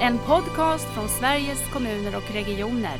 En 0.00 0.18
podcast 0.18 0.84
från 0.84 1.08
Sveriges 1.08 1.72
kommuner 1.72 2.16
och 2.16 2.34
regioner. 2.34 2.98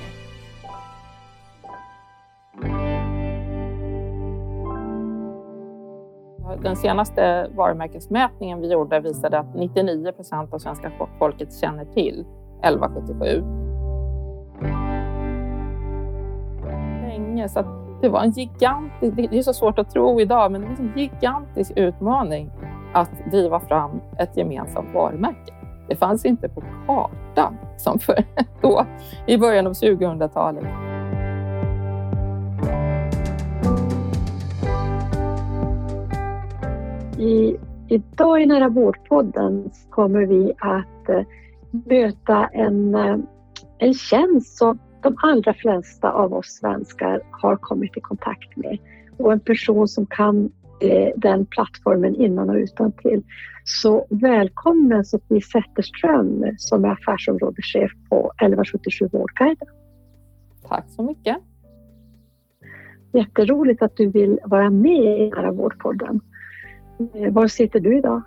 Den 6.62 6.76
senaste 6.76 7.50
varumärkesmätningen 7.54 8.60
vi 8.60 8.72
gjorde 8.72 9.00
visade 9.00 9.38
att 9.38 9.54
99 9.54 10.12
procent 10.12 10.54
av 10.54 10.58
svenska 10.58 10.92
folket 11.18 11.54
känner 11.60 11.84
till 11.84 12.26
1177. 12.62 13.42
Länge, 17.02 17.48
så 17.48 17.64
det 18.02 18.08
var 18.08 18.22
en 18.22 18.30
gigantisk, 18.30 19.16
det 19.16 19.38
är 19.38 19.42
så 19.42 19.52
svårt 19.52 19.78
att 19.78 19.90
tro 19.90 20.20
idag, 20.20 20.52
men 20.52 20.60
det 20.60 20.66
var 20.66 20.74
en 20.74 20.92
gigantisk 20.96 21.72
utmaning 21.76 22.50
att 22.94 23.10
driva 23.30 23.60
fram 23.60 24.00
ett 24.18 24.36
gemensamt 24.36 24.94
varumärke. 24.94 25.57
Det 25.88 25.96
fanns 25.96 26.24
inte 26.24 26.48
på 26.48 26.62
kartan 26.86 27.56
som 27.76 27.98
för 27.98 28.24
då 28.60 28.86
i 29.26 29.38
början 29.38 29.66
av 29.66 29.72
2000-talet. 29.72 30.64
I, 37.18 37.56
idag 37.88 38.42
i 38.42 38.46
Nära 38.46 38.68
vårdpodden 38.68 39.70
kommer 39.90 40.26
vi 40.26 40.52
att 40.58 41.08
eh, 41.08 41.22
möta 41.70 42.46
en, 42.46 42.94
eh, 42.94 43.16
en 43.78 43.94
tjänst 43.94 44.58
som 44.58 44.78
de 45.02 45.16
allra 45.22 45.54
flesta 45.54 46.10
av 46.10 46.34
oss 46.34 46.46
svenskar 46.46 47.20
har 47.30 47.56
kommit 47.56 47.96
i 47.96 48.00
kontakt 48.00 48.56
med 48.56 48.78
och 49.16 49.32
en 49.32 49.40
person 49.40 49.88
som 49.88 50.06
kan 50.06 50.52
eh, 50.80 51.08
den 51.16 51.46
plattformen 51.46 52.14
innan 52.14 52.50
och 52.50 52.56
utan 52.56 52.92
till. 52.92 53.22
Så 53.70 54.06
välkommen 54.10 55.04
Sofie 55.04 55.40
Zetterström 55.40 56.54
som 56.58 56.84
är 56.84 56.88
affärsområdeschef 56.88 57.90
på 58.08 58.32
1177 58.36 59.08
Vårdguiden. 59.12 59.68
Tack 60.68 60.84
så 60.88 61.02
mycket. 61.02 61.36
Jätteroligt 63.12 63.82
att 63.82 63.96
du 63.96 64.10
vill 64.10 64.40
vara 64.44 64.70
med 64.70 65.20
i 65.20 65.30
Nära 65.30 65.52
vårdpodden. 65.52 66.20
Eh, 67.14 67.32
var 67.32 67.48
sitter 67.48 67.80
du 67.80 67.98
idag? 67.98 68.22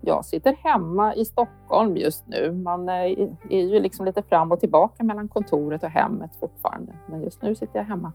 Jag 0.00 0.24
sitter 0.24 0.52
hemma 0.52 1.14
i 1.14 1.24
Stockholm 1.24 1.96
just 1.96 2.28
nu. 2.28 2.52
Man 2.52 2.88
är 2.88 3.06
ju 3.50 3.80
liksom 3.80 4.06
lite 4.06 4.22
fram 4.22 4.52
och 4.52 4.60
tillbaka 4.60 5.04
mellan 5.04 5.28
kontoret 5.28 5.82
och 5.82 5.90
hemmet 5.90 6.30
fortfarande. 6.40 6.92
Men 7.06 7.22
just 7.22 7.42
nu 7.42 7.54
sitter 7.54 7.78
jag 7.78 7.84
hemma. 7.84 8.12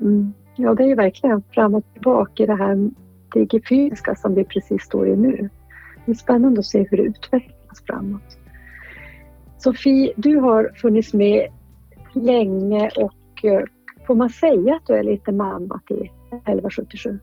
Mm. 0.00 0.32
Ja, 0.56 0.74
det 0.74 0.82
är 0.82 0.88
ju 0.88 0.94
verkligen 0.94 1.42
fram 1.42 1.74
och 1.74 1.84
tillbaka 1.92 2.42
i 2.42 2.46
det 2.46 2.56
här 2.56 2.90
digifysiska 3.34 4.14
som 4.14 4.34
vi 4.34 4.44
precis 4.44 4.82
står 4.82 5.08
i 5.08 5.16
nu. 5.16 5.50
Det 6.04 6.12
är 6.12 6.16
spännande 6.16 6.60
att 6.60 6.66
se 6.66 6.86
hur 6.90 6.96
det 6.96 7.02
utvecklas 7.02 7.82
framåt. 7.86 8.38
Sofie, 9.58 10.12
du 10.16 10.36
har 10.36 10.72
funnits 10.76 11.14
med 11.14 11.52
länge 12.12 12.90
och 12.96 13.44
eh, 13.44 13.64
får 14.06 14.14
man 14.14 14.30
säga 14.30 14.74
att 14.74 14.86
du 14.86 14.94
är 14.94 15.02
lite 15.02 15.32
mamma 15.32 15.80
till 15.86 16.10
1177? 16.30 17.18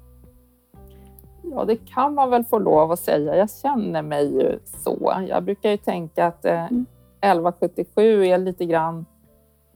Ja, 1.44 1.66
det 1.66 1.76
kan 1.76 2.14
man 2.14 2.30
väl 2.30 2.44
få 2.44 2.60
lov 2.60 2.92
att 2.92 3.00
säga. 3.00 3.36
Jag 3.36 3.50
känner 3.50 4.02
mig 4.02 4.34
ju 4.34 4.60
så. 4.66 5.14
Jag 5.28 5.44
brukar 5.44 5.72
ju 5.72 5.78
tänka 5.78 6.26
att 6.26 6.46
eh, 6.46 6.66
1177 6.66 8.26
är 8.26 8.38
lite 8.38 8.66
grann 8.66 9.06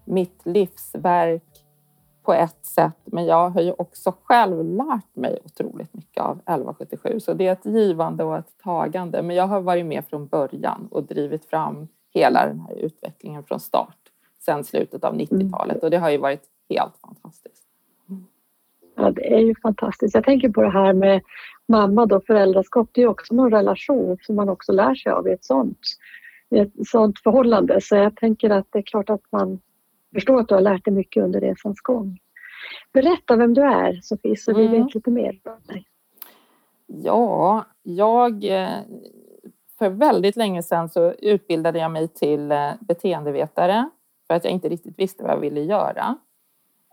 mitt 0.06 0.42
livsverk 0.46 1.44
på 2.24 2.34
ett 2.34 2.66
sätt, 2.66 3.00
men 3.06 3.26
jag 3.26 3.50
har 3.50 3.62
ju 3.62 3.72
också 3.72 4.14
själv 4.24 4.66
lärt 4.66 5.16
mig 5.16 5.40
otroligt 5.46 5.94
mycket 5.94 6.24
av 6.24 6.32
1177. 6.32 7.20
Så 7.20 7.34
det 7.34 7.48
är 7.48 7.52
ett 7.52 7.66
givande 7.66 8.24
och 8.24 8.38
ett 8.38 8.58
tagande. 8.64 9.22
Men 9.22 9.36
jag 9.36 9.48
har 9.48 9.62
varit 9.62 9.86
med 9.86 10.06
från 10.10 10.28
början 10.28 10.88
och 10.92 11.04
drivit 11.04 11.46
fram 11.46 11.88
hela 12.14 12.46
den 12.46 12.60
här 12.60 12.76
utvecklingen 12.76 13.44
från 13.44 13.60
start 13.60 13.98
sedan 14.46 14.64
slutet 14.64 15.04
av 15.04 15.16
90-talet 15.16 15.76
mm. 15.76 15.84
och 15.84 15.90
det 15.90 15.98
har 15.98 16.10
ju 16.10 16.18
varit 16.18 16.44
helt 16.70 16.98
fantastiskt. 17.02 17.64
Ja, 18.96 19.12
det 19.12 19.34
är 19.34 19.40
ju 19.40 19.56
fantastiskt. 19.62 20.16
Jag 20.16 20.24
tänker 20.24 20.50
på 20.50 20.62
det 20.62 20.70
här 20.70 20.94
med 20.94 21.22
mamma 21.68 22.06
då, 22.06 22.22
föräldraskap. 22.28 22.90
Det 22.92 23.02
är 23.02 23.08
också 23.08 23.36
någon 23.36 23.52
relation 23.52 24.18
som 24.22 24.36
man 24.36 24.50
också 24.50 24.72
lär 24.72 24.96
sig 24.96 25.12
av 25.12 25.28
i 25.28 25.32
ett 25.32 25.46
sånt, 25.46 25.80
i 26.50 26.60
ett 26.60 26.72
sånt 26.88 27.20
förhållande. 27.20 27.82
Så 27.82 27.96
jag 27.96 28.16
tänker 28.16 28.50
att 28.50 28.68
det 28.70 28.80
är 28.80 28.84
klart 28.84 29.10
att 29.10 29.32
man 29.32 29.60
förstår 30.14 30.40
att 30.40 30.48
du 30.48 30.56
har 30.56 30.62
lärt 30.62 30.86
dig 30.86 30.94
mycket 30.94 31.24
under 31.24 31.42
resans 31.42 31.82
gång. 31.82 32.20
Berätta 32.94 33.36
vem 33.36 33.54
du 33.54 33.62
är 33.62 34.00
Sofie, 34.02 34.38
så 34.38 34.54
vi 34.54 34.66
mm. 34.66 34.84
vet 34.84 34.96
lite 34.96 35.12
mer 35.12 35.40
om 35.44 35.74
dig. 35.74 35.86
Ja, 36.88 37.66
jag... 37.84 38.44
Eh, 38.44 38.80
för 39.78 39.90
väldigt 39.90 40.36
länge 40.36 40.64
sedan 40.64 40.90
så 40.90 41.12
utbildade 41.12 41.80
jag 41.80 41.92
mig 41.92 42.08
till 42.08 42.52
eh, 42.52 42.72
beteendevetare 42.80 43.90
för 44.28 44.34
att 44.34 44.44
jag 44.44 44.54
inte 44.54 44.70
riktigt 44.70 45.00
visste 45.00 45.24
vad 45.24 45.32
jag 45.32 45.40
ville 45.40 45.62
göra. 45.62 46.18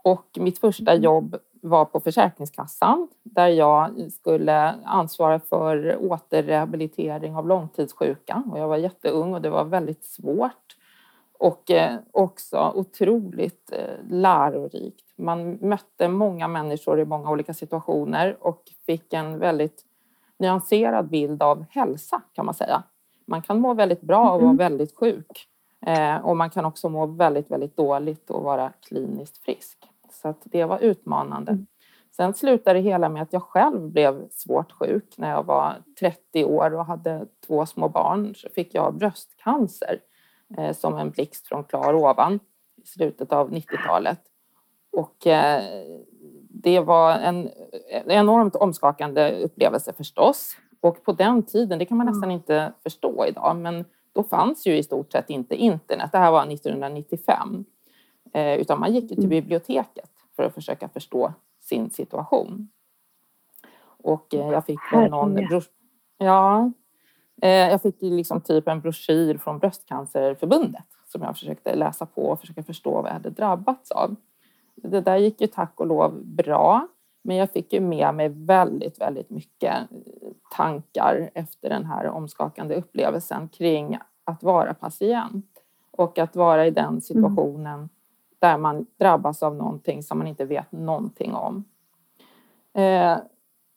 Och 0.05 0.27
mitt 0.41 0.59
första 0.59 0.91
mm. 0.91 1.03
jobb 1.03 1.37
var 1.63 1.85
på 1.85 2.01
Försäkringskassan 2.01 3.09
där 3.23 3.49
jag 3.49 4.13
skulle 4.13 4.75
ansvara 4.85 5.41
för 5.41 5.97
återrehabilitering 6.11 7.37
av 7.37 7.49
långtidssjuka. 7.49 8.43
Och 8.51 8.59
jag 8.59 8.69
var 8.69 8.77
jätteung 8.77 9.35
och 9.35 9.43
det 9.43 9.51
var 9.51 9.65
väldigt 9.65 10.05
svårt 10.05 10.77
och 11.41 11.71
eh, 11.71 11.99
också 12.13 12.73
otroligt 12.75 13.73
eh, 13.73 13.95
lärorikt. 14.09 15.13
Man 15.17 15.59
mötte 15.61 16.09
många 16.09 16.49
människor 16.49 17.01
i 17.01 17.05
många 17.05 17.31
olika 17.31 17.55
situationer 17.55 18.37
och 18.41 18.63
fick 18.87 19.13
en 19.13 19.39
väldigt 19.39 19.85
nyanserad 20.39 21.09
bild 21.09 21.43
av 21.43 21.65
hälsa 21.71 22.23
kan 22.33 22.45
man 22.47 22.55
säga. 22.55 22.83
Man 23.27 23.43
kan 23.43 23.61
må 23.61 23.75
väldigt 23.75 24.01
bra 24.01 24.31
och 24.31 24.43
vara 24.43 24.53
väldigt 24.53 24.97
sjuk 24.97 25.49
eh, 25.87 26.17
och 26.17 26.37
man 26.37 26.51
kan 26.51 26.65
också 26.65 26.89
må 26.89 27.07
väldigt, 27.07 27.51
väldigt 27.51 27.77
dåligt 27.77 28.31
och 28.31 28.43
vara 28.43 28.73
kliniskt 28.89 29.39
frisk. 29.39 29.79
Så 30.11 30.29
att 30.29 30.43
det 30.45 30.65
var 30.65 30.79
utmanande. 30.79 31.53
Mm. 31.53 31.67
Sen 32.17 32.35
slutade 32.35 32.79
det 32.79 32.83
hela 32.83 33.09
med 33.09 33.23
att 33.23 33.33
jag 33.33 33.43
själv 33.43 33.91
blev 33.91 34.29
svårt 34.31 34.73
sjuk 34.73 35.15
när 35.17 35.31
jag 35.31 35.47
var 35.47 35.77
30 36.01 36.45
år 36.45 36.75
och 36.75 36.87
hade 36.87 37.27
två 37.47 37.67
små 37.67 37.89
barn. 37.89 38.35
Så 38.35 38.49
fick 38.49 38.75
jag 38.75 38.95
bröstcancer 38.95 40.01
som 40.73 40.97
en 40.97 41.11
blixt 41.11 41.47
från 41.47 41.65
klar 41.65 41.95
ovan 41.95 42.41
i 42.83 42.87
slutet 42.87 43.33
av 43.33 43.51
90-talet. 43.51 44.21
Och 44.93 45.27
eh, 45.27 45.63
det 46.49 46.81
var 46.81 47.13
en 47.13 47.51
enormt 48.07 48.57
omskakande 48.57 49.43
upplevelse 49.43 49.93
förstås. 49.93 50.57
Och 50.81 51.05
på 51.05 51.13
den 51.13 51.43
tiden, 51.43 51.79
det 51.79 51.85
kan 51.85 51.97
man 51.97 52.07
nästan 52.07 52.31
inte 52.31 52.73
förstå 52.83 53.27
idag, 53.27 53.57
men 53.57 53.85
då 54.13 54.23
fanns 54.23 54.67
ju 54.67 54.77
i 54.77 54.83
stort 54.83 55.13
sett 55.13 55.31
inte 55.31 55.55
internet. 55.55 56.13
Det 56.13 56.19
här 56.19 56.31
var 56.31 56.53
1995. 56.53 57.65
Eh, 58.33 58.55
utan 58.55 58.81
man 58.81 58.95
gick 58.95 59.09
till 59.09 59.19
mm. 59.19 59.29
biblioteket 59.29 60.11
för 60.37 60.43
att 60.43 60.55
försöka 60.55 60.89
förstå 60.89 61.33
sin 61.61 61.91
situation. 61.91 62.69
Och 63.83 64.35
eh, 64.35 64.51
jag 64.51 64.67
fick 64.67 64.81
någon... 64.93 65.39
Ja, 66.19 66.61
eh, 66.65 66.71
jag 67.49 67.83
fick 67.83 67.97
liksom 68.01 68.41
typ 68.41 68.69
en 68.69 68.81
broschyr 68.81 69.39
från 69.39 69.59
Bröstcancerförbundet 69.59 70.85
som 71.07 71.23
jag 71.23 71.39
försökte 71.39 71.75
läsa 71.75 72.07
på 72.07 72.23
och 72.23 72.41
försöka 72.41 72.63
förstå 72.63 72.91
vad 72.91 73.07
jag 73.07 73.13
hade 73.13 73.31
drabbats 73.31 73.91
av. 73.91 74.17
Det 74.75 75.01
där 75.01 75.17
gick 75.17 75.41
ju 75.41 75.47
tack 75.47 75.81
och 75.81 75.87
lov 75.87 76.25
bra, 76.25 76.89
men 77.23 77.37
jag 77.37 77.51
fick 77.51 77.73
ju 77.73 77.81
med 77.81 78.15
mig 78.15 78.29
väldigt, 78.29 79.01
väldigt 79.01 79.31
mycket 79.31 79.75
tankar 80.57 81.31
efter 81.35 81.69
den 81.69 81.85
här 81.85 82.07
omskakande 82.07 82.75
upplevelsen 82.75 83.49
kring 83.49 83.99
att 84.25 84.43
vara 84.43 84.75
patient 84.75 85.47
och 85.91 86.19
att 86.19 86.37
vara 86.37 86.67
i 86.67 86.71
den 86.71 86.89
mm. 86.89 87.01
situationen 87.01 87.89
där 88.39 88.59
man 88.59 88.87
drabbas 88.99 89.43
av 89.43 89.55
någonting 89.55 90.03
som 90.03 90.19
man 90.19 90.27
inte 90.27 90.45
vet 90.45 90.73
någonting 90.73 91.35
om. 91.35 91.65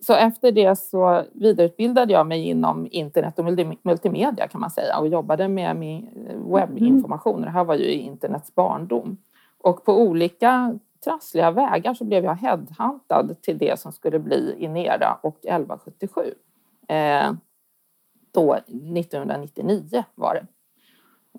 Eh, 0.04 0.06
så 0.06 0.14
efter 0.14 0.52
det 0.52 0.76
så 0.76 1.24
vidareutbildade 1.34 2.14
jag 2.14 2.28
mig 2.28 2.50
inom 2.50 2.88
internet 2.92 3.40
och 3.40 3.46
multimedia 3.84 4.48
kan 4.48 4.62
man 4.62 4.72
säga 4.72 5.00
och 5.00 5.08
jobbade 5.08 5.48
med 5.48 5.76
min 5.76 6.10
webbinformation. 6.54 7.42
Det 7.42 7.50
här 7.50 7.64
var 7.64 7.76
ju 7.76 7.92
internets 7.92 8.56
barndom. 8.56 9.18
Och 9.58 9.86
på 9.86 10.02
olika 10.02 10.80
trassliga 11.04 11.52
vägar 11.52 11.94
så 11.94 12.04
blev 12.04 12.24
jag 12.24 12.36
headhuntad 12.36 13.42
till 13.42 13.58
det 13.58 13.80
som 13.80 13.92
skulle 13.92 14.20
bli 14.20 14.56
Inera 14.58 15.20
och 15.24 15.38
1177. 15.46 16.22
Eh, 16.88 17.34
då 18.32 18.54
1999 18.54 20.04
var 20.16 20.34
det. 20.36 20.48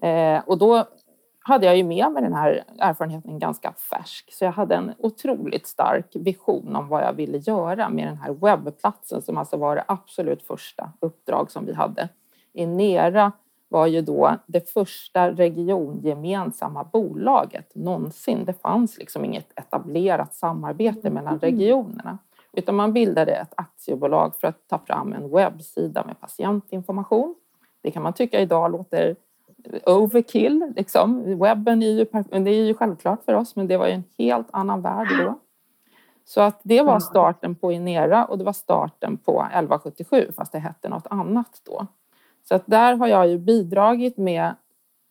Eh, 0.08 0.42
och 0.46 0.58
då 0.58 0.84
hade 1.46 1.66
jag 1.66 1.76
ju 1.76 1.84
med 1.84 2.12
mig 2.12 2.22
den 2.22 2.32
här 2.32 2.64
erfarenheten 2.78 3.38
ganska 3.38 3.72
färsk. 3.72 4.32
Så 4.32 4.44
jag 4.44 4.52
hade 4.52 4.74
en 4.74 4.92
otroligt 4.98 5.66
stark 5.66 6.06
vision 6.14 6.76
om 6.76 6.88
vad 6.88 7.02
jag 7.02 7.12
ville 7.12 7.38
göra 7.38 7.88
med 7.88 8.06
den 8.06 8.16
här 8.16 8.32
webbplatsen 8.32 9.22
som 9.22 9.38
alltså 9.38 9.56
var 9.56 9.76
det 9.76 9.84
absolut 9.88 10.42
första 10.42 10.92
uppdrag 11.00 11.50
som 11.50 11.66
vi 11.66 11.74
hade. 11.74 12.08
Inera 12.52 13.32
var 13.68 13.86
ju 13.86 14.00
då 14.00 14.36
det 14.46 14.70
första 14.70 15.30
regiongemensamma 15.30 16.84
bolaget 16.84 17.74
någonsin. 17.74 18.44
Det 18.44 18.62
fanns 18.62 18.98
liksom 18.98 19.24
inget 19.24 19.58
etablerat 19.58 20.34
samarbete 20.34 21.10
mellan 21.10 21.38
regionerna 21.38 22.18
utan 22.52 22.74
man 22.74 22.92
bildade 22.92 23.32
ett 23.32 23.54
aktiebolag 23.56 24.36
för 24.36 24.48
att 24.48 24.68
ta 24.68 24.78
fram 24.78 25.12
en 25.12 25.30
webbsida 25.30 26.04
med 26.04 26.20
patientinformation 26.20 27.34
Det 27.82 27.90
kan 27.90 28.02
man 28.02 28.12
tycka 28.12 28.40
idag 28.40 28.72
låter 28.72 29.16
overkill. 29.86 30.72
Liksom. 30.76 31.38
Webben 31.38 31.82
är 31.82 31.86
ju, 31.86 32.04
det 32.30 32.50
är 32.50 32.64
ju 32.64 32.74
självklart 32.74 33.24
för 33.24 33.34
oss, 33.34 33.56
men 33.56 33.66
det 33.66 33.76
var 33.76 33.86
ju 33.86 33.92
en 33.92 34.04
helt 34.18 34.48
annan 34.50 34.82
värld 34.82 35.08
då. 35.18 35.38
Så 36.24 36.40
att 36.40 36.60
det 36.62 36.82
var 36.82 37.00
starten 37.00 37.54
på 37.54 37.72
Inera 37.72 38.24
och 38.24 38.38
det 38.38 38.44
var 38.44 38.52
starten 38.52 39.16
på 39.16 39.42
1177 39.42 40.32
fast 40.36 40.52
det 40.52 40.58
hette 40.58 40.88
något 40.88 41.06
annat 41.10 41.60
då. 41.62 41.86
Så 42.48 42.54
att 42.54 42.62
där 42.66 42.94
har 42.94 43.06
jag 43.06 43.28
ju 43.28 43.38
bidragit 43.38 44.16
med 44.16 44.54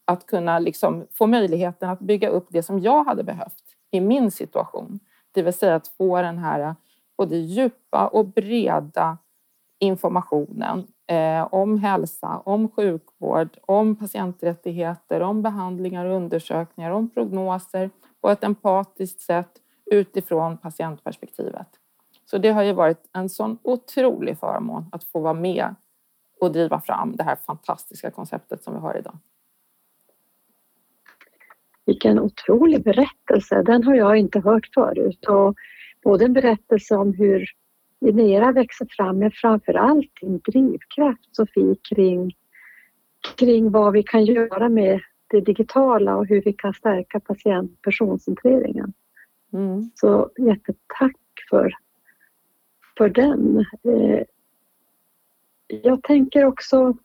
att 0.05 0.25
kunna 0.25 0.59
liksom 0.59 1.07
få 1.11 1.27
möjligheten 1.27 1.89
att 1.89 2.00
bygga 2.00 2.29
upp 2.29 2.47
det 2.50 2.63
som 2.63 2.79
jag 2.79 3.03
hade 3.03 3.23
behövt 3.23 3.63
i 3.91 4.01
min 4.01 4.31
situation. 4.31 5.00
Det 5.31 5.41
vill 5.41 5.53
säga 5.53 5.75
att 5.75 5.88
få 5.88 6.21
den 6.21 6.38
här 6.38 6.75
både 7.17 7.38
djupa 7.38 8.07
och 8.07 8.25
breda 8.25 9.17
informationen 9.79 10.88
Eh, 11.07 11.47
om 11.53 11.79
hälsa, 11.79 12.41
om 12.45 12.69
sjukvård, 12.69 13.57
om 13.61 13.95
patienträttigheter, 13.95 15.21
om 15.21 15.41
behandlingar 15.41 16.05
och 16.05 16.15
undersökningar, 16.15 16.91
om 16.91 17.09
prognoser 17.09 17.89
på 18.21 18.29
ett 18.29 18.44
empatiskt 18.44 19.21
sätt 19.21 19.50
utifrån 19.91 20.57
patientperspektivet. 20.57 21.67
Så 22.25 22.38
det 22.38 22.50
har 22.50 22.63
ju 22.63 22.73
varit 22.73 23.09
en 23.13 23.29
sån 23.29 23.57
otrolig 23.61 24.39
förmån 24.39 24.85
att 24.91 25.03
få 25.03 25.19
vara 25.19 25.33
med 25.33 25.75
och 26.39 26.51
driva 26.51 26.81
fram 26.81 27.15
det 27.15 27.23
här 27.23 27.35
fantastiska 27.35 28.11
konceptet 28.11 28.63
som 28.63 28.73
vi 28.73 28.79
har 28.79 28.97
idag. 28.97 29.17
Vilken 31.85 32.19
otrolig 32.19 32.83
berättelse, 32.83 33.63
den 33.63 33.83
har 33.83 33.95
jag 33.95 34.17
inte 34.17 34.39
hört 34.39 34.69
förut. 34.73 35.25
Och 35.25 35.55
både 36.03 36.25
en 36.25 36.33
berättelse 36.33 36.95
om 36.95 37.13
hur 37.13 37.45
Linera 38.03 38.51
växer 38.51 38.88
fram 38.89 39.19
men 39.19 39.31
framför 39.31 39.73
allt 39.73 40.11
en 40.21 40.39
drivkraft 40.39 41.35
Sofie 41.35 41.75
kring, 41.89 42.35
kring 43.38 43.71
vad 43.71 43.94
vi 43.94 44.03
kan 44.03 44.25
göra 44.25 44.69
med 44.69 45.01
det 45.29 45.41
digitala 45.41 46.15
och 46.15 46.27
hur 46.27 46.41
vi 46.41 46.53
kan 46.53 46.73
stärka 46.73 47.19
patient 47.19 47.81
personcentreringen. 47.81 48.94
Mm. 49.53 49.91
Så 49.95 50.29
jättetack 50.38 51.15
för, 51.50 51.71
för 52.97 53.09
den. 53.09 53.57
Eh, 53.59 54.23
jag 55.67 56.03
tänker 56.03 56.45
också 56.45 56.97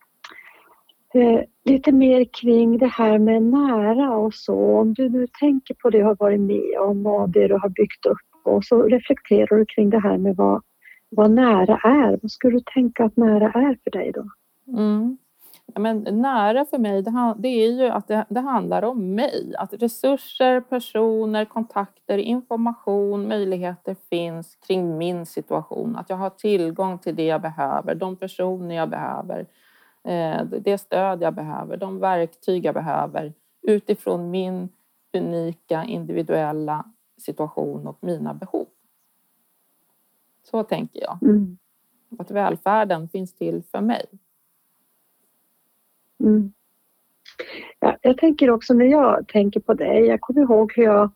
eh, 1.15 1.41
lite 1.65 1.93
mer 1.93 2.25
kring 2.41 2.79
det 2.79 2.87
här 2.87 3.19
med 3.19 3.43
nära 3.43 4.17
och 4.17 4.35
så. 4.35 4.79
Om 4.79 4.95
du 4.95 5.09
nu 5.09 5.27
tänker 5.41 5.75
på 5.75 5.91
det 5.91 5.99
du 5.99 6.05
har 6.05 6.17
varit 6.19 6.41
med 6.41 6.79
om 6.81 7.07
och 7.07 7.31
det 7.31 7.49
du 7.49 7.55
har 7.55 7.69
byggt 7.69 8.07
upp 8.07 8.29
och 8.45 8.65
så 8.65 8.83
reflekterar 8.83 9.57
du 9.57 9.67
kring 9.67 9.91
det 9.91 10.01
här 10.01 10.19
med 10.19 10.37
vad, 10.37 10.63
vad 11.11 11.31
nära 11.31 11.77
är. 11.77 12.19
Vad 12.23 12.31
skulle 12.31 12.57
du 12.57 12.65
tänka 12.75 13.05
att 13.05 13.17
nära 13.17 13.47
är 13.47 13.79
för 13.85 13.91
dig 13.91 14.13
då? 14.13 14.25
Mm. 14.79 15.19
Men 15.75 16.07
nära 16.11 16.65
för 16.65 16.79
mig, 16.79 17.03
det, 17.03 17.35
det 17.39 17.49
är 17.49 17.73
ju 17.73 17.89
att 17.89 18.09
det, 18.09 18.25
det, 18.29 18.41
handlar 18.41 18.83
om 18.83 19.15
mig. 19.15 19.55
Att 19.59 19.73
resurser, 19.73 20.61
personer, 20.61 21.45
kontakter, 21.45 22.19
information, 22.19 23.29
möjligheter 23.29 23.97
finns 24.11 24.57
kring 24.57 24.99
min 24.99 25.27
situation. 25.27 25.97
Att 25.97 26.11
jag 26.11 26.17
har 26.17 26.31
tillgång 26.31 26.99
till 26.99 27.17
det 27.17 27.27
jag 27.27 27.43
behöver, 27.43 27.95
de 27.95 28.17
personer 28.17 28.75
jag 28.75 28.89
behöver, 28.89 29.47
eh, 30.05 30.45
det 30.45 30.79
stöd 30.79 31.23
jag 31.23 31.35
behöver, 31.35 31.77
de 31.77 31.99
verktyg 31.99 32.65
jag 32.65 32.75
behöver 32.75 33.33
utifrån 33.63 34.31
min 34.31 34.69
unika 35.13 35.85
individuella 35.85 36.85
situation 37.19 37.87
och 37.87 37.99
mina 38.01 38.35
behov. 38.35 38.67
Så 40.51 40.63
tänker 40.63 41.01
jag. 41.01 41.19
Mm. 41.23 41.59
Att 42.19 42.31
välfärden 42.31 43.09
finns 43.09 43.35
till 43.35 43.63
för 43.71 43.81
mig. 43.81 44.07
Mm. 46.25 46.53
Ja, 47.81 47.97
jag 48.03 48.19
tänker 48.19 48.51
också 48.51 48.75
när 48.75 48.87
jag 48.87 49.29
tänker 49.29 49.61
på 49.61 49.75
dig, 49.75 50.07
jag 50.07 50.21
kommer 50.21 50.41
ihåg 50.41 50.73
hur 50.77 50.85
jag 50.85 51.11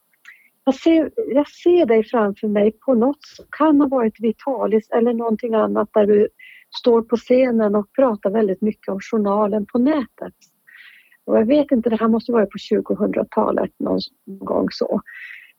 jag 0.65 0.75
ser, 0.75 1.11
jag 1.35 1.49
ser 1.49 1.87
dig 1.87 2.05
framför 2.05 2.49
mig 2.49 2.73
på 2.73 2.95
något 2.95 3.25
som 3.25 3.45
kan 3.51 3.81
ha 3.81 3.89
varit 3.89 4.21
Vitalis 4.21 4.91
eller 4.91 5.13
någonting 5.15 5.55
annat 5.55 5.89
där 5.93 6.07
du 6.07 6.29
står 6.79 7.03
på 7.03 7.17
scenen 7.17 7.75
och 7.75 7.93
pratar 7.93 8.31
väldigt 8.31 8.61
mycket 8.61 8.89
om 8.89 9.01
journalen 9.01 9.67
på 9.67 9.79
nätet. 9.79 10.35
Och 11.25 11.37
jag 11.37 11.47
vet 11.47 11.73
inte, 11.73 11.91
det 11.91 12.01
här 12.01 12.09
måste 12.09 12.33
vara 12.33 12.47
på 12.47 12.59
2000-talet 12.59 13.71
någon 13.79 14.01
gång 14.27 14.67
så. 14.71 15.01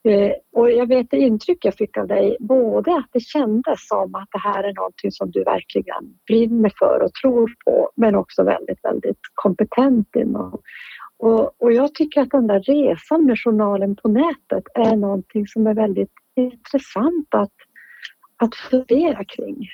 Eh, 0.08 0.32
och 0.54 0.72
jag 0.72 0.88
vet 0.88 1.12
det 1.12 1.18
intryck 1.18 1.66
jag 1.66 1.76
fick 1.76 1.98
av 1.98 2.08
dig, 2.08 2.38
både 2.40 2.96
att 2.96 3.10
det 3.12 3.20
kändes 3.20 3.88
som 3.88 4.16
att 4.16 4.28
det 4.32 4.40
här 4.40 4.64
är 4.64 4.74
någonting 4.74 5.12
som 5.12 5.32
du 5.32 5.44
verkligen 5.44 6.18
brinner 6.28 6.72
för 6.80 7.02
och 7.04 7.14
tror 7.14 7.54
på, 7.66 7.92
men 7.96 8.16
också 8.16 8.44
väldigt, 8.44 8.80
väldigt 8.84 9.20
kompetent 9.34 10.16
inom. 10.16 10.62
Och, 11.18 11.62
och 11.62 11.74
jag 11.74 11.96
tycker 11.96 12.22
att 12.22 12.30
den 12.30 12.48
där 12.48 12.60
resan 12.60 13.26
med 13.26 13.40
journalen 13.40 13.96
på 13.96 14.08
nätet 14.08 14.64
är 14.76 14.96
någonting 14.96 15.48
som 15.48 15.68
är 15.68 15.74
väldigt 15.74 16.12
intressant 16.36 17.28
att, 17.30 17.54
att 18.38 18.56
fundera 18.56 19.26
kring. 19.26 19.68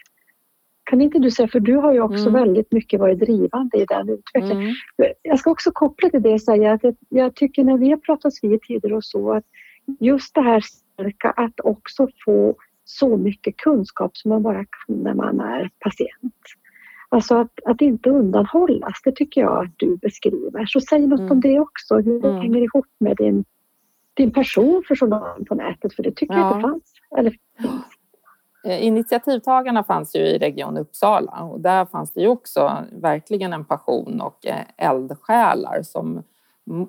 Kan 0.84 1.02
inte 1.02 1.20
du 1.20 1.32
säga, 1.32 1.48
för 1.48 1.60
du 1.60 1.76
har 1.76 1.94
ju 1.94 2.02
också 2.02 2.30
mm. 2.30 2.34
väldigt 2.34 2.72
mycket 2.72 3.00
varit 3.00 3.20
drivande 3.20 3.78
i 3.78 3.86
den 3.86 4.10
utvecklingen. 4.10 4.76
Mm. 4.98 5.14
Jag 5.22 5.40
ska 5.40 5.52
också 5.52 5.72
koppla 5.74 6.10
till 6.10 6.22
det 6.22 6.34
och 6.34 6.42
säga 6.42 6.74
att 6.74 6.82
jag 7.10 7.36
tycker 7.36 7.64
när 7.64 7.78
vi 7.78 7.90
har 7.90 7.98
pratat 7.98 8.34
vid 8.42 8.62
tidigare 8.62 8.96
och 8.96 9.04
så 9.04 9.34
att 9.34 9.44
just 10.00 10.36
det 10.36 10.42
här 10.42 10.60
stärka 10.60 11.30
att 11.30 11.60
också 11.64 12.08
få 12.26 12.56
så 12.84 13.18
mycket 13.18 13.58
kunskap 13.58 14.18
som 14.18 14.30
man 14.30 14.44
bara 14.44 14.66
kan 14.66 14.96
när 15.04 15.14
man 15.14 15.40
är 15.40 15.70
patient. 15.80 16.34
Alltså 17.10 17.36
att, 17.36 17.60
att 17.66 17.82
inte 17.82 18.10
undanhållas, 18.10 19.02
det 19.04 19.12
tycker 19.16 19.42
jag 19.42 19.66
att 19.66 19.74
du 19.78 19.98
beskriver. 19.98 20.66
Så 20.66 20.82
säg 20.82 21.08
något 21.08 21.20
mm. 21.20 21.32
om 21.32 21.42
det 21.42 21.60
också, 21.60 21.96
hur 21.96 22.22
det 22.22 22.30
mm. 22.30 22.42
hänger 22.42 22.62
ihop 22.62 22.86
med 23.00 23.18
din, 23.18 23.46
din 24.14 24.32
person 24.32 24.84
för 24.88 24.96
journalen 24.96 25.46
på 25.46 25.56
nätet, 25.56 25.94
för 25.94 26.04
det 26.04 26.12
tycker 26.12 26.34
ja. 26.34 26.40
jag 26.40 26.58
inte 26.58 26.62
fanns. 26.62 26.94
Eller, 27.18 27.34
eh, 28.66 28.86
Initiativtagarna 28.86 29.84
fanns 29.84 30.16
ju 30.16 30.20
i 30.20 30.38
Region 30.38 30.78
Uppsala 30.78 31.44
och 31.44 31.62
där 31.62 31.86
fanns 31.86 32.14
det 32.14 32.22
ju 32.22 32.28
också 32.28 32.78
verkligen 32.92 33.54
en 33.54 33.66
passion 33.66 34.22
och 34.22 34.46
eh, 34.46 34.90
eldsjälar 34.90 35.82
som 35.84 36.24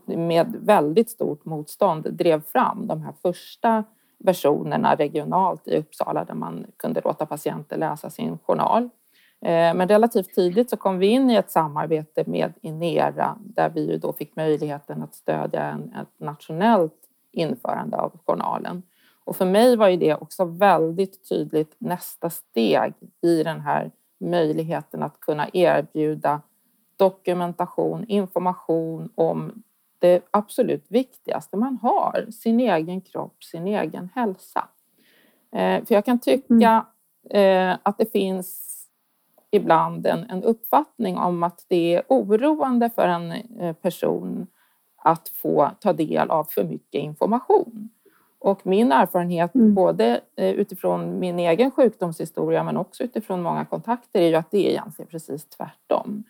med 0.06 0.56
väldigt 0.60 1.10
stort 1.10 1.44
motstånd 1.44 2.14
drev 2.14 2.42
fram 2.42 2.86
de 2.86 3.02
här 3.02 3.14
första 3.22 3.84
versionerna 4.18 4.94
regionalt 4.94 5.68
i 5.68 5.76
Uppsala 5.76 6.24
där 6.24 6.34
man 6.34 6.66
kunde 6.76 7.00
låta 7.04 7.26
patienter 7.26 7.76
läsa 7.76 8.10
sin 8.10 8.38
journal. 8.38 8.82
Eh, 9.42 9.74
men 9.74 9.88
relativt 9.88 10.34
tidigt 10.34 10.70
så 10.70 10.76
kom 10.76 10.98
vi 10.98 11.06
in 11.06 11.30
i 11.30 11.34
ett 11.34 11.50
samarbete 11.50 12.24
med 12.26 12.52
Inera 12.60 13.38
där 13.40 13.70
vi 13.70 13.98
då 13.98 14.12
fick 14.12 14.36
möjligheten 14.36 15.02
att 15.02 15.14
stödja 15.14 15.62
en, 15.62 15.92
ett 15.92 16.20
nationellt 16.20 16.94
införande 17.32 17.96
av 17.96 18.18
journalen. 18.26 18.82
Och 19.24 19.36
för 19.36 19.46
mig 19.46 19.76
var 19.76 19.88
ju 19.88 19.96
det 19.96 20.14
också 20.14 20.44
väldigt 20.44 21.28
tydligt 21.28 21.76
nästa 21.78 22.30
steg 22.30 22.94
i 23.22 23.42
den 23.42 23.60
här 23.60 23.90
möjligheten 24.20 25.02
att 25.02 25.20
kunna 25.20 25.48
erbjuda 25.52 26.40
dokumentation, 26.96 28.04
information 28.04 29.08
om 29.14 29.62
det 30.00 30.22
absolut 30.30 30.84
viktigaste 30.88 31.56
man 31.56 31.78
har, 31.82 32.26
sin 32.30 32.60
egen 32.60 33.00
kropp, 33.00 33.44
sin 33.44 33.66
egen 33.66 34.08
hälsa. 34.14 34.68
Eh, 35.52 35.84
för 35.84 35.94
jag 35.94 36.04
kan 36.04 36.18
tycka 36.18 36.84
mm. 37.30 37.70
eh, 37.70 37.78
att 37.82 37.98
det 37.98 38.12
finns 38.12 38.66
ibland 39.50 40.06
en, 40.06 40.30
en 40.30 40.42
uppfattning 40.42 41.18
om 41.18 41.42
att 41.42 41.64
det 41.68 41.94
är 41.94 42.02
oroande 42.08 42.90
för 42.90 43.08
en 43.08 43.32
eh, 43.32 43.72
person 43.72 44.46
att 44.96 45.28
få 45.28 45.70
ta 45.80 45.92
del 45.92 46.30
av 46.30 46.44
för 46.44 46.64
mycket 46.64 47.00
information. 47.00 47.88
Och 48.38 48.66
min 48.66 48.92
erfarenhet, 48.92 49.54
mm. 49.54 49.74
både 49.74 50.20
utifrån 50.36 51.18
min 51.18 51.38
egen 51.38 51.70
sjukdomshistoria 51.70 52.64
men 52.64 52.76
också 52.76 53.04
utifrån 53.04 53.42
många 53.42 53.64
kontakter, 53.64 54.20
är 54.20 54.28
ju 54.28 54.34
att 54.34 54.50
det 54.50 54.66
är 54.66 54.70
egentligen 54.70 55.08
precis 55.08 55.46
tvärtom. 55.46 56.24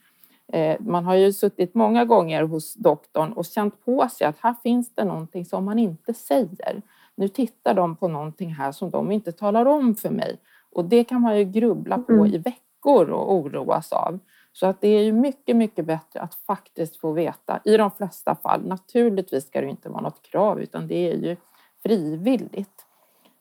Eh, 0.53 0.77
man 0.81 1.05
har 1.05 1.15
ju 1.15 1.33
suttit 1.33 1.75
många 1.75 2.05
gånger 2.05 2.43
hos 2.43 2.75
doktorn 2.75 3.33
och 3.33 3.45
känt 3.45 3.85
på 3.85 4.09
sig 4.09 4.27
att 4.27 4.39
här 4.39 4.55
finns 4.63 4.95
det 4.95 5.05
någonting 5.05 5.45
som 5.45 5.65
man 5.65 5.79
inte 5.79 6.15
säger. 6.15 6.83
Nu 7.15 7.29
tittar 7.29 7.75
de 7.75 7.97
på 7.97 8.09
någonting 8.09 8.55
här 8.55 8.73
som 8.73 8.91
de 8.91 9.11
inte 9.11 9.33
talar 9.33 9.67
om 9.67 9.95
för 9.95 10.11
mig. 10.11 10.39
Och 10.73 10.85
det 10.85 11.05
kan 11.05 11.21
man 11.21 11.39
ju 11.39 11.45
grubbla 11.45 11.99
på 11.99 12.13
mm. 12.13 12.27
i 12.27 12.39
veckor 12.39 13.11
och 13.11 13.35
oroas 13.35 13.93
av. 13.93 14.19
Så 14.53 14.67
att 14.67 14.81
det 14.81 14.89
är 14.89 15.03
ju 15.03 15.13
mycket, 15.13 15.57
mycket 15.57 15.87
bättre 15.87 16.21
att 16.21 16.35
faktiskt 16.35 16.97
få 16.97 17.13
veta 17.13 17.61
i 17.65 17.77
de 17.77 17.91
flesta 17.91 18.35
fall. 18.35 18.67
Naturligtvis 18.67 19.47
ska 19.47 19.61
det 19.61 19.69
inte 19.69 19.89
vara 19.89 20.01
något 20.01 20.23
krav 20.23 20.61
utan 20.61 20.87
det 20.87 21.13
är 21.13 21.17
ju 21.17 21.37
frivilligt. 21.83 22.87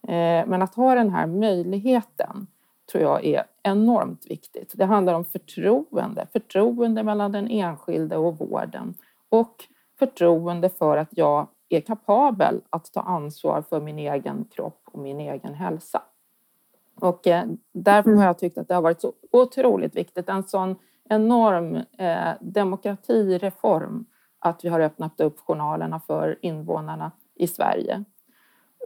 Eh, 0.08 0.48
men 0.48 0.62
att 0.62 0.76
ha 0.76 0.96
den 0.96 1.10
här 1.10 1.28
möjligheten 1.28 2.48
tror 2.92 3.04
jag 3.04 3.26
är 3.26 3.44
enormt 3.64 4.26
viktigt. 4.32 4.74
Det 4.76 4.86
handlar 4.86 5.14
om 5.14 5.26
förtroende, 5.26 6.28
förtroende 6.34 7.04
mellan 7.04 7.32
den 7.32 7.48
enskilde 7.48 8.18
och 8.18 8.38
vården 8.38 8.94
och 9.30 9.64
förtroende 10.00 10.70
för 10.70 10.98
att 10.98 11.10
jag 11.12 11.48
är 11.70 11.82
kapabel 11.82 12.62
att 12.70 12.94
ta 12.94 13.02
ansvar 13.02 13.62
för 13.62 13.82
min 13.82 14.00
egen 14.00 14.46
kropp 14.46 14.82
och 14.86 15.00
min 15.00 15.20
egen 15.20 15.54
hälsa. 15.54 16.02
Och 16.96 17.28
eh, 17.28 17.46
därför 17.74 18.12
har 18.12 18.26
jag 18.26 18.38
tyckt 18.38 18.58
att 18.58 18.68
det 18.68 18.76
har 18.76 18.82
varit 18.82 19.02
så 19.02 19.14
otroligt 19.32 19.96
viktigt. 19.96 20.30
En 20.30 20.44
sån 20.44 20.76
enorm 21.10 21.76
eh, 21.98 22.30
demokratireform 22.42 24.06
att 24.40 24.66
vi 24.66 24.70
har 24.70 24.80
öppnat 24.80 25.20
upp 25.22 25.40
journalerna 25.40 26.00
för 26.00 26.40
invånarna 26.42 27.12
i 27.36 27.48
Sverige. 27.48 28.04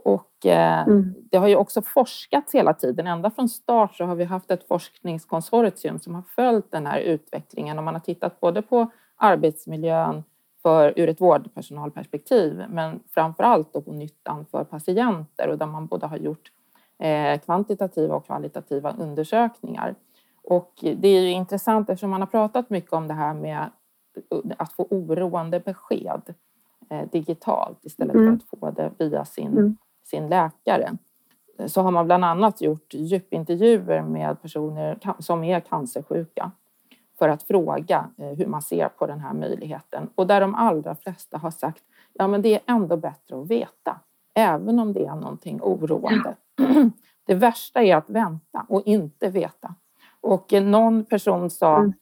Och 0.04 0.46
eh, 0.46 0.82
mm. 0.82 1.14
det 1.30 1.36
har 1.36 1.48
ju 1.48 1.56
också 1.56 1.82
forskats 1.82 2.54
hela 2.54 2.74
tiden. 2.74 3.06
Ända 3.06 3.30
från 3.30 3.48
start 3.48 3.94
så 3.94 4.04
har 4.04 4.14
vi 4.14 4.24
haft 4.24 4.50
ett 4.50 4.68
forskningskonsortium 4.68 5.98
som 5.98 6.14
har 6.14 6.22
följt 6.22 6.70
den 6.70 6.86
här 6.86 7.00
utvecklingen 7.00 7.78
och 7.78 7.84
man 7.84 7.94
har 7.94 8.00
tittat 8.00 8.40
både 8.40 8.62
på 8.62 8.90
arbetsmiljön 9.16 10.24
för, 10.62 10.92
ur 10.96 11.08
ett 11.08 11.20
vårdpersonalperspektiv 11.20 12.64
men 12.68 13.00
framför 13.14 13.42
allt 13.42 13.72
på 13.72 13.92
nyttan 13.92 14.46
för 14.50 14.64
patienter 14.64 15.48
och 15.48 15.58
där 15.58 15.66
man 15.66 15.86
både 15.86 16.06
har 16.06 16.16
gjort 16.16 16.50
eh, 16.98 17.40
kvantitativa 17.40 18.14
och 18.14 18.26
kvalitativa 18.26 18.92
undersökningar. 18.98 19.94
Och 20.42 20.72
det 20.80 21.08
är 21.08 21.20
ju 21.20 21.30
intressant 21.30 21.90
eftersom 21.90 22.10
man 22.10 22.20
har 22.20 22.26
pratat 22.26 22.70
mycket 22.70 22.92
om 22.92 23.08
det 23.08 23.14
här 23.14 23.34
med 23.34 23.70
att 24.56 24.72
få 24.72 24.86
oroande 24.90 25.60
besked 25.60 26.34
eh, 26.90 27.08
digitalt 27.12 27.84
istället 27.84 28.14
mm. 28.14 28.26
för 28.26 28.44
att 28.44 28.60
få 28.60 28.70
det 28.70 28.90
via 28.98 29.24
sin, 29.24 29.52
mm. 29.52 29.76
Sin 30.04 30.28
läkare. 30.28 30.96
Så 31.66 31.82
har 31.82 31.90
man 31.90 32.06
bland 32.06 32.24
annat 32.24 32.60
gjort 32.60 32.94
djupintervjuer 32.94 34.02
med 34.02 34.42
personer 34.42 34.98
som 35.18 35.44
är 35.44 35.60
cancersjuka 35.60 36.50
för 37.18 37.28
att 37.28 37.42
fråga 37.42 38.10
eh, 38.18 38.28
hur 38.28 38.46
man 38.46 38.62
ser 38.62 38.88
på 38.88 39.06
den 39.06 39.20
här 39.20 39.34
möjligheten. 39.34 40.08
Och 40.14 40.26
där 40.26 40.40
de 40.40 40.54
allra 40.54 40.94
flesta 40.94 41.38
har 41.38 41.50
sagt 41.50 41.82
ja 42.12 42.28
men 42.28 42.42
det 42.42 42.54
är 42.54 42.60
ändå 42.66 42.96
bättre 42.96 43.40
att 43.40 43.50
veta, 43.50 44.00
även 44.34 44.78
om 44.78 44.92
det 44.92 45.04
är 45.04 45.14
någonting 45.14 45.60
oroande. 45.62 46.36
Det 47.26 47.34
värsta 47.34 47.82
är 47.82 47.96
att 47.96 48.10
vänta 48.10 48.66
och 48.68 48.82
inte 48.86 49.30
veta. 49.30 49.74
Och 50.20 50.52
någon 50.52 51.04
person 51.04 51.50
sa 51.50 51.76
mm. 51.76 51.92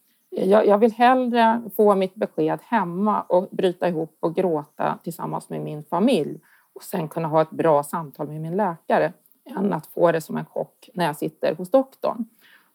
jag 0.67 0.79
vill 0.79 0.93
hellre 0.93 1.63
få 1.77 1.95
mitt 1.95 2.15
besked 2.15 2.59
hemma 2.63 3.23
och 3.23 3.49
bryta 3.51 3.89
ihop 3.89 4.17
och 4.21 4.35
gråta 4.35 4.99
tillsammans 5.03 5.49
med 5.49 5.61
min 5.61 5.85
familj 5.85 6.41
och 6.75 6.83
sen 6.83 7.09
kunna 7.09 7.29
ha 7.29 7.43
ett 7.43 7.51
bra 7.51 7.83
samtal 7.83 8.29
med 8.29 8.41
min 8.41 8.57
läkare 8.57 9.13
än 9.45 9.73
att 9.73 9.87
få 9.87 10.13
det 10.13 10.21
som 10.21 10.37
en 10.37 10.45
chock 10.45 10.91
när 10.95 11.05
jag 11.05 11.17
sitter 11.17 11.55
hos 11.55 11.71
doktorn. 11.71 12.25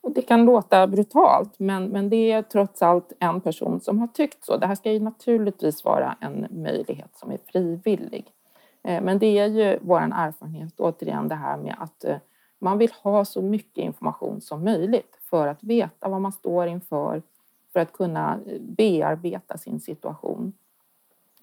Och 0.01 0.13
det 0.13 0.22
kan 0.22 0.46
låta 0.46 0.88
brutalt, 0.88 1.60
men, 1.60 1.86
men 1.86 2.10
det 2.10 2.32
är 2.32 2.42
trots 2.42 2.82
allt 2.82 3.13
en 3.20 3.42
person 3.42 3.82
som 3.82 4.00
har 4.00 4.08
tyckt 4.08 4.46
så. 4.46 4.58
Det 4.58 4.68
här 4.68 4.75
ska 4.75 4.92
ju 4.92 5.00
naturligtvis 5.00 5.86
vara 5.86 6.16
en 6.20 6.48
möjlighet 6.50 7.18
som 7.18 7.32
är 7.32 7.38
frivillig. 7.46 8.25
Eh, 8.84 9.01
men 9.01 9.20
det 9.20 9.39
är 9.39 9.48
ju 9.48 9.80
vår 9.82 10.00
erfarenhet, 10.00 10.80
återigen 10.80 11.27
det 11.27 11.36
här 11.36 11.58
med 11.58 11.75
att 11.80 12.04
eh, 12.04 12.18
man 12.60 12.77
vill 12.77 12.92
ha 13.04 13.25
så 13.25 13.42
mycket 13.42 13.84
information 13.84 14.42
som 14.42 14.63
möjligt 14.63 15.18
för 15.30 15.48
att 15.48 15.63
veta 15.63 16.10
vad 16.10 16.22
man 16.22 16.32
står 16.32 16.68
inför, 16.68 17.22
för 17.74 17.80
att 17.80 17.94
kunna 17.94 18.39
eh, 18.46 18.62
bearbeta 18.62 19.58
sin 19.58 19.80
situation. 19.80 20.54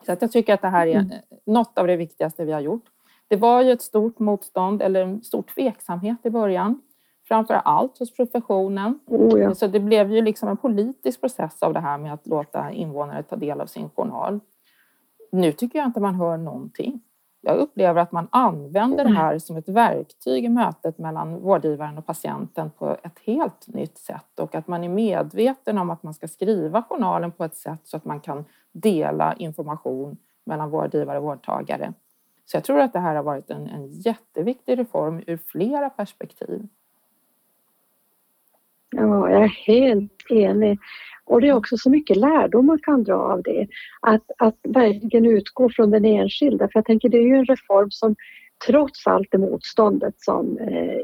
Så 0.07 0.13
att 0.13 0.23
jag 0.23 0.33
tycker 0.33 0.55
att 0.55 0.63
det 0.63 0.69
här 0.69 0.87
är 0.87 0.95
mm. 0.95 1.11
något 1.47 1.79
av 1.79 1.87
det 1.87 1.97
viktigaste 1.97 2.45
vi 2.45 2.53
har 2.53 2.61
gjort. 2.61 2.85
Det 3.29 3.37
var 3.37 3.63
ju 3.63 3.73
ett 3.73 3.83
stort 3.83 4.19
motstånd 4.19 4.83
eller 4.83 5.03
en 5.03 5.23
stor 5.23 5.43
tveksamhet 5.43 6.19
i 6.23 6.31
början 6.31 6.81
framför 7.29 7.55
allt 7.55 7.99
hos 7.99 8.15
professionen. 8.15 8.99
Oh 9.07 9.41
ja. 9.41 9.55
Så 9.55 9.67
det 9.67 9.81
blev 9.81 10.13
ju 10.13 10.23
liksom 10.23 10.49
en 10.49 10.57
politisk 10.57 11.21
process 11.21 11.63
av 11.63 11.73
det 11.73 11.81
här 11.81 11.99
med 11.99 12.15
att 12.15 12.27
låta 12.27 12.71
invånare 12.71 13.23
ta 13.23 13.37
del 13.37 13.61
av 13.61 13.67
sin 13.67 13.91
journal. 13.91 14.41
Nu 15.33 15.53
tycker 15.53 15.79
jag 15.79 15.89
inte 15.89 16.01
man 16.01 16.15
hör 16.15 16.37
någonting. 16.37 17.01
Jag 17.47 17.57
upplever 17.57 18.01
att 18.01 18.13
man 18.13 18.29
använder 18.31 19.05
det 19.05 19.11
här 19.11 19.39
som 19.39 19.57
ett 19.57 19.69
verktyg 19.69 20.45
i 20.45 20.49
mötet 20.49 20.99
mellan 20.99 21.41
vårdgivaren 21.41 21.99
och 21.99 22.07
patienten 22.07 22.71
på 22.71 22.97
ett 23.03 23.19
helt 23.25 23.69
nytt 23.69 23.99
sätt 23.99 24.39
och 24.41 24.55
att 24.55 24.69
man 24.69 24.85
är 24.85 24.89
medveten 24.89 25.79
om 25.79 25.91
att 25.91 26.03
man 26.03 26.15
ska 26.15 26.29
skriva 26.29 26.83
journalen 26.83 27.33
på 27.33 27.45
ett 27.45 27.57
sätt 27.57 27.81
så 27.85 27.97
att 27.97 28.05
man 28.05 28.21
kan 28.21 28.45
dela 28.75 29.35
information 29.35 30.17
mellan 30.45 30.71
vårdgivare 30.71 31.19
och 31.19 31.25
vårdtagare. 31.25 31.93
Så 32.45 32.57
jag 32.57 32.65
tror 32.65 32.81
att 32.81 32.93
det 32.93 32.99
här 32.99 33.15
har 33.15 33.23
varit 33.23 33.51
en, 33.51 33.67
en 33.67 33.89
jätteviktig 33.89 34.79
reform 34.79 35.23
ur 35.27 35.39
flera 35.47 35.91
perspektiv. 35.91 36.69
Ja, 38.91 39.31
jag 39.31 39.43
är 39.43 39.49
helt 39.49 40.31
enig. 40.31 40.79
Och 41.25 41.41
det 41.41 41.49
är 41.49 41.53
också 41.53 41.77
så 41.77 41.91
mycket 41.91 42.17
lärdom 42.17 42.67
man 42.67 42.79
kan 42.79 43.05
dra 43.05 43.15
av 43.15 43.43
det. 43.43 43.67
Att, 44.01 44.31
att 44.39 44.59
verkligen 44.63 45.27
utgå 45.27 45.71
från 45.71 45.91
den 45.91 46.05
enskilda. 46.05 46.69
För 46.69 46.79
jag 46.79 46.85
tänker 46.85 47.09
det 47.09 47.19
är 47.19 47.27
ju 47.27 47.37
en 47.37 47.45
reform 47.45 47.91
som 47.91 48.17
trots 48.67 49.07
allt 49.07 49.29
det 49.31 49.39
motståndet 49.39 50.15
som 50.17 50.59
eh, 50.59 51.01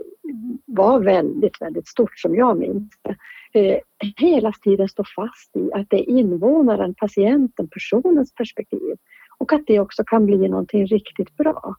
var 0.65 1.01
väldigt, 1.01 1.61
väldigt 1.61 1.89
stort 1.89 2.19
som 2.19 2.35
jag 2.35 2.59
minns 2.59 2.93
det. 3.03 3.17
Eh, 3.53 3.79
hela 4.17 4.53
tiden 4.53 4.89
står 4.89 5.07
fast 5.17 5.57
i 5.57 5.73
att 5.73 5.87
det 5.91 5.97
är 5.97 6.09
invånaren, 6.09 6.95
patienten, 6.95 7.69
personens 7.69 8.35
perspektiv. 8.35 8.97
Och 9.39 9.53
att 9.53 9.63
det 9.67 9.81
också 9.81 10.05
kan 10.05 10.27
bli 10.27 10.49
någonting 10.49 10.87
riktigt 10.87 11.37
bra. 11.37 11.75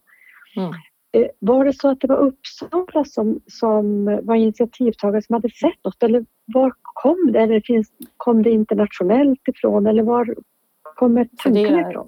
Mm. 0.57 0.71
Eh, 1.13 1.27
var 1.39 1.65
det 1.65 1.73
så 1.73 1.89
att 1.89 1.99
det 1.99 2.07
var 2.07 2.17
Uppsala 2.17 3.05
som, 3.05 3.39
som 3.47 4.05
var 4.23 4.35
initiativtagare 4.35 5.21
som 5.21 5.33
hade 5.33 5.49
sett 5.49 5.83
något 5.83 6.03
eller 6.03 6.25
var 6.45 6.73
kom 6.81 7.31
det? 7.33 7.39
Eller 7.39 7.61
finns, 7.61 7.91
kom 8.17 8.43
det 8.43 8.51
internationellt 8.51 9.47
ifrån 9.47 9.87
eller 9.87 10.03
var 10.03 10.35
kommer 10.95 11.29
tanken 11.37 11.79
ifrån? 11.79 12.07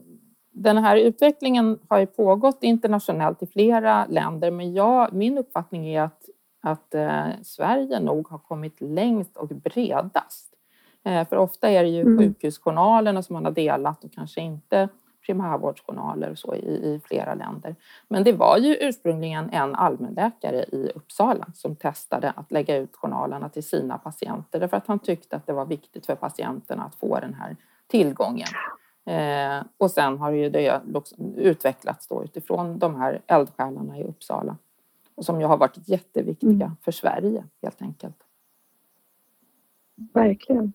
Den 0.51 0.77
här 0.77 0.97
utvecklingen 0.97 1.79
har 1.87 1.99
ju 1.99 2.05
pågått 2.05 2.63
internationellt 2.63 3.43
i 3.43 3.47
flera 3.47 4.05
länder 4.05 4.51
men 4.51 4.73
jag, 4.73 5.13
min 5.13 5.37
uppfattning 5.37 5.87
är 5.87 6.01
att, 6.01 6.22
att 6.63 6.95
eh, 6.95 7.27
Sverige 7.43 7.99
nog 7.99 8.27
har 8.27 8.37
kommit 8.37 8.81
längst 8.81 9.37
och 9.37 9.47
bredast. 9.47 10.53
Eh, 11.03 11.27
för 11.27 11.35
ofta 11.35 11.69
är 11.69 11.83
det 11.83 11.89
ju 11.89 12.01
mm. 12.01 12.17
sjukhusjournalerna 12.17 13.23
som 13.23 13.33
man 13.33 13.45
har 13.45 13.51
delat 13.51 14.03
och 14.03 14.13
kanske 14.13 14.41
inte 14.41 14.89
primärvårdsjournaler 15.25 16.31
och 16.31 16.37
så 16.37 16.55
i, 16.55 16.59
i, 16.59 17.01
flera 17.05 17.33
länder. 17.33 17.75
Men 18.07 18.23
det 18.23 18.33
var 18.33 18.57
ju 18.57 18.77
ursprungligen 18.81 19.49
en 19.49 19.75
allmänläkare 19.75 20.63
i 20.63 20.91
Uppsala 20.95 21.47
som 21.53 21.75
testade 21.75 22.33
att 22.35 22.51
lägga 22.51 22.77
ut 22.77 22.95
journalerna 22.95 23.49
till 23.49 23.63
sina 23.63 23.97
patienter 23.97 24.59
därför 24.59 24.77
att 24.77 24.87
han 24.87 24.99
tyckte 24.99 25.35
att 25.35 25.47
det 25.47 25.53
var 25.53 25.65
viktigt 25.65 26.05
för 26.05 26.15
patienterna 26.15 26.83
att 26.83 26.95
få 26.95 27.19
den 27.19 27.33
här 27.33 27.55
tillgången. 27.87 28.47
Eh, 29.05 29.65
och 29.77 29.91
sen 29.91 30.17
har 30.17 30.31
ju 30.31 30.49
det 30.49 30.81
utvecklats 31.37 32.07
då 32.07 32.23
utifrån 32.23 32.79
de 32.79 32.95
här 32.95 33.21
eldsjälarna 33.27 33.97
i 33.97 34.03
Uppsala 34.03 34.57
som 35.17 35.41
ju 35.41 35.45
har 35.45 35.57
varit 35.57 35.89
jätteviktiga 35.89 36.65
mm. 36.65 36.75
för 36.81 36.91
Sverige 36.91 37.43
helt 37.61 37.81
enkelt. 37.81 38.17
Verkligen. 40.13 40.73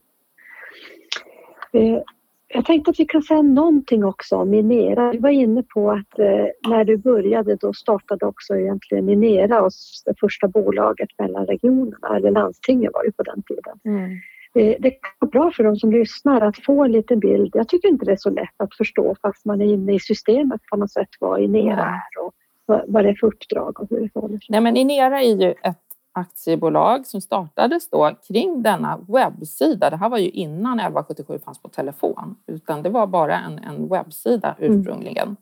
Eh, 1.73 2.03
jag 2.49 2.65
tänkte 2.65 2.91
att 2.91 3.01
vi 3.01 3.05
kan 3.05 3.23
säga 3.23 3.43
någonting 3.43 4.05
också 4.05 4.37
om 4.37 4.51
Minera. 4.51 5.13
Du 5.13 5.19
var 5.19 5.31
inne 5.31 5.63
på 5.63 5.91
att 5.91 6.19
eh, 6.19 6.47
när 6.69 6.85
du 6.85 6.97
började 6.97 7.57
då 7.57 7.73
startade 7.73 8.27
också 8.27 8.57
egentligen 8.57 9.05
Minera 9.05 9.63
och 9.63 9.71
det 10.05 10.15
första 10.21 10.49
bolaget 10.49 11.09
mellan 11.19 11.47
regionerna, 11.47 12.17
eller 12.17 12.31
landstingen 12.31 12.93
var 12.95 13.05
ju 13.05 13.13
på 13.13 13.23
den 13.23 13.43
tiden. 13.43 13.81
Mm. 13.85 14.11
Eh, 14.55 14.77
det 14.81 14.91
kan 14.91 15.11
vara 15.19 15.31
bra 15.31 15.51
för 15.51 15.65
de 15.65 15.77
som 15.77 15.93
lyssnar 15.93 16.41
att 16.41 16.65
få 16.65 16.85
en 16.85 16.93
liten 16.93 17.21
bild. 17.21 17.51
Jag 17.55 17.69
tycker 17.69 17.89
inte 17.89 18.05
det 18.05 18.13
är 18.13 18.17
så 18.17 18.31
lätt 18.31 18.55
att 18.57 18.77
förstå 18.77 19.17
fast 19.23 19.45
man 19.45 19.61
är 19.61 19.67
inne 19.67 19.95
i 19.95 20.01
systemet 20.01 20.61
på 20.71 20.77
något 20.77 20.93
sätt 20.93 21.09
vad 21.21 21.41
Inera 21.41 21.85
är 21.85 22.25
och 22.25 22.33
vad 22.69 23.05
det 23.05 23.11
är 23.11 23.15
för 23.15 23.27
uppdrag 23.27 23.81
och 23.81 23.87
hur 23.91 24.01
det 24.01 24.09
förhåller 24.09 24.39
sig. 24.39 24.47
Nej 24.49 24.61
men 24.61 24.77
Inera 24.77 25.23
är 25.23 25.35
ju 25.35 25.55
ett 25.63 25.79
aktiebolag 26.13 27.07
som 27.07 27.21
startades 27.21 27.91
då 27.91 28.11
kring 28.29 28.63
denna 28.63 28.99
webbsida. 29.09 29.91
Det 29.91 29.97
här 29.97 30.09
var 30.09 30.19
ju 30.19 30.31
innan 30.31 30.81
1177 30.81 31.39
fanns 31.45 31.63
på 31.63 31.69
telefon, 31.69 32.37
utan 32.47 32.83
det 32.83 32.89
var 32.89 33.07
bara 33.07 33.39
en, 33.39 33.59
en 33.59 33.89
webbsida 33.89 34.55
mm. 34.59 34.73
ursprungligen. 34.73 35.37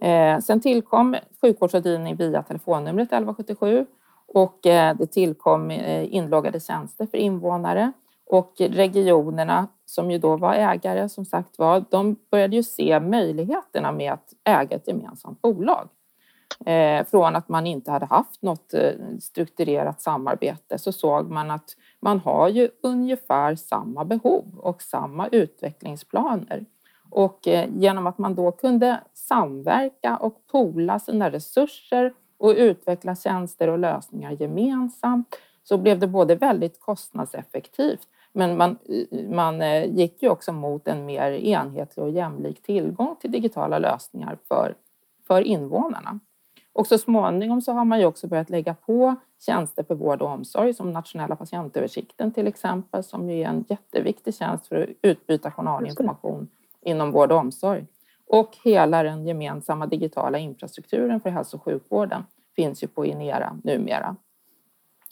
Mm. 0.00 0.36
Eh, 0.36 0.40
sen 0.40 0.60
tillkom 0.60 1.16
sjukvårdsrådgivning 1.40 2.16
via 2.16 2.42
telefonnumret 2.42 3.06
1177 3.06 3.86
och 4.26 4.66
eh, 4.66 4.96
det 4.96 5.06
tillkom 5.06 5.70
eh, 5.70 6.14
inloggade 6.14 6.60
tjänster 6.60 7.06
för 7.06 7.18
invånare 7.18 7.92
och 8.26 8.52
regionerna 8.58 9.68
som 9.86 10.10
ju 10.10 10.18
då 10.18 10.36
var 10.36 10.54
ägare 10.54 11.08
som 11.08 11.24
sagt 11.24 11.58
var, 11.58 11.84
de 11.90 12.16
började 12.30 12.56
ju 12.56 12.62
se 12.62 13.00
möjligheterna 13.00 13.92
med 13.92 14.12
att 14.12 14.32
äga 14.44 14.76
ett 14.76 14.88
gemensamt 14.88 15.42
bolag. 15.42 15.88
Eh, 16.66 17.04
från 17.06 17.36
att 17.36 17.48
man 17.48 17.66
inte 17.66 17.90
hade 17.90 18.06
haft 18.06 18.42
något 18.42 18.74
eh, 18.74 18.92
strukturerat 19.20 20.00
samarbete 20.00 20.78
så 20.78 20.92
såg 20.92 21.30
man 21.30 21.50
att 21.50 21.76
man 22.00 22.18
har 22.20 22.48
ju 22.48 22.68
ungefär 22.82 23.54
samma 23.54 24.04
behov 24.04 24.44
och 24.56 24.82
samma 24.82 25.28
utvecklingsplaner. 25.28 26.64
Och 27.10 27.48
eh, 27.48 27.68
genom 27.76 28.06
att 28.06 28.18
man 28.18 28.34
då 28.34 28.52
kunde 28.52 29.00
samverka 29.14 30.16
och 30.16 30.46
pola 30.50 30.98
sina 30.98 31.30
resurser 31.30 32.12
och 32.38 32.50
utveckla 32.56 33.16
tjänster 33.16 33.68
och 33.68 33.78
lösningar 33.78 34.30
gemensamt 34.30 35.36
så 35.62 35.78
blev 35.78 35.98
det 35.98 36.06
både 36.06 36.34
väldigt 36.34 36.80
kostnadseffektivt 36.80 38.08
men 38.32 38.56
man, 38.56 38.78
eh, 38.88 39.28
man 39.28 39.62
eh, 39.62 39.96
gick 39.96 40.22
ju 40.22 40.28
också 40.28 40.52
mot 40.52 40.88
en 40.88 41.06
mer 41.06 41.32
enhetlig 41.32 42.04
och 42.04 42.10
jämlik 42.10 42.62
tillgång 42.62 43.16
till 43.20 43.32
digitala 43.32 43.78
lösningar 43.78 44.38
för, 44.48 44.74
för 45.26 45.40
invånarna. 45.40 46.20
Och 46.72 46.86
så 46.86 46.98
småningom 46.98 47.60
så 47.60 47.72
har 47.72 47.84
man 47.84 48.00
ju 48.00 48.06
också 48.06 48.26
börjat 48.26 48.50
lägga 48.50 48.74
på 48.74 49.16
tjänster 49.46 49.82
för 49.82 49.94
vård 49.94 50.22
och 50.22 50.28
omsorg 50.28 50.74
som 50.74 50.92
nationella 50.92 51.36
patientöversikten 51.36 52.32
till 52.32 52.46
exempel 52.46 53.04
som 53.04 53.30
ju 53.30 53.42
är 53.42 53.48
en 53.48 53.64
jätteviktig 53.68 54.34
tjänst 54.34 54.66
för 54.66 54.82
att 54.82 54.88
utbyta 55.02 55.50
journalinformation 55.50 56.48
inom 56.80 57.12
vård 57.12 57.32
och 57.32 57.38
omsorg. 57.38 57.86
Och 58.26 58.56
hela 58.64 59.02
den 59.02 59.26
gemensamma 59.26 59.86
digitala 59.86 60.38
infrastrukturen 60.38 61.20
för 61.20 61.30
hälso 61.30 61.56
och 61.56 61.62
sjukvården 61.62 62.24
finns 62.56 62.82
ju 62.82 62.86
på 62.86 63.06
Inera 63.06 63.58
numera. 63.64 64.16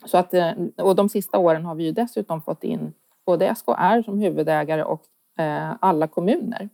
Så 0.05 0.19
att, 0.19 0.35
eh, 0.35 0.53
och 0.77 0.97
de 0.97 1.09
sista 1.09 1.38
åren 1.38 1.65
har 1.65 1.75
vi 1.75 1.85
ju 1.85 1.93
dessutom 1.93 2.43
fått 2.43 2.65
in 2.65 2.93
både 3.27 3.55
SKR 3.55 4.03
som 4.03 4.19
huvudägare 4.19 4.83
och 4.83 5.03
eh, 5.38 5.73
alla 5.81 6.07
kommuner. 6.07 6.69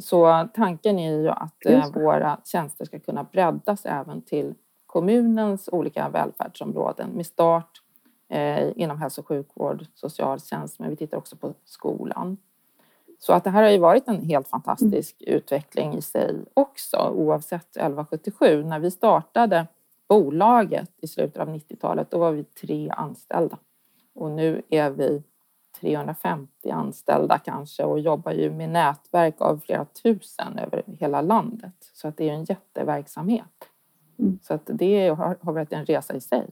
Så 0.00 0.48
tanken 0.54 0.98
är 0.98 1.12
ju 1.12 1.28
att 1.28 1.66
eh, 1.66 1.92
våra 1.92 2.40
tjänster 2.44 2.84
ska 2.84 2.98
kunna 2.98 3.24
breddas 3.24 3.86
även 3.86 4.22
till 4.22 4.54
kommunens 4.86 5.68
olika 5.72 6.08
välfärdsområden 6.08 7.10
med 7.10 7.26
start 7.26 7.80
inom 8.74 8.98
hälso 8.98 9.20
och 9.20 9.28
sjukvård, 9.28 9.86
socialtjänst, 9.94 10.78
men 10.78 10.90
vi 10.90 10.96
tittar 10.96 11.16
också 11.18 11.36
på 11.36 11.54
skolan. 11.64 12.36
Så 13.18 13.32
att 13.32 13.44
det 13.44 13.50
här 13.50 13.62
har 13.62 13.70
ju 13.70 13.78
varit 13.78 14.08
en 14.08 14.22
helt 14.22 14.48
fantastisk 14.48 15.22
mm. 15.22 15.36
utveckling 15.36 15.94
i 15.94 16.02
sig 16.02 16.44
också, 16.54 16.96
oavsett 16.96 17.76
1177. 17.76 18.64
När 18.64 18.78
vi 18.78 18.90
startade 18.90 19.66
bolaget 20.08 20.90
i 21.00 21.06
slutet 21.06 21.36
av 21.36 21.48
90-talet, 21.48 22.10
då 22.10 22.18
var 22.18 22.32
vi 22.32 22.44
tre 22.44 22.90
anställda. 22.90 23.58
Och 24.14 24.30
nu 24.30 24.62
är 24.68 24.90
vi 24.90 25.22
350 25.80 26.70
anställda 26.70 27.38
kanske 27.38 27.84
och 27.84 28.00
jobbar 28.00 28.32
ju 28.32 28.50
med 28.50 28.70
nätverk 28.70 29.34
av 29.38 29.58
flera 29.58 29.84
tusen 29.84 30.58
över 30.58 30.82
hela 30.98 31.20
landet. 31.20 31.74
Så 31.92 32.08
att 32.08 32.16
det 32.16 32.28
är 32.28 32.32
en 32.32 32.44
jätteverksamhet. 32.44 33.68
Mm. 34.18 34.38
Så 34.42 34.54
att 34.54 34.62
det 34.64 35.08
har, 35.08 35.36
har 35.40 35.52
varit 35.52 35.72
en 35.72 35.86
resa 35.86 36.14
i 36.14 36.20
sig. 36.20 36.46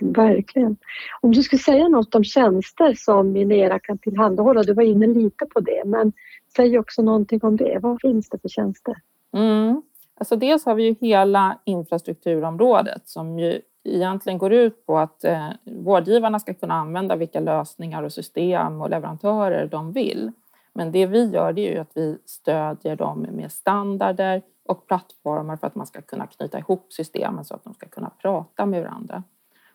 Verkligen. 0.00 0.76
Om 1.20 1.32
du 1.32 1.42
skulle 1.42 1.62
säga 1.62 1.88
något 1.88 2.14
om 2.14 2.24
tjänster 2.24 2.94
som 2.94 3.32
Minera 3.32 3.78
kan 3.78 3.98
tillhandahålla, 3.98 4.62
du 4.62 4.74
var 4.74 4.82
inne 4.82 5.06
lite 5.06 5.46
på 5.46 5.60
det, 5.60 5.82
men 5.86 6.12
säg 6.56 6.78
också 6.78 7.02
någonting 7.02 7.40
om 7.42 7.56
det. 7.56 7.78
Vad 7.82 8.00
finns 8.00 8.28
det 8.28 8.38
för 8.38 8.48
tjänster? 8.48 8.94
Mm. 9.32 9.82
Alltså 10.14 10.36
dels 10.36 10.64
har 10.64 10.74
vi 10.74 10.82
ju 10.82 10.94
hela 11.00 11.58
infrastrukturområdet 11.64 13.08
som 13.08 13.38
ju 13.38 13.60
egentligen 13.84 14.38
går 14.38 14.52
ut 14.52 14.86
på 14.86 14.98
att 14.98 15.24
eh, 15.24 15.48
vårdgivarna 15.64 16.40
ska 16.40 16.54
kunna 16.54 16.74
använda 16.74 17.16
vilka 17.16 17.40
lösningar 17.40 18.02
och 18.02 18.12
system 18.12 18.80
och 18.80 18.90
leverantörer 18.90 19.66
de 19.66 19.92
vill. 19.92 20.32
Men 20.72 20.92
det 20.92 21.06
vi 21.06 21.30
gör 21.30 21.52
det 21.52 21.68
är 21.68 21.72
ju 21.72 21.78
att 21.78 21.92
vi 21.94 22.18
stödjer 22.26 22.96
dem 22.96 23.26
med 23.30 23.52
standarder 23.52 24.42
och 24.68 24.86
plattformar 24.86 25.56
för 25.56 25.66
att 25.66 25.74
man 25.74 25.86
ska 25.86 26.02
kunna 26.02 26.26
knyta 26.26 26.58
ihop 26.58 26.92
systemen 26.92 27.44
så 27.44 27.54
att 27.54 27.64
de 27.64 27.74
ska 27.74 27.88
kunna 27.88 28.10
prata 28.22 28.66
med 28.66 28.82
varandra. 28.82 29.22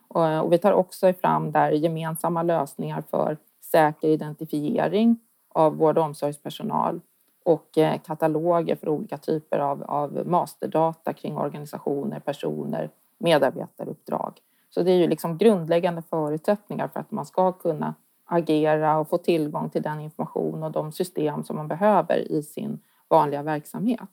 Och, 0.08 0.46
och 0.46 0.54
vi 0.54 0.58
tar 0.58 0.72
också 0.72 1.14
fram 1.14 1.52
där 1.52 1.72
gemensamma 1.72 2.44
lösningar 2.44 3.04
för 3.10 3.38
säker 3.62 4.08
identifiering 4.08 5.20
av 5.50 5.78
vård 5.78 5.98
och 5.98 6.04
omsorgspersonal 6.04 7.02
och 7.44 7.78
eh, 7.78 8.00
kataloger 8.02 8.76
för 8.76 8.90
olika 8.90 9.18
typer 9.18 9.60
av, 9.60 9.84
av 9.84 10.28
masterdata 10.28 11.14
kring 11.14 11.38
organisationer, 11.38 12.20
personer, 12.20 12.90
medarbetaruppdrag. 13.18 14.40
Så 14.70 14.84
det 14.84 14.92
är 14.92 14.96
ju 14.96 15.08
liksom 15.08 15.38
grundläggande 15.38 16.02
förutsättningar 16.02 16.88
för 16.88 17.00
att 17.00 17.12
man 17.12 17.26
ska 17.26 17.52
kunna 17.52 17.96
agera 18.26 19.00
och 19.00 19.10
få 19.10 19.18
tillgång 19.18 19.70
till 19.70 19.82
den 19.82 20.00
information 20.00 20.64
och 20.64 20.72
de 20.72 20.92
system 20.92 21.44
som 21.44 21.56
man 21.56 21.68
behöver 21.68 22.32
i 22.32 22.44
sin 22.44 22.80
vanliga 23.08 23.44
verksamhet. 23.44 24.10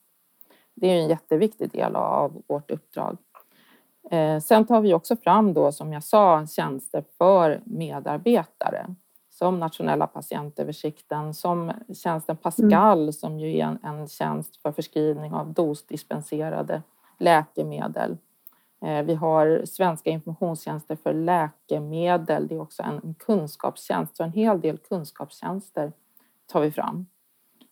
Det 0.75 0.88
är 0.88 0.96
en 0.96 1.08
jätteviktig 1.08 1.70
del 1.70 1.96
av 1.96 2.42
vårt 2.46 2.70
uppdrag. 2.70 3.16
Eh, 4.11 4.40
sen 4.40 4.66
tar 4.66 4.80
vi 4.80 4.94
också 4.94 5.16
fram 5.16 5.54
då, 5.54 5.73
som 5.73 5.92
jag 5.92 6.04
sa, 6.04 6.46
tjänster 6.46 7.04
för 7.18 7.61
medarbetare 7.64 8.87
som 9.30 9.61
nationella 9.61 10.06
patientöversikten, 10.06 11.34
som 11.34 11.73
tjänsten 11.94 12.37
Pascal 12.37 13.02
mm. 13.02 13.12
som 13.12 13.40
ju 13.40 13.58
är 13.58 13.64
en, 13.64 13.78
en 13.82 14.08
tjänst 14.08 14.57
för 14.62 14.72
förskrivning 14.72 15.33
av 15.33 15.52
dosdispenserade 15.52 16.83
läkemedel. 17.18 18.16
Eh, 18.85 19.03
vi 19.03 19.14
har 19.14 19.62
svenska 19.64 20.11
informationstjänster 20.11 20.97
för 20.97 21.12
läkemedel. 21.12 22.49
Det 22.49 22.55
är 22.55 22.61
också 22.61 22.83
en 22.83 23.14
kunskapstjänst, 23.18 24.16
så 24.16 24.23
en 24.23 24.33
hel 24.33 24.61
del 24.61 24.79
kunskapstjänster 24.79 25.92
tar 26.47 26.61
vi 26.61 26.70
fram. 26.70 27.07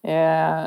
Eh, 0.02 0.64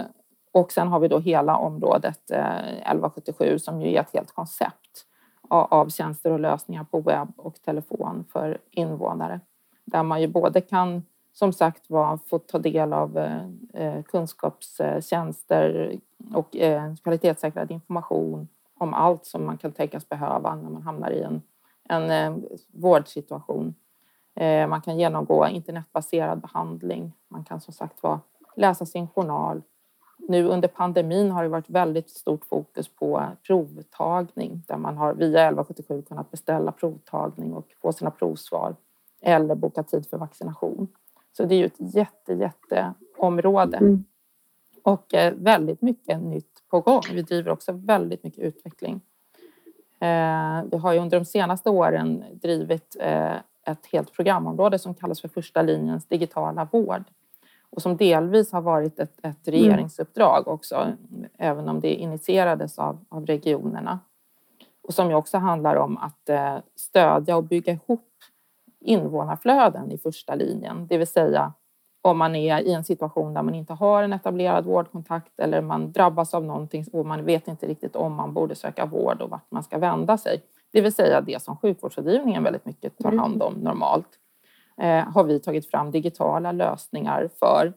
och 0.52 0.72
sen 0.72 0.88
har 0.88 1.00
vi 1.00 1.08
då 1.08 1.20
hela 1.20 1.58
området 1.58 2.32
eh, 2.32 2.68
1177 2.68 3.60
som 3.60 3.82
ju 3.82 3.96
är 3.96 4.02
ett 4.02 4.14
helt 4.14 4.32
koncept 4.32 5.06
av 5.50 5.90
tjänster 5.90 6.32
och 6.32 6.40
lösningar 6.40 6.84
på 6.84 7.00
webb 7.00 7.34
och 7.38 7.62
telefon 7.62 8.26
för 8.32 8.58
invånare 8.72 9.40
där 9.86 10.04
man 10.04 10.22
ju 10.22 10.28
både 10.28 10.62
kan 10.62 11.04
som 11.34 11.54
sagt 11.54 11.90
var 11.90 12.18
få 12.18 12.40
ta 12.40 12.60
del 12.60 12.94
av 12.94 13.20
kunskapstjänster 14.06 15.96
och 16.34 16.56
kvalitetssäkrad 17.04 17.72
information 17.72 18.48
om 18.78 18.94
allt 18.94 19.26
som 19.26 19.46
man 19.46 19.58
kan 19.58 19.72
tänkas 19.72 20.10
behöva 20.10 20.56
när 20.56 20.70
man 20.70 20.82
hamnar 20.82 21.12
i 21.12 21.22
en, 21.22 21.42
en 21.90 22.12
eh, 22.12 22.50
vårdsituation. 22.72 23.76
Eh, 24.36 24.68
man 24.68 24.82
kan 24.82 25.00
genomgå 25.00 25.48
internetbaserad 25.48 26.42
behandling. 26.42 27.14
Man 27.28 27.44
kan 27.44 27.62
som 27.62 27.74
sagt 27.74 28.04
var 28.04 28.20
läsa 28.56 28.86
sin 28.86 29.08
journal. 29.08 29.62
Nu 30.28 30.48
under 30.48 30.68
pandemin 30.68 31.32
har 31.32 31.44
det 31.44 31.50
varit 31.50 31.70
väldigt 31.70 32.10
stort 32.10 32.46
fokus 32.46 32.88
på 32.88 33.24
provtagning 33.48 34.64
där 34.68 34.78
man 34.78 34.98
har 34.98 35.14
via 35.14 35.40
1177 35.40 36.02
kunnat 36.02 36.32
beställa 36.32 36.72
provtagning 36.72 37.54
och 37.54 37.68
få 37.82 37.94
sina 37.94 38.12
provsvar 38.12 38.76
eller 39.22 39.56
boka 39.56 39.84
tid 39.84 40.10
för 40.10 40.18
vaccination. 40.18 40.88
Så 41.38 41.46
det 41.46 41.56
är 41.56 41.60
ju 41.60 41.66
ett 41.66 41.96
jätte, 41.96 42.34
jätte 42.34 42.94
område. 43.18 43.78
Mm. 43.78 44.06
Och 44.86 45.14
eh, 45.14 45.34
väldigt 45.34 45.82
mycket 45.82 46.22
nytt 46.22 46.64
på 46.70 46.82
gång. 46.82 47.02
Vi 47.12 47.22
driver 47.22 47.52
också 47.52 47.72
väldigt 47.72 48.24
mycket 48.24 48.40
utveckling. 48.40 49.02
Eh, 50.00 50.64
vi 50.72 50.78
har 50.78 50.94
ju 50.94 51.00
under 51.00 51.20
de 51.20 51.26
senaste 51.26 51.70
åren 51.70 52.24
drivit 52.34 52.96
eh, 53.00 53.36
ett 53.66 53.86
helt 53.92 54.14
programområde 54.14 54.80
som 54.80 54.94
kallas 54.94 55.22
för 55.22 55.28
första 55.28 55.62
linjens 55.62 56.06
digitala 56.06 56.68
vård 56.72 57.04
och 57.70 57.82
som 57.82 57.98
delvis 57.98 58.52
har 58.52 58.62
varit 58.62 59.00
ett, 59.00 59.18
ett 59.18 59.48
mm. 59.48 59.60
regeringsuppdrag 59.60 60.48
också, 60.48 60.94
även 61.38 61.70
om 61.70 61.80
det 61.80 61.94
initierades 61.94 62.80
av, 62.80 63.06
av 63.10 63.26
regionerna. 63.26 64.00
Och 64.82 64.94
som 64.94 65.10
ju 65.10 65.16
också 65.16 65.38
handlar 65.38 65.76
om 65.76 65.98
att 65.98 66.30
stödja 66.76 67.38
och 67.38 67.44
bygga 67.44 67.74
ihop 67.74 68.10
invånarflöden 68.80 69.92
i 69.92 69.98
första 69.98 70.36
linjen, 70.36 70.88
det 70.88 70.98
vill 70.98 71.08
säga 71.08 71.54
om 72.06 72.18
man 72.18 72.36
är 72.36 72.60
i 72.60 72.74
en 72.74 72.84
situation 72.84 73.34
där 73.34 73.42
man 73.42 73.56
inte 73.56 73.74
har 73.74 74.04
en 74.04 74.14
etablerad 74.14 74.66
vårdkontakt 74.66 75.40
eller 75.40 75.62
man 75.62 75.92
drabbas 75.92 76.34
av 76.34 76.44
någonting 76.44 76.86
och 76.94 77.06
man 77.06 77.26
vet 77.26 77.48
inte 77.48 77.68
riktigt 77.68 77.96
om 77.96 78.14
man 78.14 78.34
borde 78.34 78.56
söka 78.56 78.86
vård 78.86 79.22
och 79.22 79.30
vart 79.30 79.52
man 79.52 79.64
ska 79.64 79.78
vända 79.78 80.18
sig. 80.18 80.44
Det 80.72 80.82
vill 80.82 80.94
säga 80.94 81.22
det 81.22 81.42
som 81.42 81.58
sjukvårdsrådgivningen 81.58 82.44
väldigt 82.44 82.66
mycket 82.66 82.98
tar 82.98 83.12
hand 83.12 83.44
om 83.44 83.54
normalt. 83.54 84.08
Eh, 84.78 85.12
har 85.14 85.24
vi 85.24 85.40
tagit 85.40 85.70
fram 85.72 85.92
digitala 85.92 86.52
lösningar 86.52 87.30
för. 87.40 87.74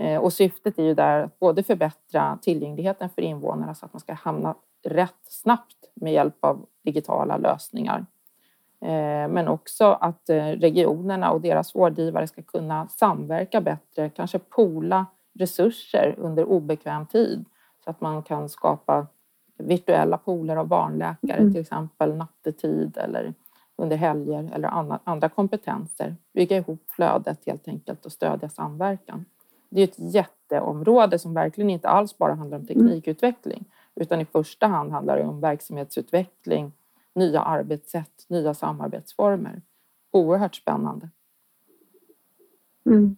Eh, 0.00 0.20
och 0.20 0.32
syftet 0.32 0.78
är 0.78 0.82
ju 0.82 0.94
där 0.94 1.22
att 1.22 1.38
både 1.38 1.62
förbättra 1.62 2.38
tillgängligheten 2.42 3.10
för 3.10 3.22
invånarna 3.22 3.74
så 3.74 3.86
att 3.86 3.92
man 3.92 4.00
ska 4.00 4.12
hamna 4.12 4.54
rätt 4.84 5.20
snabbt 5.22 5.76
med 5.94 6.12
hjälp 6.12 6.44
av 6.44 6.66
digitala 6.84 7.36
lösningar 7.36 8.06
men 9.28 9.48
också 9.48 9.84
att 9.84 10.30
eh, 10.30 10.44
regionerna 10.44 11.30
och 11.30 11.40
deras 11.40 11.74
vårdgivare 11.74 12.26
ska 12.26 12.42
kunna 12.42 12.88
samverka 12.88 13.60
bättre, 13.60 14.10
kanske 14.10 14.38
pola 14.38 15.06
resurser 15.38 16.14
under 16.18 16.44
obekväm 16.44 17.06
tid 17.06 17.44
så 17.84 17.90
att 17.90 18.00
man 18.00 18.22
kan 18.22 18.48
skapa 18.48 19.06
virtuella 19.58 20.18
pooler 20.18 20.56
av 20.56 20.66
barnläkare, 20.66 21.38
mm. 21.38 21.52
till 21.52 21.60
exempel 21.60 22.16
nattetid 22.16 22.96
eller 22.96 23.34
under 23.76 23.96
helger 23.96 24.50
eller 24.54 24.98
andra 25.04 25.28
kompetenser. 25.28 26.16
Bygga 26.34 26.56
ihop 26.56 26.84
flödet 26.88 27.46
helt 27.46 27.68
enkelt 27.68 28.06
och 28.06 28.12
stödja 28.12 28.48
samverkan. 28.48 29.24
Det 29.68 29.80
är 29.80 29.84
ett 29.84 30.14
jätteområde 30.14 31.18
som 31.18 31.34
verkligen 31.34 31.70
inte 31.70 31.88
alls 31.88 32.18
bara 32.18 32.34
handlar 32.34 32.58
om 32.58 32.66
mm. 32.70 32.88
teknikutveckling 32.88 33.64
utan 33.94 34.20
i 34.20 34.24
första 34.24 34.66
hand 34.66 34.92
handlar 34.92 35.16
det 35.16 35.24
om 35.24 35.40
verksamhetsutveckling 35.40 36.72
nya 37.14 37.40
arbetssätt, 37.40 38.26
nya 38.28 38.54
samarbetsformer. 38.54 39.62
Oerhört 40.10 40.54
spännande. 40.54 41.10
Mm. 42.86 43.16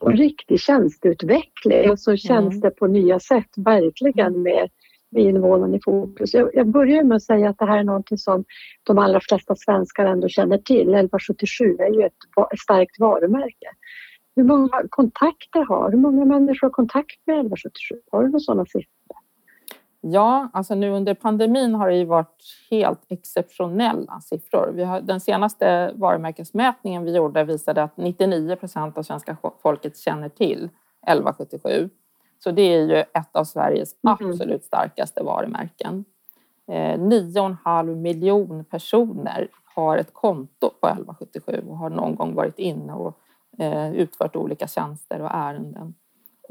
Och 0.00 0.12
riktig 0.12 0.60
tjänsteutveckling, 0.60 1.90
alltså 1.90 2.16
tjänster 2.16 2.68
mm. 2.68 2.74
på 2.78 2.86
nya 2.86 3.20
sätt, 3.20 3.48
verkligen 3.56 4.26
mm. 4.26 4.42
med, 4.42 4.68
med 5.10 5.22
invånarna 5.22 5.76
i 5.76 5.80
fokus. 5.84 6.34
Jag, 6.34 6.50
jag 6.54 6.68
börjar 6.68 7.04
med 7.04 7.16
att 7.16 7.22
säga 7.22 7.48
att 7.48 7.58
det 7.58 7.66
här 7.66 7.78
är 7.78 7.84
någonting 7.84 8.18
som 8.18 8.44
de 8.82 8.98
allra 8.98 9.20
flesta 9.20 9.56
svenskar 9.56 10.04
ändå 10.04 10.28
känner 10.28 10.58
till. 10.58 10.80
1177 10.80 11.76
är 11.78 11.94
ju 11.94 12.06
ett, 12.06 12.12
ett 12.52 12.58
starkt 12.58 12.98
varumärke. 12.98 13.68
Hur 14.36 14.44
många 14.44 14.82
kontakter 14.88 15.64
har, 15.68 15.90
hur 15.90 15.98
många 15.98 16.24
människor 16.24 16.66
har 16.66 16.72
kontakt 16.72 17.26
med 17.26 17.34
1177? 17.34 18.00
Har 18.10 18.22
du 18.22 18.28
några 18.28 18.40
sådana 18.40 18.64
siffror? 18.64 19.01
Ja, 20.04 20.48
alltså 20.52 20.74
nu 20.74 20.90
under 20.90 21.14
pandemin 21.14 21.74
har 21.74 21.88
det 21.88 21.96
ju 21.96 22.04
varit 22.04 22.42
helt 22.70 23.00
exceptionella 23.08 24.20
siffror. 24.20 24.84
Har, 24.84 25.00
den 25.00 25.20
senaste 25.20 25.92
varumärkesmätningen 25.94 27.04
vi 27.04 27.16
gjorde 27.16 27.44
visade 27.44 27.82
att 27.82 27.96
99 27.96 28.56
procent 28.56 28.98
av 28.98 29.02
svenska 29.02 29.36
folket 29.62 29.98
känner 29.98 30.28
till 30.28 30.68
1177. 31.06 31.90
Så 32.38 32.50
det 32.50 32.62
är 32.62 32.80
ju 32.80 32.96
ett 32.96 33.36
av 33.36 33.44
Sveriges 33.44 33.94
mm. 34.04 34.16
absolut 34.20 34.64
starkaste 34.64 35.22
varumärken. 35.22 36.04
Eh, 36.68 36.98
9,5 36.98 37.94
miljon 37.94 38.64
personer 38.64 39.48
har 39.74 39.98
ett 39.98 40.14
konto 40.14 40.70
på 40.80 40.86
1177 40.86 41.64
och 41.68 41.76
har 41.76 41.90
någon 41.90 42.14
gång 42.14 42.34
varit 42.34 42.58
inne 42.58 42.92
och 42.92 43.18
eh, 43.58 43.92
utfört 43.92 44.36
olika 44.36 44.66
tjänster 44.66 45.20
och 45.20 45.30
ärenden. 45.30 45.94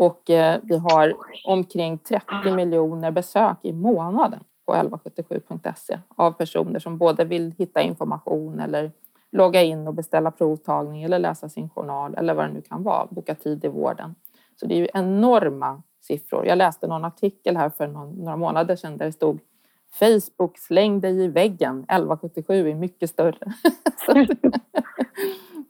Och 0.02 0.30
eh, 0.30 0.60
vi 0.64 0.78
har 0.78 1.14
omkring 1.46 1.98
30 1.98 2.52
miljoner 2.56 3.12
besök 3.12 3.58
i 3.62 3.74
månaden 3.74 4.40
på 4.66 4.74
1177.se 4.74 6.00
av 6.16 6.32
personer 6.32 6.80
som 6.80 6.98
både 6.98 7.26
vill 7.26 7.54
hitta 7.58 7.82
information 7.82 8.60
eller 8.60 8.92
logga 9.32 9.62
in 9.62 9.88
och 9.88 9.94
beställa 9.94 10.32
provtagning 10.32 11.04
eller 11.04 11.20
läsa 11.20 11.50
sin 11.50 11.70
journal 11.70 12.16
eller 12.16 12.34
vad 12.34 12.46
det 12.46 12.54
nu 12.54 12.62
kan 12.62 12.84
vara, 12.84 13.08
boka 13.10 13.36
tid 13.36 13.66
i 13.66 13.68
vården. 13.68 14.16
Så 14.60 14.66
det 14.66 14.76
är 14.76 14.80
ju 14.80 14.88
enorma 14.94 15.82
siffror. 16.02 16.46
Jag 16.46 16.58
läste 16.58 16.88
någon 16.88 17.06
artikel 17.06 17.58
här 17.58 17.70
för 17.70 17.88
några 17.88 18.36
månader 18.36 18.76
sedan 18.76 18.98
där 18.98 19.06
det 19.06 19.12
stod 19.12 19.40
Facebook, 19.94 20.58
släng 20.58 21.00
dig 21.00 21.24
i 21.24 21.28
väggen. 21.28 21.80
1177 21.80 22.70
är 22.70 22.76
mycket 22.76 23.10
större. 23.10 23.54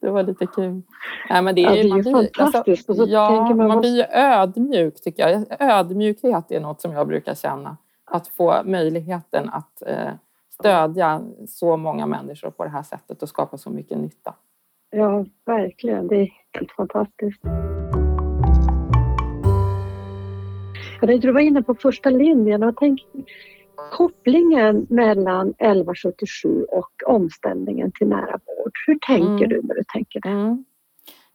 det 0.02 0.10
var 0.10 0.24
lite 0.24 0.46
kul. 0.46 0.82
Nej, 1.30 1.42
men 1.42 1.56
det 1.56 1.62
är, 1.62 1.66
ja, 1.66 1.74
det 1.74 1.80
är 1.80 1.90
man 1.90 2.02
blir, 2.02 2.30
fantastiskt. 2.38 2.90
Alltså, 2.90 3.06
ja, 3.06 3.54
man, 3.56 3.68
man 3.68 3.80
blir 3.80 3.98
ju 3.98 4.04
ödmjuk 4.04 5.02
tycker 5.02 5.28
jag. 5.28 5.46
Ödmjukhet 5.60 6.52
är 6.52 6.60
något 6.60 6.82
som 6.82 6.92
jag 6.92 7.08
brukar 7.08 7.36
känna. 7.36 7.78
Att 8.06 8.28
få 8.28 8.64
möjligheten 8.66 9.50
att 9.50 9.82
eh, 9.86 10.12
stödja 10.50 11.22
så 11.48 11.78
många 11.78 12.06
människor 12.06 12.50
på 12.50 12.64
det 12.64 12.70
här 12.70 12.84
sättet 12.84 13.24
och 13.24 13.30
skapa 13.30 13.58
så 13.58 13.70
mycket 13.70 13.98
nytta. 13.98 14.34
Ja, 14.90 15.26
verkligen. 15.46 16.08
Det 16.08 16.16
är 16.16 16.30
helt 16.52 16.72
fantastiskt. 16.72 17.42
Jag 21.02 21.10
tänkte 21.10 21.28
du 21.28 21.32
var 21.32 21.42
inne 21.42 21.64
på 21.64 21.76
första 21.76 22.10
linjen 22.10 22.64
och 22.64 22.76
tänk 22.78 23.02
kopplingen 23.92 24.88
mellan 24.90 25.50
1177 25.50 26.64
och 26.64 26.92
omställningen 27.06 27.92
till 27.92 28.08
nära 28.08 28.40
vård. 28.46 28.72
Hur 28.88 29.00
tänker 29.08 29.46
mm. 29.46 29.50
du 29.50 29.62
när 29.64 29.76
du 29.76 29.84
tänker 29.94 30.22
det? 30.22 30.30
Mm. 30.30 30.66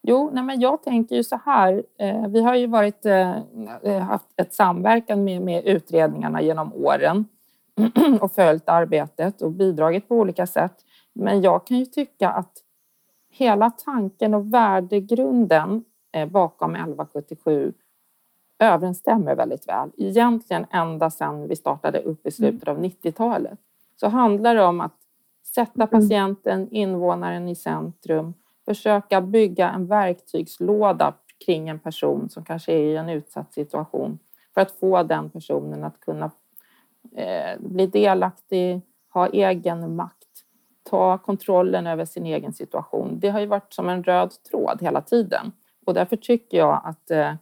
Jo, 0.03 0.31
nej 0.33 0.43
men 0.45 0.61
jag 0.61 0.83
tänker 0.83 1.17
ju 1.17 1.25
så 1.25 1.41
här. 1.45 1.83
Eh, 1.99 2.29
vi 2.29 2.43
har 2.43 2.55
ju 2.55 2.67
varit, 2.67 3.07
eh, 3.07 3.37
eh 3.83 3.99
haft 3.99 4.27
ett 4.37 4.55
samverkan 4.55 5.25
med, 5.25 5.43
med 5.43 5.65
utredningarna 5.65 6.43
genom 6.43 6.73
åren 6.75 7.25
och 8.21 8.33
följt 8.33 8.69
arbetet 8.69 9.43
och 9.43 9.53
bidragit 9.53 10.09
på 10.09 10.17
olika 10.17 10.47
sätt. 10.47 10.75
Men 11.13 11.43
jag 11.43 11.67
kan 11.67 11.79
ju 11.79 11.85
tycka 11.85 12.29
att 12.29 12.53
hela 13.31 13.71
tanken 13.71 14.35
och 14.35 14.55
värdegrunden 14.55 15.85
eh, 16.13 16.29
bakom 16.29 16.75
1177 16.75 17.73
överensstämmer 18.59 19.35
väldigt 19.35 19.69
väl. 19.69 19.91
Egentligen 19.97 20.67
ända 20.71 21.11
sedan 21.11 21.49
vi 21.49 21.57
startade 21.57 21.99
upp 21.99 22.27
i 22.27 22.31
slutet 22.31 22.69
av 22.69 22.79
90-talet 22.79 23.59
så 23.97 24.09
handlar 24.09 24.55
det 24.55 24.65
om 24.65 24.81
att 24.81 24.97
sätta 25.55 25.83
mm. 25.83 25.89
patienten, 25.89 26.69
invånaren 26.71 27.49
i 27.49 27.55
centrum, 27.55 28.35
försöka 28.65 29.21
bygga 29.21 29.71
en 29.71 29.87
verktygslåda 29.87 31.15
kring 31.47 31.69
en 31.69 31.79
person 31.79 32.29
som 32.29 32.45
kanske 32.45 32.73
är 32.73 32.83
i 32.83 32.97
en 32.97 33.09
utsatt 33.09 33.53
situation 33.53 34.19
för 34.55 34.61
att 34.61 34.71
få 34.71 35.03
den 35.03 35.31
personen 35.31 35.85
att 35.85 36.01
kunna 36.01 36.31
eh, 37.17 37.61
bli 37.61 37.87
delaktig, 37.87 38.81
ha 39.13 39.29
egen 39.29 39.97
makt, 39.97 40.15
ta 40.91 41.19
kontrollen 41.19 41.87
över 41.87 42.05
sin 42.05 42.27
egen 42.27 42.53
situation. 42.53 43.19
Det 43.21 43.29
har 43.29 43.41
ju 43.41 43.47
varit 43.47 43.73
som 43.73 43.89
en 43.89 44.05
röd 44.05 44.33
tråd 44.51 44.79
hela 44.83 45.01
tiden 45.01 45.53
och 45.87 45.95
därför 45.95 46.17
tycker 46.17 46.59
jag 46.59 46.81
att 46.85 47.11
eh, 47.11 47.35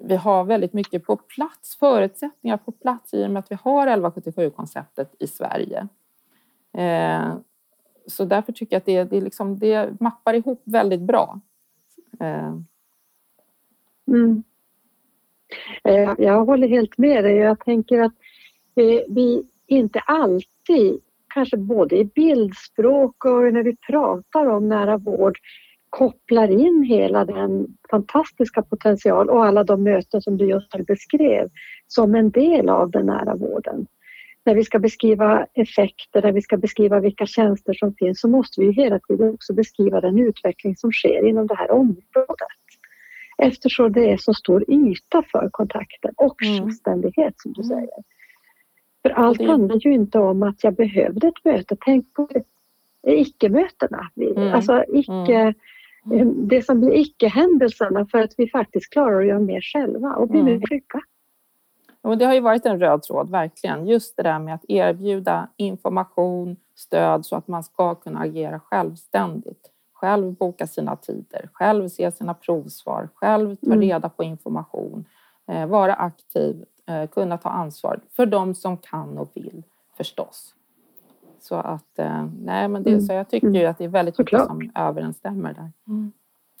vi 0.00 0.16
har 0.16 0.44
väldigt 0.44 0.72
mycket 0.72 1.04
på 1.04 1.16
plats, 1.16 1.76
förutsättningar 1.76 2.56
på 2.56 2.72
plats 2.72 3.14
i 3.14 3.26
och 3.26 3.30
med 3.30 3.40
att 3.40 3.50
vi 3.50 3.56
har 3.62 3.86
1177-konceptet 3.86 5.14
i 5.18 5.26
Sverige. 5.26 5.88
Eh, 6.72 7.34
så 8.06 8.24
därför 8.24 8.52
tycker 8.52 8.76
jag 8.76 8.80
att 8.80 8.86
det, 8.86 9.04
det, 9.04 9.20
liksom, 9.20 9.58
det 9.58 10.00
mappar 10.00 10.34
ihop 10.34 10.62
väldigt 10.64 11.00
bra. 11.00 11.40
Eh. 12.20 12.56
Mm. 14.08 14.42
Eh, 15.84 16.14
jag 16.18 16.44
håller 16.44 16.68
helt 16.68 16.98
med 16.98 17.24
dig. 17.24 17.36
Jag 17.36 17.60
tänker 17.60 18.00
att 18.00 18.12
eh, 18.74 19.00
vi 19.08 19.42
inte 19.66 20.00
alltid, 20.00 21.00
kanske 21.34 21.56
både 21.56 21.96
i 21.96 22.04
bildspråk 22.04 23.24
och 23.24 23.52
när 23.52 23.62
vi 23.62 23.76
pratar 23.76 24.46
om 24.46 24.68
nära 24.68 24.96
vård, 24.96 25.38
kopplar 25.90 26.50
in 26.50 26.82
hela 26.82 27.24
den 27.24 27.66
fantastiska 27.90 28.62
potential 28.62 29.30
och 29.30 29.44
alla 29.44 29.64
de 29.64 29.82
möten 29.82 30.22
som 30.22 30.36
du 30.36 30.46
just 30.46 30.86
beskrev 30.86 31.48
som 31.86 32.14
en 32.14 32.30
del 32.30 32.68
av 32.68 32.90
den 32.90 33.06
nära 33.06 33.36
vården. 33.36 33.86
När 34.44 34.54
vi 34.54 34.64
ska 34.64 34.78
beskriva 34.78 35.46
effekter, 35.54 36.22
när 36.22 36.32
vi 36.32 36.42
ska 36.42 36.56
beskriva 36.56 37.00
vilka 37.00 37.26
tjänster 37.26 37.74
som 37.74 37.94
finns 37.94 38.20
så 38.20 38.28
måste 38.28 38.60
vi 38.60 38.72
hela 38.72 38.98
tiden 38.98 39.34
också 39.34 39.54
beskriva 39.54 40.00
den 40.00 40.18
utveckling 40.18 40.76
som 40.76 40.92
sker 40.92 41.28
inom 41.28 41.46
det 41.46 41.54
här 41.54 41.70
området. 41.70 42.60
Eftersom 43.38 43.92
det 43.92 44.12
är 44.12 44.16
så 44.16 44.34
stor 44.34 44.70
yta 44.70 45.22
för 45.32 45.48
kontakten 45.50 46.12
och 46.16 46.42
mm. 46.42 46.58
självständighet 46.58 47.34
som 47.36 47.52
du 47.52 47.62
mm. 47.62 47.68
säger. 47.68 48.02
För 49.02 49.10
allt 49.10 49.46
handlar 49.46 49.76
ju 49.76 49.92
inte 49.92 50.18
om 50.18 50.42
att 50.42 50.64
jag 50.64 50.74
behövde 50.74 51.28
ett 51.28 51.44
möte. 51.44 51.76
Tänk 51.84 52.14
på 52.14 52.28
icke-mötena. 53.06 54.10
Mm. 54.16 54.54
Alltså 54.54 54.84
icke 54.88 55.34
mm. 55.34 55.54
Eh, 56.12 56.26
det 56.26 56.62
som 56.62 56.80
blir 56.80 56.92
icke-händelserna 56.92 58.06
för 58.06 58.18
att 58.18 58.34
vi 58.36 58.50
faktiskt 58.50 58.92
klarar 58.92 59.20
att 59.20 59.26
göra 59.26 59.38
mer 59.38 59.60
själva 59.60 60.14
och 60.14 60.28
bli 60.28 60.40
mm. 60.40 60.52
mer 60.52 60.66
trygga. 60.66 61.00
Och 62.02 62.18
det 62.18 62.24
har 62.24 62.34
ju 62.34 62.40
varit 62.40 62.66
en 62.66 62.80
röd 62.80 63.02
tråd, 63.02 63.30
verkligen. 63.30 63.86
Just 63.86 64.16
det 64.16 64.22
där 64.22 64.38
med 64.38 64.54
att 64.54 64.64
erbjuda 64.68 65.48
information, 65.56 66.56
stöd 66.74 67.26
så 67.26 67.36
att 67.36 67.48
man 67.48 67.64
ska 67.64 67.94
kunna 67.94 68.20
agera 68.20 68.60
självständigt. 68.60 69.70
Själv 69.92 70.32
boka 70.32 70.66
sina 70.66 70.96
tider, 70.96 71.48
själv 71.52 71.88
se 71.88 72.12
sina 72.12 72.34
provsvar, 72.34 73.08
själv 73.14 73.56
ta 73.56 73.66
mm. 73.66 73.80
reda 73.80 74.08
på 74.08 74.24
information, 74.24 75.04
eh, 75.48 75.66
vara 75.66 75.94
aktiv, 75.94 76.64
eh, 76.86 77.06
kunna 77.06 77.38
ta 77.38 77.48
ansvar 77.48 78.00
för 78.10 78.26
de 78.26 78.54
som 78.54 78.76
kan 78.76 79.18
och 79.18 79.30
vill 79.34 79.62
förstås. 79.96 80.54
Så 81.42 81.54
att, 81.54 81.98
eh, 81.98 82.26
nej, 82.40 82.68
men 82.68 82.82
det, 82.82 82.90
mm. 82.90 83.00
så 83.00 83.12
jag 83.12 83.30
tycker 83.30 83.48
ju 83.48 83.66
att 83.66 83.78
det 83.78 83.84
är 83.84 83.88
väldigt 83.88 84.18
mycket 84.18 84.46
som 84.46 84.70
överensstämmer 84.74 85.54
där. 85.54 85.72
Mm. 85.86 86.12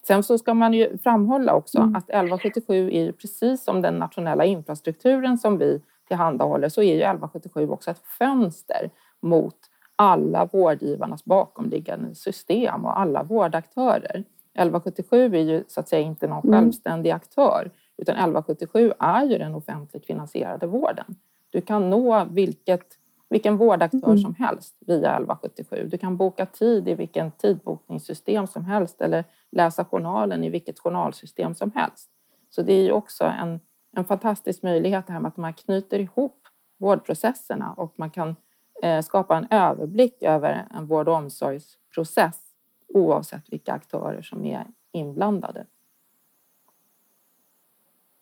Sen 0.06 0.22
så 0.22 0.38
ska 0.38 0.54
man 0.54 0.74
ju 0.74 0.98
framhålla 0.98 1.54
också 1.54 1.78
mm. 1.78 1.96
att 1.96 2.10
1177 2.10 2.90
är 2.90 3.04
ju 3.04 3.12
precis 3.12 3.64
som 3.64 3.82
den 3.82 3.94
nationella 3.94 4.44
infrastrukturen 4.44 5.38
som 5.38 5.58
vi 5.58 5.82
tillhandahåller 6.08 6.68
så 6.68 6.82
är 6.82 6.94
ju 6.94 7.00
1177 7.00 7.68
också 7.68 7.90
ett 7.90 8.02
fönster 8.18 8.90
mot 9.20 9.56
alla 9.96 10.44
vårdgivarnas 10.44 11.24
bakomliggande 11.24 12.14
system 12.14 12.84
och 12.84 13.00
alla 13.00 13.22
vårdaktörer. 13.22 14.24
1177 14.54 15.34
är 15.34 15.42
ju 15.42 15.64
så 15.68 15.80
att 15.80 15.88
säga 15.88 16.02
inte 16.02 16.26
någon 16.26 16.44
mm. 16.44 16.60
självständig 16.60 17.10
aktör 17.10 17.70
utan 17.96 18.14
1177 18.14 18.92
är 18.98 19.24
ju 19.24 19.38
den 19.38 19.54
offentligt 19.54 20.06
finansierade 20.06 20.66
vården. 20.66 21.16
Du 21.50 21.60
kan 21.60 21.90
nå 21.90 22.26
vilket 22.30 22.86
vilken 23.30 23.56
vårdaktör 23.56 24.06
mm. 24.06 24.18
som 24.18 24.34
helst 24.34 24.76
via 24.80 25.10
1177. 25.16 25.88
Du 25.90 25.98
kan 25.98 26.16
boka 26.16 26.46
tid 26.46 26.88
i 26.88 26.94
vilken 26.94 27.30
tidbokningssystem 27.30 28.46
som 28.46 28.64
helst 28.64 29.00
eller 29.00 29.24
läsa 29.50 29.84
journalen 29.84 30.44
i 30.44 30.50
vilket 30.50 30.78
journalsystem 30.78 31.54
som 31.54 31.72
helst. 31.74 32.10
Så 32.50 32.62
det 32.62 32.72
är 32.72 32.82
ju 32.82 32.92
också 32.92 33.24
en, 33.24 33.60
en 33.96 34.04
fantastisk 34.04 34.62
möjlighet 34.62 35.06
det 35.06 35.12
här 35.12 35.20
med 35.20 35.28
att 35.28 35.36
man 35.36 35.54
knyter 35.54 35.98
ihop 35.98 36.46
vårdprocesserna 36.78 37.72
och 37.72 37.94
man 37.96 38.10
kan 38.10 38.36
eh, 38.82 39.02
skapa 39.02 39.36
en 39.36 39.46
överblick 39.50 40.22
över 40.22 40.66
en 40.74 40.86
vård 40.86 41.08
och 41.08 41.14
omsorgsprocess 41.14 42.40
oavsett 42.88 43.52
vilka 43.52 43.72
aktörer 43.72 44.22
som 44.22 44.44
är 44.44 44.66
inblandade. 44.92 45.66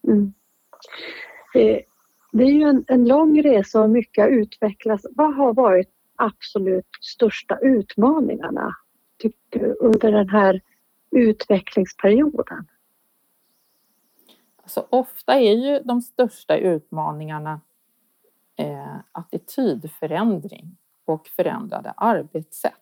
Mm. 0.09 0.33
Det 2.33 2.45
är 2.45 2.53
ju 2.53 2.63
en, 2.63 2.85
en 2.89 3.05
lång 3.05 3.43
resa 3.43 3.81
och 3.81 3.91
mycket 3.91 4.25
har 4.25 4.31
utvecklats. 4.31 5.07
Vad 5.11 5.35
har 5.35 5.55
varit 5.55 5.91
absolut 6.17 6.89
största 7.01 7.59
utmaningarna 7.63 8.75
tycker 9.19 9.61
du, 9.61 9.77
under 9.81 10.13
den 10.13 10.29
här 10.29 10.61
utvecklingsperioden? 11.11 12.67
Alltså, 14.63 14.87
ofta 14.91 15.35
är 15.35 15.53
ju 15.53 15.81
de 15.85 16.03
största 16.03 16.57
utmaningarna 16.57 17.61
eh, 18.57 18.97
attitydförändring 19.13 20.77
och 21.05 21.29
förändrade 21.29 21.91
arbetssätt. 21.97 22.73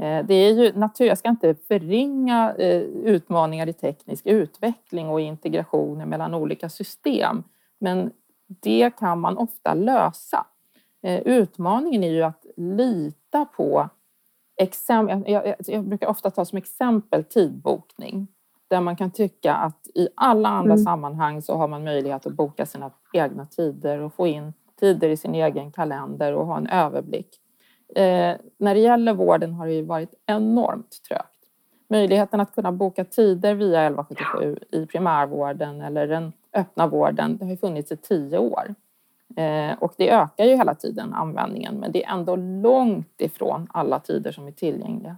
Eh, 0.00 0.26
det 0.26 0.34
är 0.34 0.52
ju 0.52 0.72
natur, 0.72 1.06
jag 1.06 1.18
ska 1.18 1.28
inte 1.28 1.54
förringa 1.54 2.54
eh, 2.58 2.82
utmaningar 2.82 3.66
i 3.66 3.72
teknisk 3.72 4.26
utveckling 4.26 5.08
och 5.08 5.20
integrationer 5.20 6.06
mellan 6.06 6.34
olika 6.34 6.68
system, 6.68 7.42
men 7.78 8.12
det 8.46 8.96
kan 8.98 9.20
man 9.20 9.38
ofta 9.38 9.74
lösa. 9.74 10.46
Eh, 11.02 11.20
utmaningen 11.20 12.04
är 12.04 12.10
ju 12.10 12.22
att 12.22 12.46
lita 12.56 13.44
på. 13.44 13.88
Jag, 14.88 15.28
jag, 15.28 15.54
jag, 15.66 15.84
brukar 15.84 16.06
ofta 16.06 16.30
ta 16.30 16.44
som 16.44 16.58
exempel 16.58 17.24
tidbokning 17.24 18.28
där 18.68 18.80
man 18.80 18.96
kan 18.96 19.10
tycka 19.10 19.54
att 19.54 19.88
i 19.94 20.08
alla 20.14 20.48
andra 20.48 20.72
mm. 20.72 20.84
sammanhang 20.84 21.42
så 21.42 21.56
har 21.56 21.68
man 21.68 21.84
möjlighet 21.84 22.26
att 22.26 22.32
boka 22.32 22.66
sina 22.66 22.90
egna 23.12 23.46
tider 23.46 23.98
och 23.98 24.14
få 24.14 24.26
in 24.26 24.52
tider 24.80 25.08
i 25.08 25.16
sin 25.16 25.34
egen 25.34 25.72
kalender 25.72 26.32
och 26.32 26.46
ha 26.46 26.56
en 26.56 26.66
överblick. 26.66 27.28
Eh, 27.96 28.36
när 28.58 28.74
det 28.74 28.80
gäller 28.80 29.14
vården 29.14 29.54
har 29.54 29.66
det 29.66 29.72
ju 29.72 29.82
varit 29.82 30.14
enormt 30.26 31.02
trögt. 31.08 31.32
Möjligheten 31.88 32.40
att 32.40 32.54
kunna 32.54 32.72
boka 32.72 33.04
tider 33.04 33.54
via 33.54 33.86
1177 33.86 34.58
i 34.70 34.86
primärvården 34.86 35.80
eller 35.80 36.06
den 36.06 36.32
öppna 36.56 36.86
vården, 36.86 37.36
det 37.36 37.44
har 37.44 37.56
funnits 37.56 37.92
i 37.92 37.96
tio 37.96 38.38
år. 38.38 38.74
Eh, 39.36 39.78
och 39.78 39.94
det 39.96 40.10
ökar 40.10 40.44
ju 40.44 40.56
hela 40.56 40.74
tiden 40.74 41.14
användningen, 41.14 41.74
men 41.74 41.92
det 41.92 42.04
är 42.04 42.12
ändå 42.12 42.36
långt 42.36 43.20
ifrån 43.20 43.66
alla 43.70 44.00
tider 44.00 44.32
som 44.32 44.46
är 44.46 44.52
tillgängliga. 44.52 45.16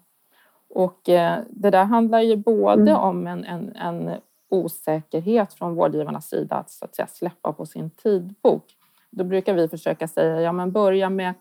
Och 0.69 1.09
eh, 1.09 1.39
det 1.51 1.71
där 1.71 1.85
handlar 1.85 2.21
ju 2.21 2.37
både 2.37 2.91
mm. 2.91 2.97
om 2.97 3.27
en, 3.27 3.45
en, 3.45 3.77
en, 3.77 4.11
osäkerhet 4.51 5.55
från 5.55 5.75
vårdgivarnas 5.75 6.29
sida 6.29 6.57
att, 6.57 6.71
så 6.71 6.85
att 6.85 6.95
säga, 6.95 7.07
släppa 7.07 7.53
på 7.53 7.67
sin 7.67 7.91
tidbok. 7.91 8.65
Då 9.11 9.25
brukar 9.25 9.55
vi 9.55 9.69
försöka 9.69 10.09
säga, 10.09 10.41
ja 10.41 10.53
men 10.53 10.73
börja 10.73 11.11
med 11.11 11.35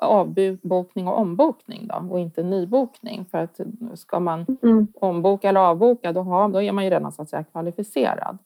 avbokning 0.00 1.08
och 1.08 1.18
ombokning 1.18 1.86
då 1.86 2.08
och 2.10 2.20
inte 2.20 2.42
nybokning. 2.42 3.24
För 3.24 3.38
att 3.38 3.60
ska 3.94 4.20
man 4.20 4.46
mm. 4.62 4.86
omboka 4.94 5.48
eller 5.48 5.60
avboka 5.60 6.12
då, 6.12 6.20
har, 6.20 6.48
då 6.48 6.62
är 6.62 6.72
man 6.72 6.84
ju 6.84 6.90
redan 6.90 7.12
så 7.12 7.22
att 7.22 7.28
säga 7.28 7.44
kvalificerad. 7.44 8.38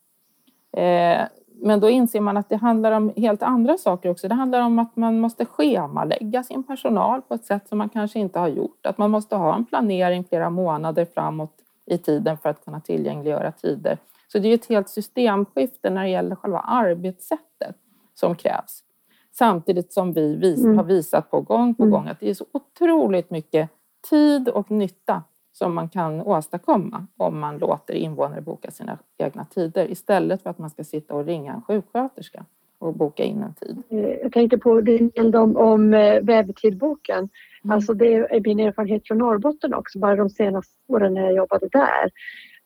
Eh, 0.77 1.27
men 1.61 1.81
då 1.81 1.89
inser 1.89 2.21
man 2.21 2.37
att 2.37 2.49
det 2.49 2.57
handlar 2.57 2.93
om 2.93 3.13
helt 3.17 3.43
andra 3.43 3.79
saker 3.79 4.11
också. 4.11 4.29
Det 4.29 4.35
handlar 4.35 4.61
om 4.61 4.79
att 4.79 4.97
man 4.97 5.21
måste 5.21 5.45
schemalägga 5.45 6.43
sin 6.43 6.63
personal 6.63 7.23
på 7.23 7.35
ett 7.35 7.45
sätt 7.45 7.69
som 7.69 7.79
man 7.79 7.89
kanske 7.89 8.19
inte 8.19 8.39
har 8.39 8.49
gjort. 8.49 8.87
Att 8.87 8.99
man 8.99 9.11
måste 9.11 9.37
ha 9.37 9.55
en 9.55 9.65
planering 9.65 10.25
flera 10.25 10.51
månader 10.51 11.07
framåt 11.15 11.53
i 11.87 11.99
tiden 11.99 12.39
för 12.39 12.49
att 12.49 12.65
kunna 12.65 12.81
tillgängliggöra 12.81 13.53
tider. 13.53 13.99
Så 14.33 14.39
det 14.39 14.49
är 14.49 14.55
ett 14.55 14.69
helt 14.69 14.89
systemskifte 14.89 15.91
när 15.91 16.03
det 16.03 16.11
gäller 16.11 16.37
själva 16.37 16.59
arbetssättet 16.59 17.77
som 18.15 18.35
krävs. 18.37 18.85
Samtidigt 19.33 19.93
som 19.93 20.13
vi 20.13 20.37
vis 20.37 20.65
mm. 20.65 20.77
har 20.77 20.85
visat 20.85 21.31
på 21.31 21.41
gång 21.41 21.75
på 21.75 21.83
mm. 21.83 21.93
gång 21.93 22.09
att 22.09 22.21
det 22.21 22.31
är 22.31 22.35
så 22.35 22.47
otroligt 22.53 23.31
mycket 23.31 23.71
tid 24.11 24.49
och 24.49 24.71
nytta 24.71 25.23
som 25.59 25.75
man 25.75 25.89
kan 25.89 26.21
åstadkomma 26.21 27.07
om 27.17 27.39
man 27.39 27.59
låter 27.59 27.95
invånare 27.95 28.41
boka 28.41 28.71
sina 28.71 28.99
egna 29.19 29.45
tider 29.45 29.91
istället 29.91 30.43
för 30.43 30.51
att 30.51 30.59
man 30.59 30.71
ska 30.71 30.85
sitta 30.85 31.15
och 31.15 31.27
ringa 31.27 31.53
en 31.53 31.63
sjuksköterska 31.63 32.45
och 32.79 32.95
boka 32.95 33.25
in 33.25 33.43
en 33.43 33.55
tid. 33.55 33.83
Eh, 33.91 34.11
jag 34.23 34.33
tänkte 34.33 34.59
på 34.59 34.81
det 34.81 35.35
om, 35.35 35.57
om 35.57 35.95
eh, 35.95 36.23
webbtidboken. 36.23 37.19
Mm. 37.65 37.75
Alltså 37.75 37.95
det 37.95 38.15
är 38.15 38.41
min 38.41 38.61
erfarenhet 38.61 39.07
från 39.07 39.19
Norrbotten 39.19 39.75
också, 39.75 39.99
bara 39.99 40.17
de 40.17 40.31
senaste 40.31 40.75
åren 40.89 41.15
när 41.15 41.23
jag 41.23 41.35
jobbade 41.35 41.69
där. 41.73 42.11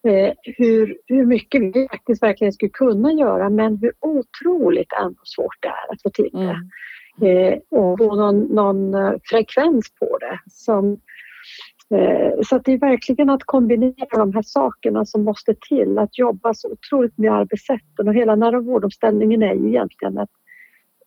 Eh, 0.09 0.33
hur, 0.43 0.97
hur 1.07 1.27
mycket 1.27 1.63
vi 1.63 1.89
faktiskt 1.91 2.23
verkligen 2.23 2.53
skulle 2.53 2.71
kunna 2.71 3.13
göra 3.13 3.51
men 3.51 3.77
hur 3.77 3.93
otroligt 4.01 4.93
ändå 5.03 5.21
svårt 5.25 5.57
det 5.61 5.69
är 5.69 5.93
att 5.93 6.03
få 6.03 6.11
till 6.11 6.31
det. 6.33 6.59
Mm. 7.21 7.61
och 7.71 7.99
få 7.99 8.15
någon, 8.15 8.41
någon 8.41 8.95
frekvens 9.31 9.87
på 10.01 10.19
det 10.19 10.39
som 10.51 10.85
Eh, 10.93 11.12
så 12.45 12.59
det 12.59 12.73
är 12.73 12.79
verkligen 12.79 13.31
att 13.31 13.45
kombinera 13.45 14.19
de 14.19 14.35
här 14.35 14.43
sakerna 14.43 15.05
som 15.05 15.25
måste 15.25 15.55
till. 15.69 15.99
Att 15.99 16.19
jobba 16.19 16.55
så 16.55 16.73
otroligt 16.73 17.19
med 17.19 17.33
arbetssätten 17.33 18.09
och 18.09 18.15
hela 18.15 18.35
nära 18.35 18.61
vårdomställningen 18.61 19.43
är 19.43 19.55
ju 19.55 19.69
egentligen 19.69 20.19
att 20.19 20.31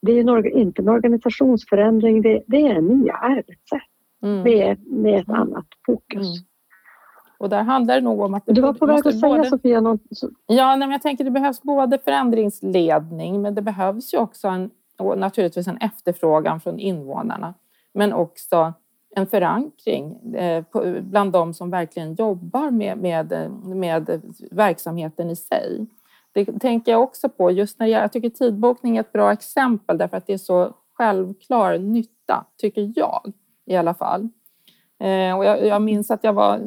det 0.02 0.12
är 0.12 0.20
en, 0.20 0.46
inte 0.46 0.82
en 0.82 0.90
organisationsförändring, 0.90 2.22
det, 2.22 2.44
det 2.48 2.68
är 2.68 2.82
nya 2.82 3.14
arbetssätt 3.14 3.82
mm. 4.24 4.44
med, 4.44 4.88
med 4.88 5.20
ett 5.20 5.28
mm. 5.28 5.42
annat 5.42 5.66
fokus. 5.86 6.28
Mm. 6.28 6.46
Och 7.38 7.50
där 7.50 7.64
handlar 7.64 7.96
det 7.96 8.02
nog 8.02 8.22
om 8.22 8.34
att... 8.34 8.46
Det 8.46 8.54
du 8.54 8.62
var 8.62 8.74
på 8.74 8.86
väg 8.86 8.98
att 8.98 9.20
säga 9.20 9.38
både... 9.38 9.50
Sofia 9.50 9.82
något. 9.82 10.02
Ja, 10.48 10.76
nej, 10.76 10.90
jag 10.92 11.02
tänker 11.02 11.24
det 11.24 11.32
behövs 11.32 11.62
både 11.62 11.98
förändringsledning 11.98 13.42
men 13.42 13.56
det 13.56 13.62
behövs 13.62 14.14
ju 14.14 14.18
också 14.18 14.48
en, 14.48 14.72
naturligtvis 15.16 15.68
en 15.68 15.78
efterfrågan 15.78 16.60
från 16.60 16.80
invånarna. 16.80 17.54
Men 17.94 18.14
också 18.14 18.74
en 19.16 19.28
förankring 19.28 20.34
eh, 20.36 20.64
bland 21.02 21.32
de 21.32 21.54
som 21.54 21.70
verkligen 21.70 22.16
jobbar 22.16 22.72
med, 22.72 22.98
med, 22.98 23.52
med 23.64 24.22
verksamheten 24.52 25.30
i 25.30 25.36
sig. 25.36 25.86
Det 26.32 26.46
tänker 26.60 26.92
jag 26.92 27.02
också 27.02 27.30
på 27.30 27.52
just 27.52 27.80
när 27.80 27.88
jag, 27.88 28.04
jag 28.04 28.12
tycker 28.12 28.30
tidbokning 28.30 28.98
är 28.98 29.02
ett 29.02 29.12
bra 29.12 29.32
exempel 29.32 29.98
därför 29.98 30.18
att 30.18 30.28
det 30.28 30.34
är 30.34 30.38
så 30.38 30.74
självklar 30.94 31.78
nytta, 31.78 32.46
tycker 32.58 32.92
jag 32.96 33.34
i 33.66 33.76
alla 33.76 33.94
fall. 33.94 34.30
Eh, 35.00 35.38
och 35.38 35.46
jag, 35.46 35.66
jag 35.66 35.82
minns 35.82 36.12
att 36.12 36.24
jag 36.24 36.34
var 36.34 36.60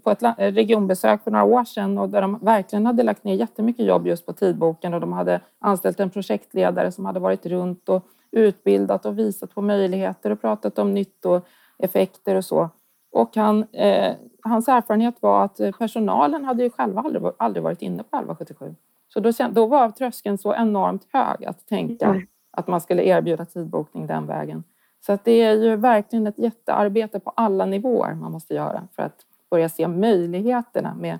på 0.00 0.10
ett 0.10 0.22
eh, 0.22 0.34
regionbesök 0.36 1.24
för 1.24 1.30
några 1.30 1.44
år 1.44 1.64
sedan 1.64 1.98
och 1.98 2.08
där 2.08 2.22
de 2.22 2.38
verkligen 2.38 2.86
hade 2.86 3.02
lagt 3.02 3.24
ner 3.24 3.34
jättemycket 3.34 3.86
jobb 3.86 4.06
just 4.06 4.26
på 4.26 4.32
tidboken 4.32 4.94
och 4.94 5.00
de 5.00 5.12
hade 5.12 5.40
anställt 5.58 6.00
en 6.00 6.10
projektledare 6.10 6.92
som 6.92 7.06
hade 7.06 7.20
varit 7.20 7.46
runt 7.46 7.88
och 7.88 8.04
utbildat 8.30 9.06
och 9.06 9.18
visat 9.18 9.54
på 9.54 9.62
möjligheter 9.62 10.30
och 10.30 10.40
pratat 10.40 10.78
om 10.78 10.94
nytt 10.94 11.24
och 11.24 11.46
effekter 11.78 12.34
och 12.34 12.44
så. 12.44 12.70
Och 13.12 13.36
han, 13.36 13.64
eh, 13.72 14.14
hans 14.42 14.68
erfarenhet 14.68 15.14
var 15.20 15.44
att 15.44 15.60
personalen 15.78 16.44
hade 16.44 16.62
ju 16.62 16.70
själva 16.70 17.00
aldrig, 17.00 17.22
aldrig 17.36 17.62
varit 17.62 17.82
inne 17.82 18.02
på 18.02 18.16
1177. 18.16 18.74
Så 19.08 19.20
då, 19.20 19.32
då 19.50 19.66
var 19.66 19.90
tröskeln 19.90 20.38
så 20.38 20.54
enormt 20.54 21.06
hög 21.12 21.44
att 21.44 21.66
tänka 21.66 22.06
mm. 22.06 22.26
att 22.50 22.66
man 22.66 22.80
skulle 22.80 23.02
erbjuda 23.02 23.44
tidbokning 23.44 24.06
den 24.06 24.26
vägen. 24.26 24.64
Så 25.06 25.12
att 25.12 25.24
det 25.24 25.42
är 25.42 25.54
ju 25.54 25.76
verkligen 25.76 26.26
ett 26.26 26.38
jättearbete 26.38 27.20
på 27.20 27.32
alla 27.36 27.66
nivåer 27.66 28.14
man 28.14 28.32
måste 28.32 28.54
göra 28.54 28.88
för 28.96 29.02
att 29.02 29.26
börja 29.50 29.68
se 29.68 29.88
möjligheterna 29.88 30.94
med 30.94 31.18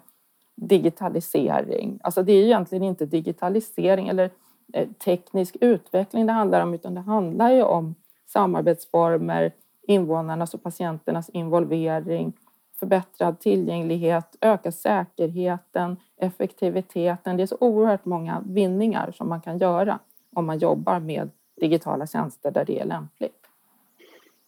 digitalisering. 0.55 2.01
Alltså 2.03 2.23
det 2.23 2.33
är 2.33 2.45
egentligen 2.45 2.85
inte 2.85 3.07
digitalisering 3.07 4.09
eller 4.09 4.31
eh, 4.73 4.89
teknisk 5.05 5.57
utveckling 5.61 6.27
det 6.27 6.33
handlar 6.33 6.63
om 6.63 6.75
utan 6.75 6.95
det 6.95 7.01
handlar 7.01 7.51
ju 7.51 7.63
om 7.63 7.95
samarbetsformer, 8.27 9.53
invånarnas 9.89 10.55
och 10.55 10.63
patienternas 10.63 11.29
involvering, 11.29 12.33
förbättrad 12.81 13.41
tillgänglighet, 13.41 14.37
öka 14.41 14.73
säkerheten, 14.73 15.97
effektiviteten. 16.17 17.37
Det 17.37 17.43
är 17.43 17.47
så 17.47 17.57
oerhört 17.61 18.05
många 18.05 18.43
vinningar 18.47 19.13
som 19.17 19.29
man 19.29 19.41
kan 19.41 19.59
göra 19.59 19.99
om 20.35 20.47
man 20.47 20.59
jobbar 20.59 21.01
med 21.01 21.31
digitala 21.61 22.07
tjänster 22.07 22.51
där 22.51 22.65
det 22.65 22.81
är 22.81 22.85
lämpligt. 22.85 23.35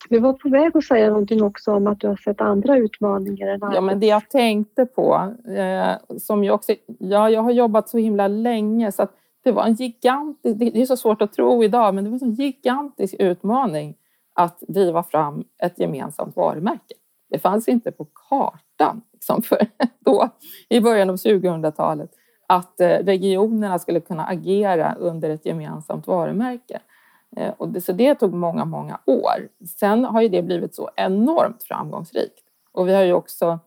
Vi 0.09 0.19
var 0.19 0.33
på 0.33 0.49
väg 0.49 0.77
att 0.77 0.83
säga 0.83 1.09
någonting 1.09 1.43
också 1.43 1.73
om 1.73 1.87
att 1.87 1.99
du 1.99 2.07
har 2.07 2.15
sett 2.15 2.41
andra 2.41 2.77
utmaningar. 2.77 3.47
Än 3.47 3.59
ja, 3.61 3.81
men 3.81 3.99
det 3.99 4.07
jag 4.07 4.29
tänkte 4.29 4.85
på, 4.85 5.33
eh, 5.47 6.17
som 6.17 6.43
jag 6.43 6.55
också, 6.55 6.73
ja, 6.99 7.29
jag 7.29 7.41
har 7.41 7.51
jobbat 7.51 7.89
så 7.89 7.97
himla 7.97 8.27
länge 8.27 8.91
så 8.91 9.03
att 9.03 9.13
det 9.43 9.51
var 9.51 9.65
en 9.65 9.73
gigantisk, 9.73 10.57
det 10.59 10.81
är 10.81 10.85
så 10.85 10.97
svårt 10.97 11.21
att 11.21 11.33
tro 11.33 11.63
idag, 11.63 11.95
men 11.95 12.03
det 12.03 12.09
var 12.09 12.23
en 12.23 12.33
gigantisk 12.33 13.15
utmaning 13.19 13.95
att 14.33 14.59
driva 14.67 15.03
fram 15.03 15.43
ett 15.63 15.79
gemensamt 15.79 16.35
varumärke. 16.35 16.93
Det 17.29 17.39
fanns 17.39 17.67
inte 17.67 17.91
på 17.91 18.07
kartan 18.29 19.01
liksom 19.13 19.41
för 19.41 19.67
då, 19.99 20.29
i 20.69 20.81
början 20.81 21.09
av 21.09 21.15
2000-talet 21.15 22.11
att 22.47 22.79
eh, 22.79 22.87
regionerna 22.87 23.79
skulle 23.79 23.99
kunna 23.99 24.25
agera 24.25 24.95
under 24.99 25.29
ett 25.29 25.45
gemensamt 25.45 26.07
varumärke. 26.07 26.79
Eh, 27.37 27.53
och 27.57 27.69
det, 27.69 27.81
så 27.81 27.91
det 27.91 28.15
tog 28.15 28.33
många, 28.33 28.65
många 28.65 28.99
år. 29.05 29.49
Sen 29.79 30.05
har 30.05 30.21
ju 30.21 30.29
det 30.29 30.41
blivit 30.41 30.75
så 30.75 30.89
enormt 30.95 31.63
framgångsrikt. 31.63 32.43
Och 32.71 32.87
vi 32.87 32.93
har 32.93 33.03
ju 33.03 33.13
också 33.13 33.59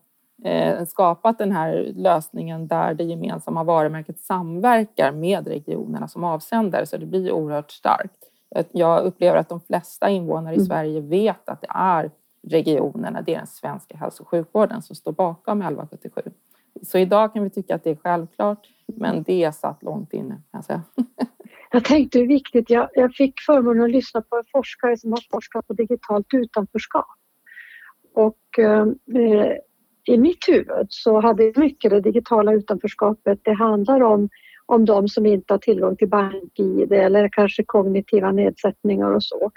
eh, 0.43 0.85
skapat 0.85 1.37
den 1.37 1.51
här 1.51 1.91
lösningen 1.95 2.67
där 2.67 2.93
det 2.93 3.03
gemensamma 3.03 3.63
varumärket 3.63 4.19
samverkar 4.19 5.11
med 5.11 5.47
regionerna 5.47 6.07
som 6.07 6.23
avsändare, 6.23 6.85
så 6.85 6.97
det 6.97 7.05
blir 7.05 7.31
oerhört 7.31 7.71
starkt. 7.71 8.31
Jag 8.71 9.05
upplever 9.05 9.37
att 9.37 9.49
de 9.49 9.61
flesta 9.61 10.09
invånare 10.09 10.53
i 10.53 10.57
mm. 10.57 10.65
Sverige 10.65 11.01
vet 11.01 11.49
att 11.49 11.61
det 11.61 11.67
är 11.69 12.11
regionerna, 12.47 13.21
det 13.21 13.33
är 13.33 13.37
den 13.37 13.47
svenska 13.47 13.97
hälso 13.97 14.23
och 14.23 14.29
sjukvården 14.29 14.81
som 14.81 14.95
står 14.95 15.11
bakom 15.11 15.61
1177. 15.61 16.21
Så 16.83 16.97
idag 16.97 17.33
kan 17.33 17.43
vi 17.43 17.49
tycka 17.49 17.75
att 17.75 17.83
det 17.83 17.89
är 17.89 17.95
självklart, 17.95 18.67
men 18.85 19.23
det 19.23 19.43
är 19.43 19.51
satt 19.51 19.83
långt 19.83 20.13
inne 20.13 20.41
säga. 20.65 20.81
Jag 21.71 21.85
tänkte 21.85 22.19
hur 22.19 22.27
viktigt, 22.27 22.69
jag, 22.69 22.89
jag 22.93 23.13
fick 23.13 23.33
förmånen 23.39 23.83
att 23.83 23.91
lyssna 23.91 24.21
på 24.21 24.35
en 24.37 24.43
forskare 24.51 24.97
som 24.97 25.11
har 25.11 25.21
forskat 25.31 25.67
på 25.67 25.73
digitalt 25.73 26.33
utanförskap. 26.33 27.05
Och 28.13 28.59
eh, 28.59 28.85
i 30.05 30.17
mitt 30.17 30.47
huvud 30.47 30.87
så 30.89 31.21
hade 31.21 31.53
mycket 31.55 31.91
det 31.91 32.01
digitala 32.01 32.53
utanförskapet, 32.53 33.39
det 33.43 33.53
handlar 33.53 34.03
om 34.03 34.29
om 34.65 34.85
de 34.85 35.07
som 35.07 35.25
inte 35.25 35.53
har 35.53 35.57
tillgång 35.57 35.95
till 35.95 36.09
bank-id 36.09 36.91
eller 36.91 37.29
kanske 37.31 37.63
kognitiva 37.63 38.31
nedsättningar 38.31 39.11
och 39.11 39.23
så. 39.23 39.51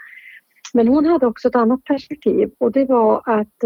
Men 0.75 0.89
hon 0.89 1.07
hade 1.07 1.27
också 1.27 1.49
ett 1.49 1.57
annat 1.57 1.85
perspektiv 1.85 2.51
och 2.59 2.73
det 2.73 2.85
var 2.85 3.23
att 3.25 3.65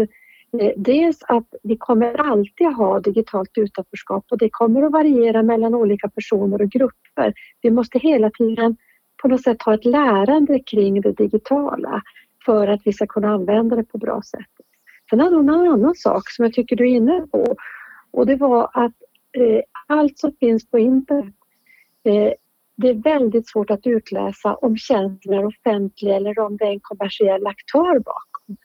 eh, 0.59 0.71
dels 0.77 1.23
att 1.27 1.47
vi 1.63 1.77
kommer 1.77 2.13
alltid 2.13 2.67
ha 2.67 2.99
digitalt 2.99 3.51
utanförskap 3.57 4.25
och 4.31 4.37
det 4.37 4.49
kommer 4.51 4.83
att 4.83 4.91
variera 4.91 5.43
mellan 5.43 5.75
olika 5.75 6.09
personer 6.09 6.61
och 6.61 6.69
grupper. 6.69 7.33
Vi 7.61 7.71
måste 7.71 7.99
hela 7.99 8.29
tiden 8.29 8.77
på 9.21 9.27
något 9.27 9.43
sätt 9.43 9.61
ha 9.61 9.73
ett 9.73 9.85
lärande 9.85 10.59
kring 10.59 11.01
det 11.01 11.11
digitala 11.11 12.01
för 12.45 12.67
att 12.67 12.81
vi 12.85 12.93
ska 12.93 13.07
kunna 13.07 13.29
använda 13.29 13.75
det 13.75 13.83
på 13.83 13.97
bra 13.97 14.21
sätt. 14.21 14.65
Sen 15.09 15.19
hade 15.19 15.35
hon 15.35 15.49
en 15.49 15.71
annan 15.71 15.95
sak 15.95 16.29
som 16.29 16.45
jag 16.45 16.53
tycker 16.53 16.75
du 16.75 16.83
är 16.83 16.95
inne 16.95 17.27
på 17.31 17.55
och 18.11 18.25
det 18.25 18.35
var 18.35 18.69
att 18.73 18.93
Eh, 19.37 19.61
allt 19.87 20.19
som 20.19 20.31
finns 20.39 20.69
på 20.69 20.79
internet 20.79 21.35
eh, 22.03 22.33
det 22.75 22.89
är 22.89 22.93
väldigt 23.03 23.49
svårt 23.49 23.69
att 23.69 23.87
utläsa 23.87 24.55
om 24.55 24.77
tjänsten 24.77 25.33
är 25.33 25.45
offentlig 25.45 26.15
eller 26.15 26.39
om 26.39 26.57
det 26.57 26.65
är 26.65 26.71
en 26.71 26.79
kommersiell 26.79 27.47
aktör 27.47 27.99
bakom. 27.99 28.57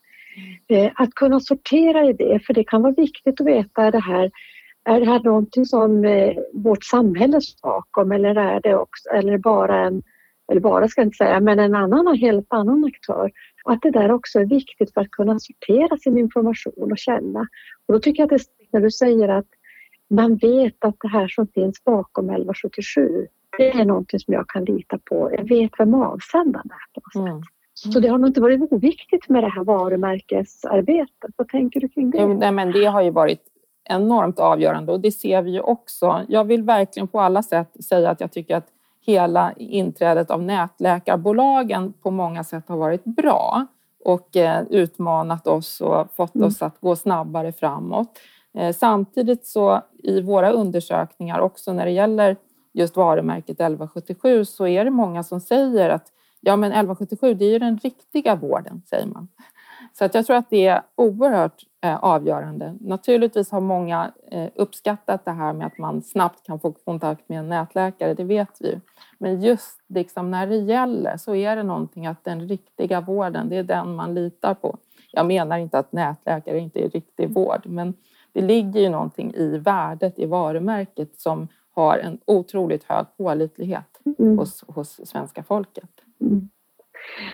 Eh, 0.68 0.92
att 0.94 1.14
kunna 1.14 1.40
sortera 1.40 2.04
i 2.04 2.12
det, 2.12 2.40
för 2.46 2.54
det 2.54 2.64
kan 2.64 2.82
vara 2.82 2.92
viktigt 2.92 3.40
att 3.40 3.46
veta 3.46 3.82
är 3.82 3.92
det 3.92 4.00
här 4.00 4.30
är 4.84 5.00
det 5.00 5.06
här 5.06 5.20
någonting 5.24 5.66
som 5.66 6.04
eh, 6.04 6.36
vårt 6.52 6.84
samhälle 6.84 7.40
står 7.40 7.68
bakom 7.68 8.12
eller 8.12 8.34
är 8.34 8.60
det 8.60 8.74
också, 8.74 9.08
eller 9.08 9.38
bara 9.38 9.86
en, 9.86 10.02
eller 10.52 10.60
bara 10.60 10.88
ska 10.88 11.00
jag 11.00 11.06
inte 11.06 11.16
säga, 11.16 11.40
men 11.40 11.58
en 11.58 11.74
annan, 11.74 12.16
helt 12.16 12.46
annan 12.52 12.84
aktör. 12.84 13.30
Och 13.64 13.72
att 13.72 13.82
det 13.82 13.90
där 13.90 14.12
också 14.12 14.40
är 14.40 14.44
viktigt 14.44 14.94
för 14.94 15.00
att 15.00 15.10
kunna 15.10 15.38
sortera 15.38 15.96
sin 15.96 16.18
information 16.18 16.92
och 16.92 16.98
känna. 16.98 17.40
Och 17.86 17.94
då 17.94 18.00
tycker 18.00 18.22
jag 18.22 18.34
att 18.34 18.40
det 18.40 18.64
är 18.64 18.66
när 18.72 18.80
du 18.80 18.90
säger 18.90 19.28
att 19.28 19.46
man 20.08 20.36
vet 20.36 20.84
att 20.84 20.96
det 21.00 21.08
här 21.08 21.28
som 21.28 21.46
finns 21.46 21.84
bakom 21.84 22.24
1177, 22.24 23.26
det 23.58 23.70
är 23.70 23.84
någonting 23.84 24.20
som 24.20 24.34
jag 24.34 24.48
kan 24.48 24.64
lita 24.64 24.98
på. 24.98 25.30
Jag 25.32 25.48
vet 25.48 25.70
vem 25.78 25.94
avsändaren 25.94 26.70
är 26.70 27.00
på 27.00 27.18
något 27.18 27.28
mm. 27.28 27.42
sätt. 27.42 27.92
Så 27.92 28.00
det 28.00 28.08
har 28.08 28.18
nog 28.18 28.28
inte 28.28 28.40
varit 28.40 28.72
oviktigt 28.72 29.28
med 29.28 29.42
det 29.42 29.48
här 29.48 29.64
varumärkesarbetet. 29.64 31.30
Vad 31.36 31.48
tänker 31.48 31.80
du 31.80 31.88
kring 31.88 32.10
det? 32.10 32.26
Nej, 32.26 32.52
men 32.52 32.72
det 32.72 32.84
har 32.84 33.02
ju 33.02 33.10
varit 33.10 33.42
enormt 33.84 34.38
avgörande 34.38 34.92
och 34.92 35.00
det 35.00 35.12
ser 35.12 35.42
vi 35.42 35.50
ju 35.50 35.60
också. 35.60 36.24
Jag 36.28 36.44
vill 36.44 36.62
verkligen 36.62 37.08
på 37.08 37.20
alla 37.20 37.42
sätt 37.42 37.84
säga 37.84 38.10
att 38.10 38.20
jag 38.20 38.32
tycker 38.32 38.56
att 38.56 38.66
hela 39.06 39.52
inträdet 39.56 40.30
av 40.30 40.42
nätläkarbolagen 40.42 41.92
på 41.92 42.10
många 42.10 42.44
sätt 42.44 42.68
har 42.68 42.76
varit 42.76 43.04
bra 43.04 43.66
och 44.04 44.36
eh, 44.36 44.62
utmanat 44.70 45.46
oss 45.46 45.80
och 45.80 46.14
fått 46.16 46.34
mm. 46.34 46.46
oss 46.46 46.62
att 46.62 46.80
gå 46.80 46.96
snabbare 46.96 47.52
framåt. 47.52 48.18
Eh, 48.58 48.72
samtidigt 48.72 49.46
så 49.46 49.82
i 49.98 50.20
våra 50.20 50.52
undersökningar 50.52 51.38
också 51.38 51.72
när 51.72 51.84
det 51.84 51.92
gäller 51.92 52.36
just 52.72 52.96
varumärket 52.96 53.60
1177 53.60 54.44
så 54.44 54.66
är 54.66 54.84
det 54.84 54.90
många 54.90 55.22
som 55.22 55.40
säger 55.40 55.90
att 55.90 56.12
ja 56.40 56.56
men 56.56 56.72
1177 56.72 57.34
det 57.34 57.44
är 57.44 57.50
ju 57.50 57.58
den 57.58 57.78
riktiga 57.78 58.34
vården, 58.34 58.82
säger 58.86 59.06
man. 59.06 59.28
Så 59.92 60.04
att 60.04 60.14
jag 60.14 60.26
tror 60.26 60.36
att 60.36 60.50
det 60.50 60.66
är 60.66 60.82
oerhört 60.94 61.62
eh, 61.84 61.96
avgörande. 61.96 62.76
Naturligtvis 62.80 63.50
har 63.50 63.60
många 63.60 64.12
eh, 64.30 64.48
uppskattat 64.54 65.24
det 65.24 65.30
här 65.30 65.52
med 65.52 65.66
att 65.66 65.78
man 65.78 66.02
snabbt 66.02 66.46
kan 66.46 66.60
få 66.60 66.72
kontakt 66.72 67.28
med 67.28 67.38
en 67.38 67.48
nätläkare, 67.48 68.14
det 68.14 68.24
vet 68.24 68.56
vi. 68.60 68.80
Men 69.18 69.40
just 69.40 69.80
liksom 69.88 70.30
när 70.30 70.46
det 70.46 70.56
gäller 70.56 71.16
så 71.16 71.34
är 71.34 71.56
det 71.56 71.62
någonting 71.62 72.06
att 72.06 72.24
den 72.24 72.48
riktiga 72.48 73.00
vården, 73.00 73.48
det 73.48 73.56
är 73.56 73.62
den 73.62 73.94
man 73.94 74.14
litar 74.14 74.54
på. 74.54 74.78
Jag 75.12 75.26
menar 75.26 75.58
inte 75.58 75.78
att 75.78 75.92
nätläkare 75.92 76.58
inte 76.58 76.84
är 76.84 76.88
riktig 76.88 77.30
vård, 77.30 77.62
men 77.66 77.94
det 78.38 78.46
ligger 78.46 78.80
ju 78.80 78.88
någonting 78.88 79.34
i 79.34 79.58
värdet 79.58 80.18
i 80.18 80.26
varumärket 80.26 81.20
som 81.20 81.48
har 81.74 81.98
en 81.98 82.18
otroligt 82.24 82.84
hög 82.84 83.06
pålitlighet 83.16 84.00
mm. 84.18 84.38
hos, 84.38 84.64
hos 84.68 85.00
svenska 85.08 85.42
folket. 85.42 85.90
Mm. 86.20 86.48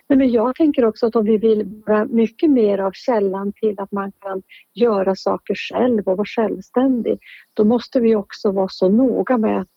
Men 0.08 0.30
jag 0.30 0.54
tänker 0.54 0.84
också 0.84 1.06
att 1.06 1.16
om 1.16 1.24
vi 1.24 1.38
vill 1.38 1.82
vara 1.86 2.04
mycket 2.04 2.50
mer 2.50 2.78
av 2.78 2.92
källan 2.94 3.52
till 3.52 3.80
att 3.80 3.92
man 3.92 4.12
kan 4.12 4.42
göra 4.74 5.14
saker 5.16 5.54
själv 5.54 6.08
och 6.08 6.16
vara 6.16 6.26
självständig, 6.26 7.18
då 7.54 7.64
måste 7.64 8.00
vi 8.00 8.16
också 8.16 8.52
vara 8.52 8.68
så 8.68 8.88
noga 8.88 9.38
med 9.38 9.60
att, 9.60 9.68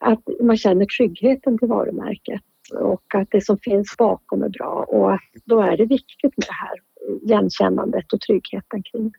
att 0.00 0.22
man 0.40 0.56
känner 0.56 0.84
tryggheten 0.84 1.58
till 1.58 1.68
varumärket 1.68 2.42
och 2.80 3.14
att 3.14 3.28
det 3.30 3.44
som 3.44 3.58
finns 3.58 3.96
bakom 3.98 4.42
är 4.42 4.48
bra 4.48 4.86
och 4.88 5.14
att 5.14 5.20
då 5.44 5.60
är 5.60 5.76
det 5.76 5.86
viktigt 5.86 6.36
med 6.36 6.46
det 6.46 6.52
här 6.52 6.78
igenkännandet 7.22 8.12
och 8.12 8.20
tryggheten 8.20 8.82
kring 8.82 9.10
det. 9.10 9.18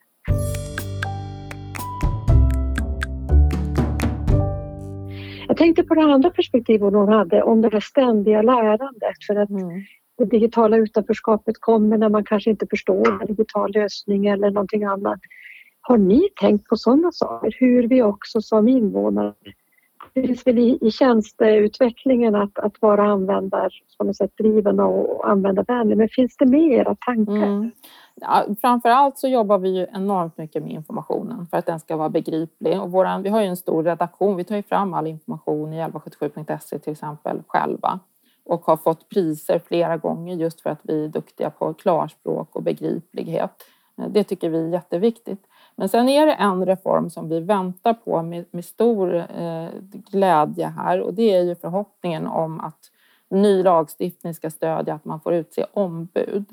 Tänkte 5.60 5.84
på 5.84 5.96
det 5.96 6.02
andra 6.02 6.30
perspektivet 6.30 6.94
hon 6.94 7.08
hade 7.08 7.44
om 7.44 7.62
det 7.62 7.70
här 7.74 7.80
ständiga 7.80 8.42
lärandet. 8.42 9.18
För 9.28 9.36
att 9.36 9.50
mm. 9.50 9.84
det 10.18 10.26
digitala 10.26 10.78
utanförskapet 10.78 11.56
kommer 11.60 11.98
när 11.98 12.10
man 12.10 12.24
kanske 12.24 12.50
inte 12.50 12.68
förstår 12.70 13.22
en 13.22 13.28
digital 13.28 13.72
lösning 13.72 14.26
eller 14.26 14.52
någonting 14.52 14.84
annat. 14.84 15.20
Har 15.82 15.98
ni 15.98 16.22
tänkt 16.42 16.68
på 16.68 16.76
sådana 16.76 17.12
saker? 17.12 17.56
Hur 17.60 17.88
vi 17.88 18.04
också 18.04 18.42
som 18.42 18.68
invånare 18.68 19.34
finns 20.28 20.48
väl 20.48 20.60
i, 20.60 20.78
i 20.82 20.92
tjänsteutvecklingen 20.92 22.36
att, 22.36 22.60
att 22.60 22.82
vara 22.82 23.12
användar, 23.12 23.74
på 23.98 24.04
något 24.04 24.18
sätt 24.18 24.38
driven 24.38 24.80
och 24.80 25.30
användarvänlig. 25.30 25.98
Men 25.98 26.10
finns 26.10 26.38
det 26.38 26.46
mer 26.46 26.96
tankar? 27.06 27.34
Mm. 27.34 27.72
Ja, 28.16 28.46
framför 28.62 28.90
allt 28.90 29.18
så 29.18 29.28
jobbar 29.28 29.58
vi 29.58 29.78
ju 29.78 29.88
enormt 29.94 30.38
mycket 30.38 30.64
med 30.64 30.72
informationen 30.72 31.48
för 31.48 31.58
att 31.58 31.66
den 31.66 31.80
ska 31.80 31.98
vara 31.98 32.10
begriplig. 32.10 32.82
Och 32.82 32.92
våran, 32.92 33.24
vi 33.24 33.30
har 33.30 33.42
ju 33.42 33.48
en 33.48 33.58
stor 33.58 33.84
redaktion. 33.84 34.36
Vi 34.36 34.44
tar 34.44 34.56
ju 34.56 34.64
fram 34.64 34.94
all 34.94 35.08
information 35.08 35.74
i 35.74 35.82
1177.se 35.82 36.80
till 36.80 36.92
exempel 36.92 37.44
själva 37.48 38.00
och 38.46 38.66
har 38.66 38.78
fått 38.78 39.10
priser 39.10 39.60
flera 39.60 39.98
gånger 39.98 40.36
just 40.36 40.62
för 40.62 40.70
att 40.70 40.80
vi 40.84 41.04
är 41.04 41.08
duktiga 41.08 41.50
på 41.50 41.74
klarspråk 41.74 42.56
och 42.56 42.64
begriplighet. 42.64 43.52
Det 44.10 44.24
tycker 44.24 44.50
vi 44.50 44.60
är 44.60 44.68
jätteviktigt. 44.68 45.49
Men 45.80 45.90
sen 45.90 46.10
är 46.10 46.26
det 46.26 46.34
en 46.34 46.66
reform 46.66 47.10
som 47.10 47.30
vi 47.30 47.40
väntar 47.40 47.94
på 47.94 48.24
med, 48.24 48.46
med 48.52 48.66
stor 48.66 49.16
eh, 49.16 49.68
glädje 49.92 50.68
här 50.68 51.02
och 51.02 51.14
det 51.14 51.36
är 51.36 51.44
ju 51.44 51.56
förhoppningen 51.56 52.28
om 52.28 52.60
att 52.60 52.92
ny 53.30 53.64
lagstiftning 53.64 54.34
ska 54.34 54.50
stödja 54.50 54.94
att 54.94 55.06
man 55.06 55.20
får 55.20 55.34
utse 55.34 55.66
ombud. 55.74 56.46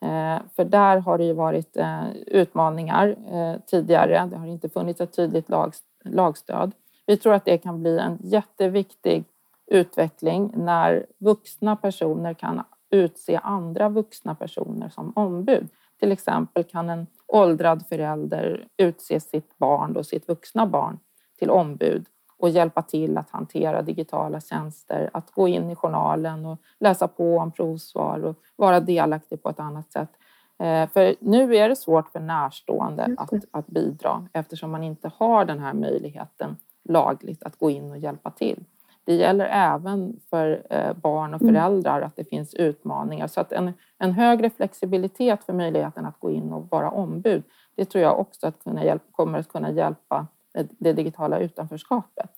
Eh, 0.00 0.38
för 0.56 0.64
där 0.64 0.96
har 0.96 1.18
det 1.18 1.24
ju 1.24 1.32
varit 1.32 1.76
eh, 1.76 2.12
utmaningar 2.26 3.16
eh, 3.32 3.60
tidigare. 3.66 4.28
Det 4.30 4.36
har 4.36 4.46
inte 4.46 4.68
funnits 4.68 5.00
ett 5.00 5.16
tydligt 5.16 5.48
lag, 5.48 5.72
lagstöd. 6.04 6.72
Vi 7.06 7.16
tror 7.16 7.34
att 7.34 7.44
det 7.44 7.58
kan 7.58 7.80
bli 7.80 7.98
en 7.98 8.18
jätteviktig 8.22 9.24
utveckling 9.66 10.52
när 10.56 11.06
vuxna 11.18 11.76
personer 11.76 12.34
kan 12.34 12.62
utse 12.90 13.40
andra 13.42 13.88
vuxna 13.88 14.34
personer 14.34 14.88
som 14.88 15.12
ombud. 15.16 15.68
Till 16.00 16.12
exempel 16.12 16.64
kan 16.64 16.90
en 16.90 17.06
åldrad 17.32 17.86
förälder 17.88 18.66
utse 18.76 19.20
sitt 19.20 19.58
barn, 19.58 19.92
då, 19.92 20.04
sitt 20.04 20.28
vuxna 20.28 20.66
barn, 20.66 20.98
till 21.38 21.50
ombud 21.50 22.06
och 22.38 22.50
hjälpa 22.50 22.82
till 22.82 23.18
att 23.18 23.30
hantera 23.30 23.82
digitala 23.82 24.40
tjänster, 24.40 25.10
att 25.12 25.30
gå 25.30 25.48
in 25.48 25.70
i 25.70 25.74
journalen 25.74 26.46
och 26.46 26.58
läsa 26.80 27.08
på 27.08 27.38
om 27.38 27.52
provsvar 27.52 28.24
och 28.24 28.36
vara 28.56 28.80
delaktig 28.80 29.42
på 29.42 29.48
ett 29.48 29.60
annat 29.60 29.92
sätt. 29.92 30.10
Eh, 30.58 30.88
för 30.88 31.14
nu 31.20 31.56
är 31.56 31.68
det 31.68 31.76
svårt 31.76 32.08
för 32.08 32.20
närstående 32.20 33.14
att, 33.16 33.32
att 33.50 33.66
bidra 33.66 34.28
eftersom 34.32 34.70
man 34.70 34.82
inte 34.82 35.10
har 35.16 35.44
den 35.44 35.58
här 35.58 35.74
möjligheten 35.74 36.56
lagligt 36.84 37.42
att 37.42 37.58
gå 37.58 37.70
in 37.70 37.90
och 37.90 37.98
hjälpa 37.98 38.30
till. 38.30 38.64
Det 39.10 39.16
gäller 39.16 39.46
även 39.46 40.20
för 40.30 40.62
eh, 40.70 40.92
barn 40.92 41.34
och 41.34 41.42
mm. 41.42 41.54
föräldrar 41.54 42.02
att 42.02 42.16
det 42.16 42.24
finns 42.24 42.54
utmaningar. 42.54 43.26
Så 43.26 43.40
att 43.40 43.52
en, 43.52 43.72
en 43.98 44.12
högre 44.12 44.50
flexibilitet 44.50 45.44
för 45.44 45.52
möjligheten 45.52 46.06
att 46.06 46.20
gå 46.20 46.30
in 46.30 46.52
och 46.52 46.68
vara 46.70 46.90
ombud, 46.90 47.42
det 47.74 47.84
tror 47.84 48.02
jag 48.02 48.20
också 48.20 48.46
att 48.46 48.64
kunna 48.64 48.84
hjälpa, 48.84 49.04
kommer 49.12 49.38
att 49.38 49.48
kunna 49.48 49.70
hjälpa 49.70 50.26
det 50.52 50.92
digitala 50.92 51.38
utanförskapet. 51.38 52.30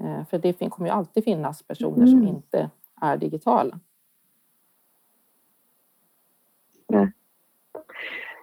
Eh, 0.00 0.26
för 0.30 0.38
det 0.38 0.70
kommer 0.70 0.88
ju 0.88 0.94
alltid 0.94 1.24
finnas 1.24 1.62
personer 1.62 2.06
mm. 2.06 2.08
som 2.08 2.26
inte 2.26 2.70
är 3.00 3.16
digitala. 3.16 3.80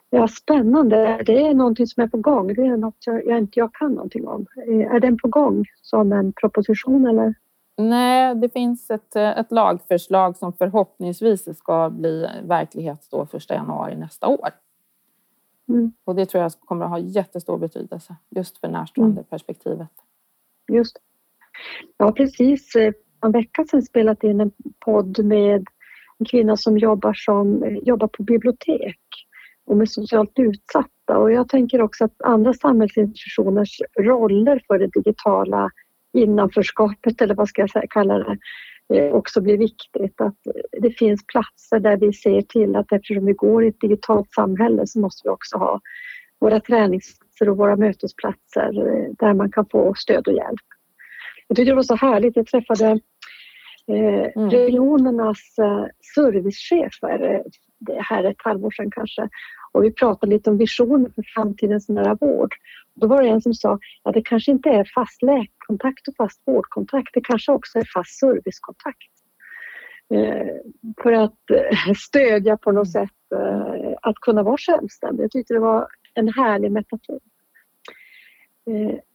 Ja, 0.10 0.28
spännande. 0.28 1.24
Det 1.26 1.48
är 1.48 1.54
någonting 1.54 1.88
som 1.88 2.04
är 2.04 2.08
på 2.08 2.18
gång. 2.18 2.54
Det 2.54 2.62
är 2.62 2.78
något 2.78 2.98
jag, 3.06 3.26
jag 3.26 3.38
inte 3.38 3.60
jag 3.60 3.74
kan 3.74 3.91
någonting 3.91 4.28
om. 4.28 4.46
Eh, 4.68 4.91
är 4.91 5.00
den 5.00 5.18
på 5.18 5.28
gång 5.28 5.65
som 5.82 6.12
en 6.12 6.34
proposition 6.34 7.08
eller? 7.08 7.34
Nej, 7.77 8.35
det 8.35 8.49
finns 8.49 8.91
ett, 8.91 9.15
ett 9.15 9.51
lagförslag 9.51 10.38
som 10.38 10.53
förhoppningsvis 10.53 11.57
ska 11.57 11.89
bli 11.89 12.27
verklighet 12.43 13.07
då 13.11 13.28
1 13.34 13.49
januari 13.49 13.95
nästa 13.95 14.28
år. 14.28 14.49
Mm. 15.69 15.91
Och 16.03 16.15
det 16.15 16.26
tror 16.26 16.43
jag 16.43 16.51
kommer 16.51 16.86
att 16.86 16.91
ha 16.91 16.99
jättestor 16.99 17.57
betydelse 17.57 18.15
just 18.30 18.57
för 18.57 18.67
närstående 18.67 19.19
mm. 19.19 19.23
perspektivet. 19.23 19.89
Just 20.71 20.97
Jag 21.97 22.05
har 22.05 22.11
precis 22.11 22.76
eh, 22.76 22.93
en 23.26 23.32
vecka 23.32 23.65
sedan 23.65 23.82
spelat 23.82 24.23
in 24.23 24.41
en 24.41 24.51
podd 24.86 25.26
med 25.26 25.65
en 26.17 26.26
kvinna 26.26 26.57
som 26.57 26.78
jobbar, 26.78 27.13
som, 27.13 27.63
eh, 27.63 27.78
jobbar 27.78 28.07
på 28.07 28.23
bibliotek 28.23 28.99
och 29.65 29.78
med 29.78 29.89
socialt 29.89 30.39
utsatta. 30.39 31.17
Och 31.17 31.32
jag 31.32 31.49
tänker 31.49 31.82
också 31.82 32.05
att 32.05 32.21
andra 32.23 32.53
samhällsinstitutioners 32.53 33.82
roller 33.99 34.63
för 34.67 34.80
det 34.80 34.88
digitala 34.88 35.69
innanförskapet 36.16 37.22
eller 37.22 37.36
vad 37.36 37.49
ska 37.49 37.68
jag 37.74 37.89
kalla 37.89 38.18
det 38.18 38.38
eh, 39.07 39.13
också 39.13 39.41
blir 39.41 39.57
viktigt. 39.57 40.22
Att 40.22 40.38
det 40.82 40.91
finns 40.91 41.28
platser 41.28 41.80
där 41.80 41.97
vi 41.97 42.13
ser 42.13 42.41
till 42.41 42.76
att 42.76 42.91
eftersom 42.91 43.26
vi 43.26 43.34
går 43.34 43.63
i 43.63 43.68
ett 43.68 43.80
digitalt 43.80 44.32
samhälle 44.32 44.88
så 44.88 44.99
måste 44.99 45.22
vi 45.24 45.30
också 45.30 45.57
ha 45.57 45.82
våra 46.39 46.59
träningsplatser 46.59 47.49
och 47.49 47.57
våra 47.57 47.76
mötesplatser 47.76 48.88
eh, 48.88 49.11
där 49.20 49.34
man 49.34 49.51
kan 49.51 49.66
få 49.66 49.93
stöd 49.97 50.28
och 50.28 50.34
hjälp. 50.34 50.61
Jag 51.47 51.55
tyckte 51.57 51.72
det 51.72 51.76
var 51.76 51.84
så 51.84 51.95
härligt. 51.95 52.36
Jag 52.36 52.47
träffade 52.47 52.99
Eh, 53.88 54.32
mm. 54.36 54.49
Regionernas 54.49 55.57
eh, 55.57 55.86
servicechefer, 56.16 57.43
det 57.80 58.01
här 58.01 58.24
är 58.24 58.32
ett 58.32 58.43
halvår 58.43 58.72
sedan 58.72 58.91
kanske, 58.91 59.30
och 59.72 59.84
vi 59.84 59.91
pratade 59.91 60.34
lite 60.34 60.49
om 60.49 60.57
visioner 60.57 61.09
för 61.16 61.24
framtidens 61.36 61.89
nära 61.89 62.16
vård. 62.16 62.53
Då 62.96 63.08
var 63.08 63.24
det 63.24 63.30
en 63.30 63.41
som 63.41 63.54
sa 63.54 63.80
att 64.04 64.14
det 64.14 64.22
kanske 64.22 64.52
inte 64.52 64.70
är 64.70 64.91
fast 64.96 65.22
läkkontakt 65.22 66.08
och 66.08 66.16
fast 66.18 66.41
vårdkontakt, 66.46 67.10
det 67.14 67.22
kanske 67.22 67.52
också 67.52 67.80
är 67.80 67.88
fast 67.93 68.20
servicekontakt. 68.20 69.12
Eh, 70.14 70.48
för 71.04 71.12
att 71.12 71.52
eh, 71.52 71.93
stödja 71.98 72.58
på 72.58 72.72
något 72.72 72.91
sätt 72.91 73.32
eh, 73.36 73.93
att 74.02 74.16
kunna 74.16 74.43
vara 74.43 74.58
självständig. 74.58 75.24
Jag 75.24 75.32
tyckte 75.32 75.54
det 75.54 75.60
var 75.60 75.88
en 76.14 76.28
härlig 76.28 76.72
metafor. 76.72 77.20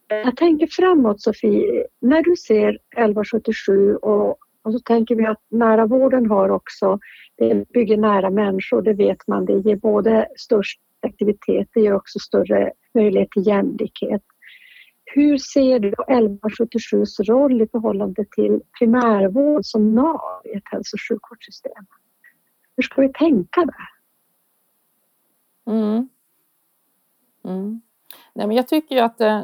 Jag 0.07 0.37
tänker 0.37 0.67
framåt 0.67 1.21
Sofie, 1.21 1.87
när 2.01 2.23
du 2.23 2.35
ser 2.35 2.69
1177 2.69 3.95
och, 3.95 4.37
och 4.61 4.73
så 4.73 4.79
tänker 4.79 5.15
vi 5.15 5.25
att 5.25 5.41
nära 5.49 5.85
vården 5.85 6.29
har 6.29 6.49
också, 6.49 6.99
det 7.37 7.69
bygger 7.69 7.97
nära 7.97 8.29
människor, 8.29 8.81
det 8.81 8.93
vet 8.93 9.27
man, 9.27 9.45
det 9.45 9.53
ger 9.53 9.75
både 9.75 10.27
störst 10.37 10.79
aktivitet, 11.05 11.67
det 11.73 11.81
ger 11.81 11.93
också 11.93 12.19
större 12.19 12.71
möjlighet 12.93 13.31
till 13.31 13.47
jämlikhet. 13.47 14.21
Hur 15.05 15.37
ser 15.37 15.79
du 15.79 15.91
1177s 15.91 17.23
roll 17.23 17.61
i 17.61 17.67
förhållande 17.67 18.25
till 18.35 18.61
primärvård 18.79 19.65
som 19.65 19.95
nav 19.95 20.41
i 20.45 20.57
ett 20.57 20.63
hälso 20.65 20.95
och 20.95 20.99
sjukvårdssystem? 21.09 21.85
Hur 22.75 22.83
ska 22.83 23.01
vi 23.01 23.13
tänka 23.13 23.61
där? 23.61 23.89
Mm. 25.73 26.09
Mm. 27.45 27.81
Nej, 28.33 28.47
men 28.47 28.55
jag 28.55 28.67
tycker 28.67 28.95
ju 28.95 29.01
att 29.01 29.21
eh, 29.21 29.43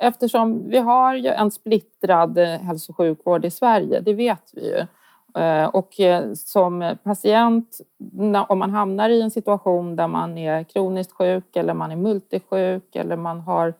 eftersom 0.00 0.68
vi 0.68 0.78
har 0.78 1.14
ju 1.14 1.28
en 1.28 1.50
splittrad 1.50 2.38
eh, 2.38 2.60
hälso 2.60 2.92
och 2.92 2.96
sjukvård 2.96 3.44
i 3.44 3.50
Sverige, 3.50 4.00
det 4.00 4.14
vet 4.14 4.50
vi 4.52 4.68
ju. 4.68 4.86
Eh, 5.38 5.66
och 5.66 6.00
eh, 6.00 6.32
som 6.34 6.96
patient, 7.02 7.80
om 8.48 8.58
man 8.58 8.70
hamnar 8.70 9.10
i 9.10 9.22
en 9.22 9.30
situation 9.30 9.96
där 9.96 10.08
man 10.08 10.38
är 10.38 10.64
kroniskt 10.64 11.12
sjuk 11.12 11.56
eller 11.56 11.74
man 11.74 11.90
är 11.90 11.96
multisjuk 11.96 12.96
eller 12.96 13.16
man 13.16 13.40
har 13.40 13.74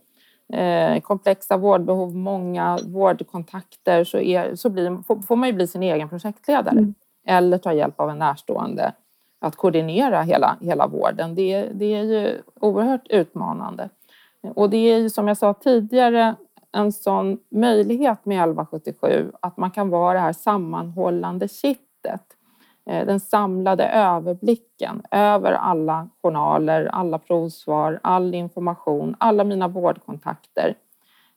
eh, 0.53 1.01
komplexa 1.01 1.57
vårdbehov, 1.57 2.15
många 2.15 2.79
vårdkontakter 2.87 4.05
så, 4.05 4.19
är, 4.19 4.55
så 4.55 4.71
blir, 4.71 5.23
får 5.27 5.37
man 5.37 5.49
ju 5.49 5.53
bli 5.53 5.67
sin 5.67 5.83
egen 5.83 6.09
projektledare 6.09 6.79
mm. 6.79 6.95
eller 7.27 7.59
ta 7.59 7.73
hjälp 7.73 8.01
av 8.01 8.11
en 8.11 8.19
närstående 8.19 8.93
att 9.41 9.57
koordinera 9.57 10.23
hela, 10.23 10.57
hela 10.61 10.87
vården. 10.87 11.35
Det, 11.35 11.69
det 11.75 11.95
är 11.95 12.03
ju 12.03 12.43
oerhört 12.61 13.09
utmanande. 13.09 13.89
Och 14.55 14.71
det 14.71 14.77
är 14.77 14.99
ju 14.99 15.11
som 15.11 15.29
jag 15.29 15.37
sa 15.37 15.55
tidigare 15.55 16.35
en 16.75 16.93
sån 16.93 17.39
möjlighet 17.49 18.25
med 18.25 18.37
1177 18.37 19.33
att 19.41 19.57
man 19.57 19.71
kan 19.71 19.91
vara 19.91 20.15
det 20.15 20.21
här 20.21 20.33
sammanhållande 20.33 21.49
kittet. 21.49 22.23
Eh, 22.87 23.07
den 23.07 23.21
samlade 23.21 23.85
överblicken 23.89 25.03
över 25.11 25.53
alla 25.53 26.09
journaler, 26.23 26.85
alla 26.85 27.19
provsvar, 27.19 28.01
all 28.03 28.35
information, 28.35 29.17
alla 29.19 29.45
mina 29.45 29.69
vårdkontakter 29.69 30.75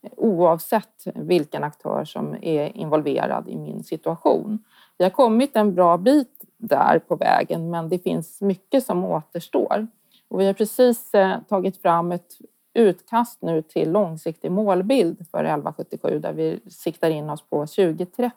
eh, 0.02 0.12
oavsett 0.18 1.04
vilken 1.16 1.64
aktör 1.64 2.06
som 2.06 2.36
är 2.42 2.78
involverad 2.78 3.48
i 3.48 3.58
min 3.58 3.84
situation. 3.84 4.64
Vi 4.98 5.04
har 5.04 5.12
kommit 5.12 5.56
en 5.56 5.76
bra 5.76 5.98
bit 5.98 6.42
där 6.58 7.00
på 7.00 7.16
vägen 7.16 7.70
men 7.70 7.90
det 7.90 8.00
finns 8.00 8.42
mycket 8.42 8.86
som 8.86 9.04
återstår. 9.04 9.88
Och 10.30 10.40
vi 10.40 10.46
har 10.46 10.54
precis 10.54 11.14
eh, 11.14 11.40
tagit 11.50 11.82
fram 11.82 12.12
ett 12.12 12.32
utkast 12.78 13.42
nu 13.42 13.62
till 13.62 13.92
långsiktig 13.92 14.52
målbild 14.52 15.18
för 15.32 15.44
1177 15.44 16.20
där 16.20 16.34
vi 16.34 16.60
siktar 16.70 17.10
in 17.10 17.30
oss 17.30 17.42
på 17.42 17.66
2030. 17.68 18.32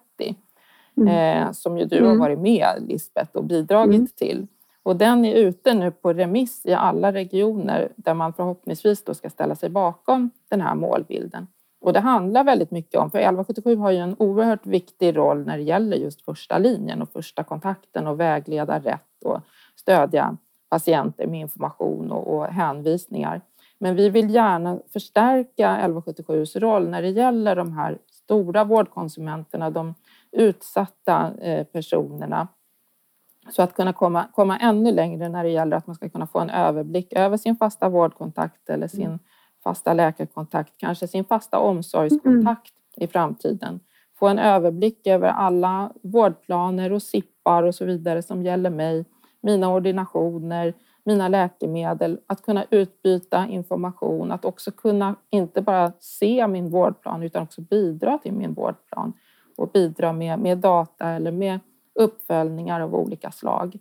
Mm. 0.97 1.07
Eh, 1.07 1.51
som 1.51 1.77
ju 1.77 1.85
du 1.85 1.99
har 1.99 2.05
mm. 2.05 2.19
varit 2.19 2.39
med 2.39 2.67
Lisbeth 2.87 3.35
och 3.35 3.43
bidragit 3.43 3.95
mm. 3.95 4.07
till. 4.07 4.47
Och 4.83 4.95
den 4.95 5.25
är 5.25 5.35
ute 5.35 5.73
nu 5.73 5.91
på 5.91 6.13
remiss 6.13 6.65
i 6.65 6.73
alla 6.73 7.13
regioner 7.13 7.91
där 7.95 8.13
man 8.13 8.33
förhoppningsvis 8.33 9.03
då 9.03 9.13
ska 9.13 9.29
ställa 9.29 9.55
sig 9.55 9.69
bakom 9.69 10.29
den 10.49 10.61
här 10.61 10.75
målbilden. 10.75 11.47
Och 11.81 11.93
det 11.93 11.99
handlar 11.99 12.43
väldigt 12.43 12.71
mycket 12.71 12.99
om, 12.99 13.11
för 13.11 13.17
1177 13.17 13.75
har 13.75 13.91
ju 13.91 13.97
en 13.97 14.15
oerhört 14.19 14.65
viktig 14.65 15.17
roll 15.17 15.45
när 15.45 15.57
det 15.57 15.63
gäller 15.63 15.97
just 15.97 16.25
första 16.25 16.57
linjen 16.57 17.01
och 17.01 17.09
första 17.09 17.43
kontakten 17.43 18.07
och 18.07 18.19
vägleda 18.19 18.79
rätt 18.79 19.23
och 19.25 19.39
stödja 19.75 20.37
patienter 20.69 21.27
med 21.27 21.39
information 21.39 22.11
och, 22.11 22.35
och 22.35 22.45
hänvisningar. 22.45 23.41
Men 23.83 23.95
vi 23.95 24.09
vill 24.09 24.33
gärna 24.33 24.79
förstärka 24.93 25.77
1177s 25.77 26.59
roll 26.59 26.89
när 26.89 27.01
det 27.01 27.09
gäller 27.09 27.55
de 27.55 27.73
här 27.73 27.97
stora 28.11 28.63
vårdkonsumenterna, 28.63 29.69
de 29.69 29.93
utsatta 30.31 31.33
eh, 31.41 31.63
personerna. 31.63 32.47
Så 33.49 33.61
att 33.61 33.73
kunna 33.73 33.93
komma, 33.93 34.27
komma 34.33 34.57
ännu 34.57 34.91
längre 34.91 35.29
när 35.29 35.43
det 35.43 35.49
gäller 35.49 35.77
att 35.77 35.87
man 35.87 35.95
ska 35.95 36.09
kunna 36.09 36.27
få 36.27 36.39
en 36.39 36.49
överblick 36.49 37.13
över 37.13 37.37
sin 37.37 37.55
fasta 37.55 37.89
vårdkontakt 37.89 38.69
eller 38.69 38.87
sin 38.87 39.05
mm. 39.05 39.19
fasta 39.63 39.93
läkarkontakt, 39.93 40.73
kanske 40.77 41.07
sin 41.07 41.25
fasta 41.25 41.59
omsorgskontakt 41.59 42.73
mm. 42.97 43.05
i 43.05 43.07
framtiden. 43.07 43.79
Få 44.19 44.27
en 44.27 44.39
överblick 44.39 45.07
över 45.07 45.27
alla 45.27 45.91
vårdplaner 46.03 46.91
och 46.91 47.03
SIPPar 47.03 47.63
och 47.63 47.75
så 47.75 47.85
vidare 47.85 48.21
som 48.21 48.43
gäller 48.43 48.69
mig, 48.69 49.05
mina 49.41 49.73
ordinationer, 49.73 50.73
mina 51.03 51.27
läkemedel, 51.27 52.19
att 52.27 52.41
kunna 52.41 52.65
utbyta 52.69 53.47
information, 53.47 54.31
att 54.31 54.45
också 54.45 54.71
kunna 54.71 55.15
inte 55.29 55.61
bara 55.61 55.91
se 55.99 56.47
min 56.47 56.69
vårdplan 56.69 57.23
utan 57.23 57.43
också 57.43 57.61
bidra 57.61 58.17
till 58.17 58.33
min 58.33 58.53
vårdplan 58.53 59.13
och 59.57 59.69
bidra 59.71 60.13
med, 60.13 60.39
med 60.39 60.57
data 60.57 61.09
eller 61.09 61.31
med 61.31 61.59
uppföljningar 61.95 62.81
av 62.81 62.95
olika 62.95 63.31
slag. 63.31 63.77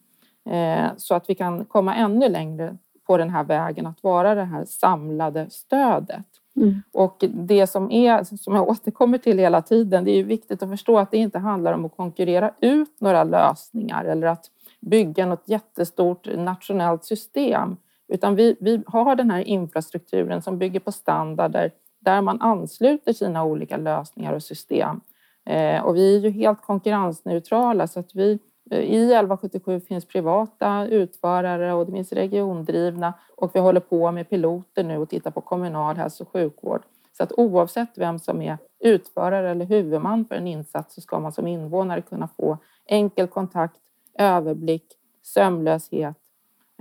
Eh, 0.50 0.86
så 0.96 1.14
att 1.14 1.30
vi 1.30 1.34
kan 1.34 1.64
komma 1.64 1.94
ännu 1.94 2.28
längre 2.28 2.76
på 3.06 3.16
den 3.16 3.30
här 3.30 3.44
vägen 3.44 3.86
att 3.86 4.02
vara 4.02 4.34
det 4.34 4.44
här 4.44 4.64
samlade 4.64 5.50
stödet. 5.50 6.26
Mm. 6.56 6.82
Och 6.92 7.24
det 7.28 7.66
som, 7.66 7.90
är, 7.90 8.24
som 8.24 8.54
jag 8.54 8.68
återkommer 8.68 9.18
till 9.18 9.38
hela 9.38 9.62
tiden, 9.62 10.04
det 10.04 10.10
är 10.10 10.24
viktigt 10.24 10.62
att 10.62 10.70
förstå 10.70 10.98
att 10.98 11.10
det 11.10 11.16
inte 11.16 11.38
handlar 11.38 11.72
om 11.72 11.84
att 11.84 11.96
konkurrera 11.96 12.50
ut 12.60 13.00
några 13.00 13.24
lösningar 13.24 14.04
eller 14.04 14.26
att 14.26 14.44
bygga 14.80 15.26
något 15.26 15.48
jättestort 15.48 16.28
nationellt 16.36 17.04
system. 17.04 17.76
Utan 18.08 18.34
vi, 18.34 18.56
vi 18.60 18.82
har 18.86 19.16
den 19.16 19.30
här 19.30 19.40
infrastrukturen 19.40 20.42
som 20.42 20.58
bygger 20.58 20.80
på 20.80 20.92
standarder 20.92 21.72
där 21.98 22.22
man 22.22 22.40
ansluter 22.40 23.12
sina 23.12 23.44
olika 23.44 23.76
lösningar 23.76 24.32
och 24.32 24.42
system. 24.42 25.00
Eh, 25.46 25.82
och 25.82 25.96
vi 25.96 26.16
är 26.16 26.20
ju 26.20 26.30
helt 26.30 26.62
konkurrensneutrala 26.62 27.86
så 27.86 28.00
att 28.00 28.14
vi 28.14 28.38
eh, 28.70 28.78
i 28.78 29.04
1177 29.04 29.80
finns 29.80 30.04
privata 30.04 30.86
utförare 30.86 31.72
och 31.72 31.86
det 31.86 31.92
finns 31.92 32.12
regiondrivna 32.12 33.14
och 33.36 33.50
vi 33.54 33.60
håller 33.60 33.80
på 33.80 34.12
med 34.12 34.30
piloter 34.30 34.84
nu 34.84 34.98
och 34.98 35.08
tittar 35.08 35.30
på 35.30 35.40
kommunal 35.40 35.96
hälso 35.96 36.24
och 36.24 36.32
sjukvård. 36.32 36.82
Så 37.16 37.22
att 37.22 37.32
oavsett 37.32 37.98
vem 37.98 38.18
som 38.18 38.42
är 38.42 38.58
utförare 38.78 39.50
eller 39.50 39.64
huvudman 39.64 40.24
för 40.24 40.34
en 40.34 40.46
insats 40.46 40.94
så 40.94 41.00
ska 41.00 41.18
man 41.18 41.32
som 41.32 41.46
invånare 41.46 42.02
kunna 42.02 42.28
få 42.28 42.58
enkel 42.86 43.26
kontakt 43.26 43.80
överblick, 44.20 44.86
sömnlöshet 45.22 46.16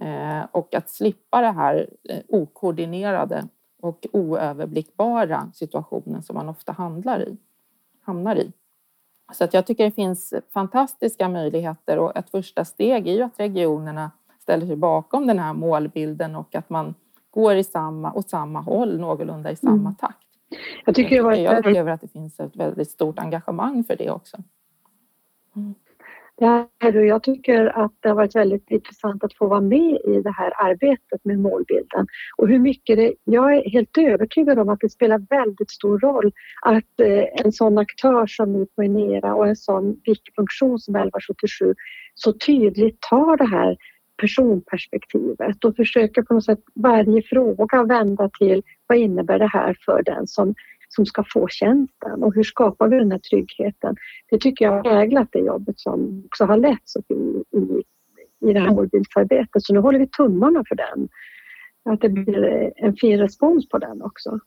eh, 0.02 0.42
och 0.52 0.74
att 0.74 0.90
slippa 0.90 1.42
det 1.42 1.52
här 1.52 1.90
eh, 2.04 2.20
okoordinerade 2.28 3.48
och 3.82 4.08
oöverblickbara 4.14 5.52
situationen 5.54 6.24
som 6.24 6.36
man 6.36 6.50
ofta 6.50 6.72
handlar 6.72 7.22
i, 7.22 7.38
hamnar 8.02 8.36
i. 8.36 8.52
Så 9.34 9.44
att 9.44 9.54
jag 9.54 9.66
tycker 9.66 9.84
det 9.84 9.92
finns 9.92 10.34
fantastiska 10.54 11.30
möjligheter 11.30 12.00
och 12.00 12.18
ett 12.18 12.30
första 12.30 12.66
steg 12.66 13.08
är 13.08 13.14
ju 13.14 13.22
att 13.22 13.40
regionerna 13.40 14.12
ställer 14.40 14.68
sig 14.68 14.76
bakom 14.76 15.28
den 15.28 15.40
här 15.40 15.54
målbilden 15.54 16.36
och 16.36 16.56
att 16.56 16.70
man 16.70 16.96
går 17.32 17.56
i 17.56 17.64
samma, 17.64 18.14
åt 18.14 18.30
samma 18.30 18.62
håll, 18.62 19.00
någorlunda 19.00 19.52
i 19.52 19.56
samma 19.56 19.74
mm. 19.74 19.96
takt. 19.96 20.28
Jag, 20.86 20.96
tycker 20.96 21.16
jag, 21.16 21.40
jag 21.40 21.60
upplever 21.60 21.92
att 21.92 22.02
det 22.02 22.08
finns 22.08 22.40
ett 22.40 22.56
väldigt 22.56 22.92
stort 22.92 23.20
engagemang 23.20 23.84
för 23.84 23.96
det 23.96 24.12
också. 24.12 24.38
Mm. 25.56 25.76
Jag 26.82 27.24
tycker 27.24 27.66
att 27.66 27.92
det 28.00 28.10
har 28.10 28.16
varit 28.16 28.36
väldigt 28.36 28.72
intressant 28.72 29.24
att 29.24 29.34
få 29.34 29.48
vara 29.48 29.62
med 29.62 29.98
i 30.06 30.22
det 30.24 30.32
här 30.32 30.54
arbetet 30.66 31.26
med 31.26 31.40
målbilden. 31.40 32.08
Och 32.38 32.48
hur 32.48 32.60
mycket 32.60 32.98
det, 32.98 33.14
jag 33.24 33.56
är 33.56 33.70
helt 33.70 33.98
övertygad 33.98 34.60
om 34.60 34.70
att 34.70 34.80
det 34.80 34.90
spelar 34.90 35.26
väldigt 35.30 35.72
stor 35.72 36.00
roll 36.00 36.32
att 36.62 37.00
eh, 37.02 37.46
en 37.46 37.52
sån 37.52 37.78
aktör 37.78 38.28
som 38.28 38.68
Inera 38.84 39.36
och 39.36 39.48
en 39.48 39.56
sån 39.56 40.02
viktig 40.06 40.36
funktion 40.36 40.80
som 40.80 40.96
1177 40.96 41.76
så 42.16 42.34
tydligt 42.34 43.02
tar 43.02 43.38
det 43.38 43.48
här 43.48 43.78
personperspektivet 44.18 45.66
och 45.66 45.76
försöker 45.76 46.22
på 46.22 46.34
något 46.34 46.46
sätt 46.46 46.60
varje 46.76 47.22
fråga 47.22 47.84
vända 47.84 48.30
till 48.40 48.64
vad 48.88 48.98
innebär 48.98 49.40
det 49.40 49.50
här 49.54 49.78
för 49.86 50.04
den 50.04 50.28
som 50.28 50.56
som 50.90 51.06
ska 51.06 51.24
få 51.34 51.48
tjänsten 51.48 52.24
och 52.24 52.36
hur 52.36 52.44
skapar 52.44 52.88
vi 52.88 52.98
den 52.98 53.12
här 53.12 53.20
tryggheten? 53.20 53.96
Det 54.30 54.38
tycker 54.38 54.66
jag 54.66 54.72
har 54.72 54.84
präglat 54.84 55.28
det 55.32 55.40
jobbet 55.40 55.80
som 55.80 56.24
också 56.26 56.46
har 56.46 56.58
letts 56.58 56.96
i, 56.96 57.14
i, 57.58 57.84
i 58.50 58.54
det 58.54 58.60
här 58.60 58.72
målbildsarbetet. 58.72 59.64
Så 59.64 59.74
nu 59.74 59.80
håller 59.80 60.00
vi 60.00 60.08
tummarna 60.08 60.64
för 60.68 60.76
den. 60.76 61.10
Att 61.90 62.02
det 62.02 62.10
blir 62.10 62.74
en 62.76 62.96
fin 62.96 63.20
respons 63.20 63.70
på 63.70 63.78
den 63.78 64.02
också. 64.02 64.40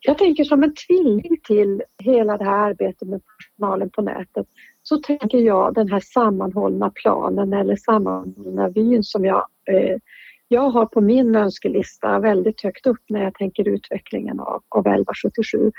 Jag 0.00 0.18
tänker 0.18 0.44
som 0.44 0.62
en 0.62 0.74
tvilling 0.74 1.36
till 1.44 1.82
hela 2.02 2.36
det 2.36 2.44
här 2.44 2.70
arbetet 2.70 3.08
med 3.08 3.20
personalen 3.38 3.90
på 3.90 4.02
nätet 4.02 4.46
så 4.82 4.96
tänker 4.96 5.38
jag 5.38 5.74
den 5.74 5.88
här 5.88 6.00
sammanhållna 6.00 6.90
planen 6.90 7.52
eller 7.52 7.76
sammanhållna 7.76 8.68
vyn 8.68 9.04
som 9.04 9.24
jag, 9.24 9.46
eh, 9.70 9.96
jag 10.52 10.70
har 10.70 10.86
på 10.86 11.00
min 11.00 11.36
önskelista 11.36 12.18
väldigt 12.18 12.62
högt 12.62 12.86
upp 12.86 13.02
när 13.08 13.22
jag 13.22 13.34
tänker 13.34 13.68
utvecklingen 13.68 14.40
av, 14.40 14.62
av 14.68 14.80
1177. 14.80 15.72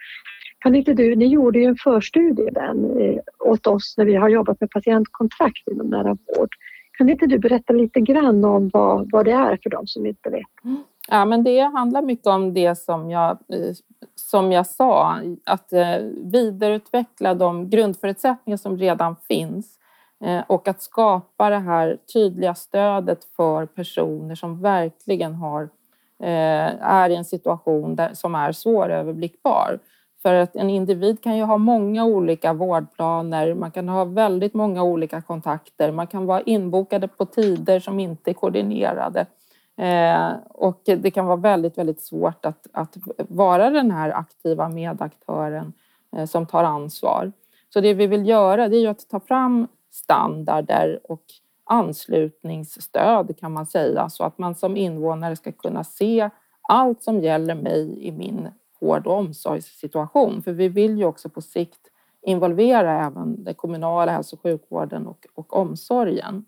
Kan 0.59 0.75
inte 0.75 0.93
du, 0.93 1.15
ni 1.15 1.25
gjorde 1.25 1.59
ju 1.59 1.65
en 1.65 1.75
förstudie 1.75 2.49
den 2.51 3.01
eh, 3.01 3.19
åt 3.39 3.67
oss 3.67 3.93
när 3.97 4.05
vi 4.05 4.15
har 4.15 4.29
jobbat 4.29 4.59
med 4.59 4.69
patientkontrakt 4.69 5.67
inom 5.71 5.87
nära 5.87 6.09
vård. 6.09 6.49
Kan 6.97 7.09
inte 7.09 7.27
du 7.27 7.39
berätta 7.39 7.73
lite 7.73 7.99
grann 7.99 8.45
om 8.45 8.69
vad, 8.73 9.11
vad 9.11 9.25
det 9.25 9.31
är 9.31 9.59
för 9.63 9.69
de 9.69 9.87
som 9.87 10.05
inte 10.05 10.29
vet? 10.29 10.63
Mm. 10.63 10.83
Ja, 11.09 11.25
men 11.25 11.43
det 11.43 11.59
handlar 11.59 12.01
mycket 12.01 12.27
om 12.27 12.53
det 12.53 12.75
som 12.75 13.09
jag, 13.09 13.31
eh, 13.31 13.73
som 14.15 14.51
jag 14.51 14.67
sa, 14.67 15.19
att 15.45 15.73
eh, 15.73 15.97
vidareutveckla 16.31 17.33
de 17.33 17.69
grundförutsättningar 17.69 18.57
som 18.57 18.77
redan 18.77 19.15
finns 19.27 19.77
Eh, 20.23 20.43
och 20.47 20.67
att 20.67 20.81
skapa 20.81 21.49
det 21.49 21.59
här 21.59 21.97
tydliga 22.13 22.55
stödet 22.55 23.23
för 23.35 23.65
personer 23.65 24.35
som 24.35 24.61
verkligen 24.61 25.35
har, 25.35 25.63
eh, 26.23 26.81
är 26.81 27.09
i 27.09 27.15
en 27.15 27.25
situation 27.25 27.95
där, 27.95 28.13
som 28.13 28.35
är 28.35 28.51
svåröverblickbar. 28.51 29.79
För 30.21 30.33
att 30.33 30.55
en 30.55 30.69
individ 30.69 31.23
kan 31.23 31.37
ju 31.37 31.43
ha 31.43 31.57
många 31.57 32.05
olika 32.05 32.53
vårdplaner, 32.53 33.53
man 33.53 33.71
kan 33.71 33.89
ha 33.89 34.05
väldigt 34.05 34.53
många 34.53 34.83
olika 34.83 35.21
kontakter, 35.21 35.91
man 35.91 36.07
kan 36.07 36.25
vara 36.25 36.41
inbokade 36.41 37.07
på 37.07 37.25
tider 37.25 37.79
som 37.79 37.99
inte 37.99 38.31
är 38.31 38.33
koordinerade. 38.33 39.25
Eh, 39.77 40.31
och 40.49 40.81
det 40.83 41.11
kan 41.11 41.25
vara 41.25 41.35
väldigt, 41.35 41.77
väldigt 41.77 42.01
svårt 42.01 42.45
att, 42.45 42.67
att 42.71 42.97
vara 43.17 43.69
den 43.69 43.91
här 43.91 44.09
aktiva 44.09 44.69
medaktören 44.69 45.73
eh, 46.15 46.25
som 46.25 46.45
tar 46.45 46.63
ansvar. 46.63 47.31
Så 47.73 47.81
det 47.81 47.93
vi 47.93 48.07
vill 48.07 48.27
göra 48.27 48.67
det 48.67 48.77
är 48.77 48.89
att 48.89 49.09
ta 49.09 49.19
fram 49.19 49.67
standarder 49.91 50.99
och 51.03 51.23
anslutningsstöd 51.63 53.39
kan 53.39 53.51
man 53.51 53.65
säga 53.65 54.09
så 54.09 54.23
att 54.23 54.37
man 54.37 54.55
som 54.55 54.77
invånare 54.77 55.35
ska 55.35 55.51
kunna 55.51 55.83
se 55.83 56.29
allt 56.69 57.03
som 57.03 57.19
gäller 57.19 57.55
mig 57.55 58.07
i 58.07 58.11
min 58.11 58.47
vård 58.81 59.07
och 59.07 59.17
omsorgssituation. 59.17 60.41
För 60.41 60.51
vi 60.51 60.69
vill 60.69 60.97
ju 60.97 61.05
också 61.05 61.29
på 61.29 61.41
sikt 61.41 61.87
involvera 62.21 63.05
även 63.05 63.43
den 63.43 63.55
kommunala 63.55 64.11
hälso 64.11 64.35
och 64.35 64.41
sjukvården 64.41 65.07
och, 65.07 65.25
och 65.35 65.57
omsorgen. 65.57 66.45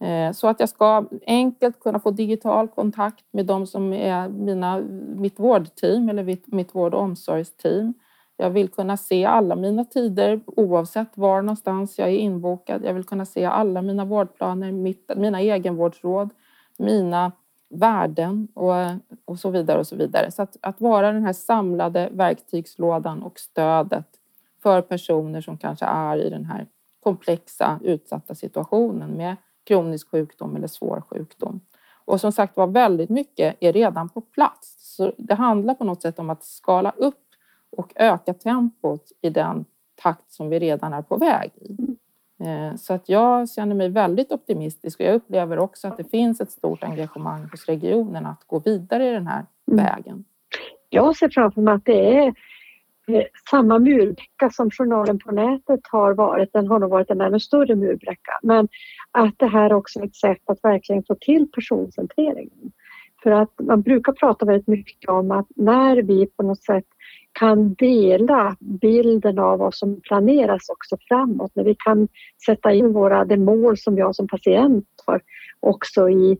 Eh, 0.00 0.32
så 0.32 0.48
att 0.48 0.60
jag 0.60 0.68
ska 0.68 1.04
enkelt 1.26 1.80
kunna 1.80 2.00
få 2.00 2.10
digital 2.10 2.68
kontakt 2.68 3.24
med 3.30 3.46
de 3.46 3.66
som 3.66 3.92
är 3.92 4.28
mina, 4.28 4.80
mitt 5.16 5.38
vårdteam 5.40 6.08
eller 6.08 6.24
mitt, 6.24 6.46
mitt 6.46 6.74
vård 6.74 6.94
och 6.94 7.00
omsorgsteam. 7.00 7.94
Jag 8.36 8.50
vill 8.50 8.68
kunna 8.68 8.96
se 8.96 9.24
alla 9.24 9.56
mina 9.56 9.84
tider 9.84 10.40
oavsett 10.46 11.08
var 11.14 11.42
någonstans 11.42 11.98
jag 11.98 12.08
är 12.08 12.18
inbokad. 12.18 12.84
Jag 12.84 12.94
vill 12.94 13.04
kunna 13.04 13.24
se 13.24 13.44
alla 13.44 13.82
mina 13.82 14.04
vårdplaner, 14.04 14.72
mitt, 14.72 15.10
mina 15.16 15.40
egenvårdsråd, 15.40 16.30
mina 16.78 17.32
värden 17.68 18.48
och, 18.54 18.74
och 19.24 19.38
så 19.38 19.50
vidare. 19.50 19.78
och 19.78 19.86
Så 19.86 19.96
vidare. 19.96 20.30
Så 20.30 20.42
att, 20.42 20.56
att 20.60 20.80
vara 20.80 21.12
den 21.12 21.24
här 21.24 21.32
samlade 21.32 22.08
verktygslådan 22.12 23.22
och 23.22 23.38
stödet 23.38 24.06
för 24.62 24.82
personer 24.82 25.40
som 25.40 25.58
kanske 25.58 25.84
är 25.84 26.16
i 26.16 26.30
den 26.30 26.44
här 26.44 26.66
komplexa 27.00 27.80
utsatta 27.82 28.34
situationen 28.34 29.10
med 29.10 29.36
kronisk 29.64 30.10
sjukdom 30.10 30.56
eller 30.56 30.66
svår 30.66 31.00
sjukdom. 31.00 31.60
Och 32.04 32.20
som 32.20 32.32
sagt 32.32 32.56
var, 32.56 32.66
väldigt 32.66 33.10
mycket 33.10 33.56
är 33.60 33.72
redan 33.72 34.08
på 34.08 34.20
plats. 34.20 34.76
Så 34.96 35.12
det 35.18 35.34
handlar 35.34 35.74
på 35.74 35.84
något 35.84 36.02
sätt 36.02 36.18
om 36.18 36.30
att 36.30 36.44
skala 36.44 36.90
upp 36.96 37.25
och 37.70 37.92
öka 37.96 38.34
tempot 38.34 39.12
i 39.22 39.30
den 39.30 39.64
takt 39.94 40.30
som 40.30 40.48
vi 40.48 40.58
redan 40.58 40.92
är 40.92 41.02
på 41.02 41.16
väg 41.16 41.50
i. 41.56 41.76
Eh, 42.44 42.76
så 42.76 42.94
att 42.94 43.08
jag 43.08 43.50
känner 43.50 43.74
mig 43.74 43.88
väldigt 43.88 44.32
optimistisk 44.32 45.00
och 45.00 45.06
jag 45.06 45.14
upplever 45.14 45.58
också 45.58 45.88
att 45.88 45.96
det 45.96 46.04
finns 46.04 46.40
ett 46.40 46.50
stort 46.50 46.84
engagemang 46.84 47.48
hos 47.50 47.66
regionen 47.66 48.26
att 48.26 48.44
gå 48.46 48.58
vidare 48.58 49.08
i 49.08 49.12
den 49.12 49.26
här 49.26 49.46
mm. 49.72 49.84
vägen. 49.84 50.24
Jag 50.88 51.16
ser 51.16 51.28
framför 51.28 51.60
mig 51.60 51.74
att 51.74 51.84
det 51.84 52.18
är 52.18 52.34
Eh, 53.08 53.22
samma 53.50 53.78
murbräcka 53.78 54.50
som 54.50 54.70
journalen 54.70 55.18
på 55.18 55.32
nätet 55.32 55.80
har 55.90 56.14
varit, 56.14 56.52
den 56.52 56.68
har 56.68 56.78
nog 56.78 56.90
varit 56.90 57.10
en 57.10 57.20
ännu 57.20 57.40
större 57.40 57.76
murbräcka. 57.76 58.32
Men 58.42 58.68
att 59.10 59.34
det 59.36 59.46
här 59.46 59.72
också 59.72 60.00
är 60.00 60.04
ett 60.04 60.16
sätt 60.16 60.42
att 60.44 60.64
verkligen 60.64 61.02
få 61.04 61.14
till 61.14 61.50
personcentreringen. 61.54 62.72
För 63.22 63.30
att 63.30 63.50
man 63.62 63.82
brukar 63.82 64.12
prata 64.12 64.46
väldigt 64.46 64.66
mycket 64.66 65.10
om 65.10 65.30
att 65.30 65.46
när 65.56 66.02
vi 66.02 66.26
på 66.26 66.42
något 66.42 66.62
sätt 66.62 66.84
kan 67.38 67.74
dela 67.74 68.56
bilden 68.60 69.38
av 69.38 69.58
vad 69.58 69.74
som 69.74 70.00
planeras 70.00 70.68
också 70.68 70.96
framåt, 71.08 71.50
när 71.54 71.64
vi 71.64 71.74
kan 71.74 72.08
sätta 72.46 72.72
in 72.72 72.92
våra, 72.92 73.24
det 73.24 73.36
mål 73.36 73.78
som 73.78 73.98
jag 73.98 74.14
som 74.14 74.28
patient 74.28 74.86
har 75.06 75.20
också 75.60 76.08
i 76.10 76.38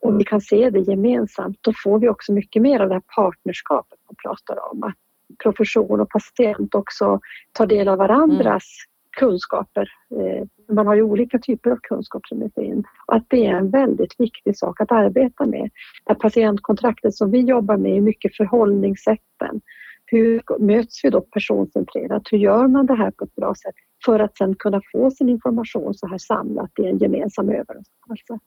och, 0.00 0.20
vi 0.20 0.24
kan 0.24 0.40
se 0.40 0.70
det 0.70 0.80
gemensamt, 0.80 1.58
då 1.60 1.72
får 1.84 1.98
vi 1.98 2.08
också 2.08 2.32
mycket 2.32 2.62
mer 2.62 2.80
av 2.80 2.88
det 2.88 2.94
här 2.94 3.02
partnerskapet 3.14 3.98
man 4.08 4.16
pratar 4.24 4.72
om. 4.72 4.82
Att 4.82 4.94
profession 5.42 6.00
och 6.00 6.08
patient 6.08 6.74
också 6.74 7.20
tar 7.52 7.66
del 7.66 7.88
av 7.88 7.98
varandras 7.98 8.64
mm. 8.64 9.30
kunskaper. 9.30 9.88
Eh, 10.16 10.74
man 10.74 10.86
har 10.86 10.94
ju 10.94 11.02
olika 11.02 11.38
typer 11.38 11.70
av 11.70 11.78
kunskap 11.82 12.26
som 12.26 12.42
är 12.42 12.62
in. 12.62 12.84
Och 13.06 13.16
att 13.16 13.24
det 13.28 13.46
är 13.46 13.54
en 13.54 13.70
väldigt 13.70 14.14
viktig 14.18 14.58
sak 14.58 14.80
att 14.80 14.92
arbeta 14.92 15.46
med. 15.46 15.70
Det 16.04 16.14
patientkontraktet 16.14 17.14
som 17.14 17.30
vi 17.30 17.40
jobbar 17.40 17.76
med 17.76 17.96
är 17.96 18.00
mycket 18.00 18.36
förhållningssätten. 18.36 19.60
Hur 20.10 20.42
möts 20.58 21.04
vi 21.04 21.10
då 21.10 21.20
personcentrerat? 21.20 22.22
Hur 22.30 22.38
gör 22.38 22.68
man 22.68 22.86
det 22.86 22.94
här 22.94 23.10
på 23.10 23.24
ett 23.24 23.34
bra 23.34 23.54
sätt 23.54 23.74
för 24.04 24.20
att 24.20 24.36
sen 24.36 24.54
kunna 24.54 24.80
få 24.92 25.10
sin 25.10 25.28
information 25.28 25.94
så 25.94 26.06
här 26.06 26.18
samlat 26.18 26.70
i 26.78 26.86
en 26.86 26.98
gemensam 26.98 27.48
överenskommelse? 27.48 28.38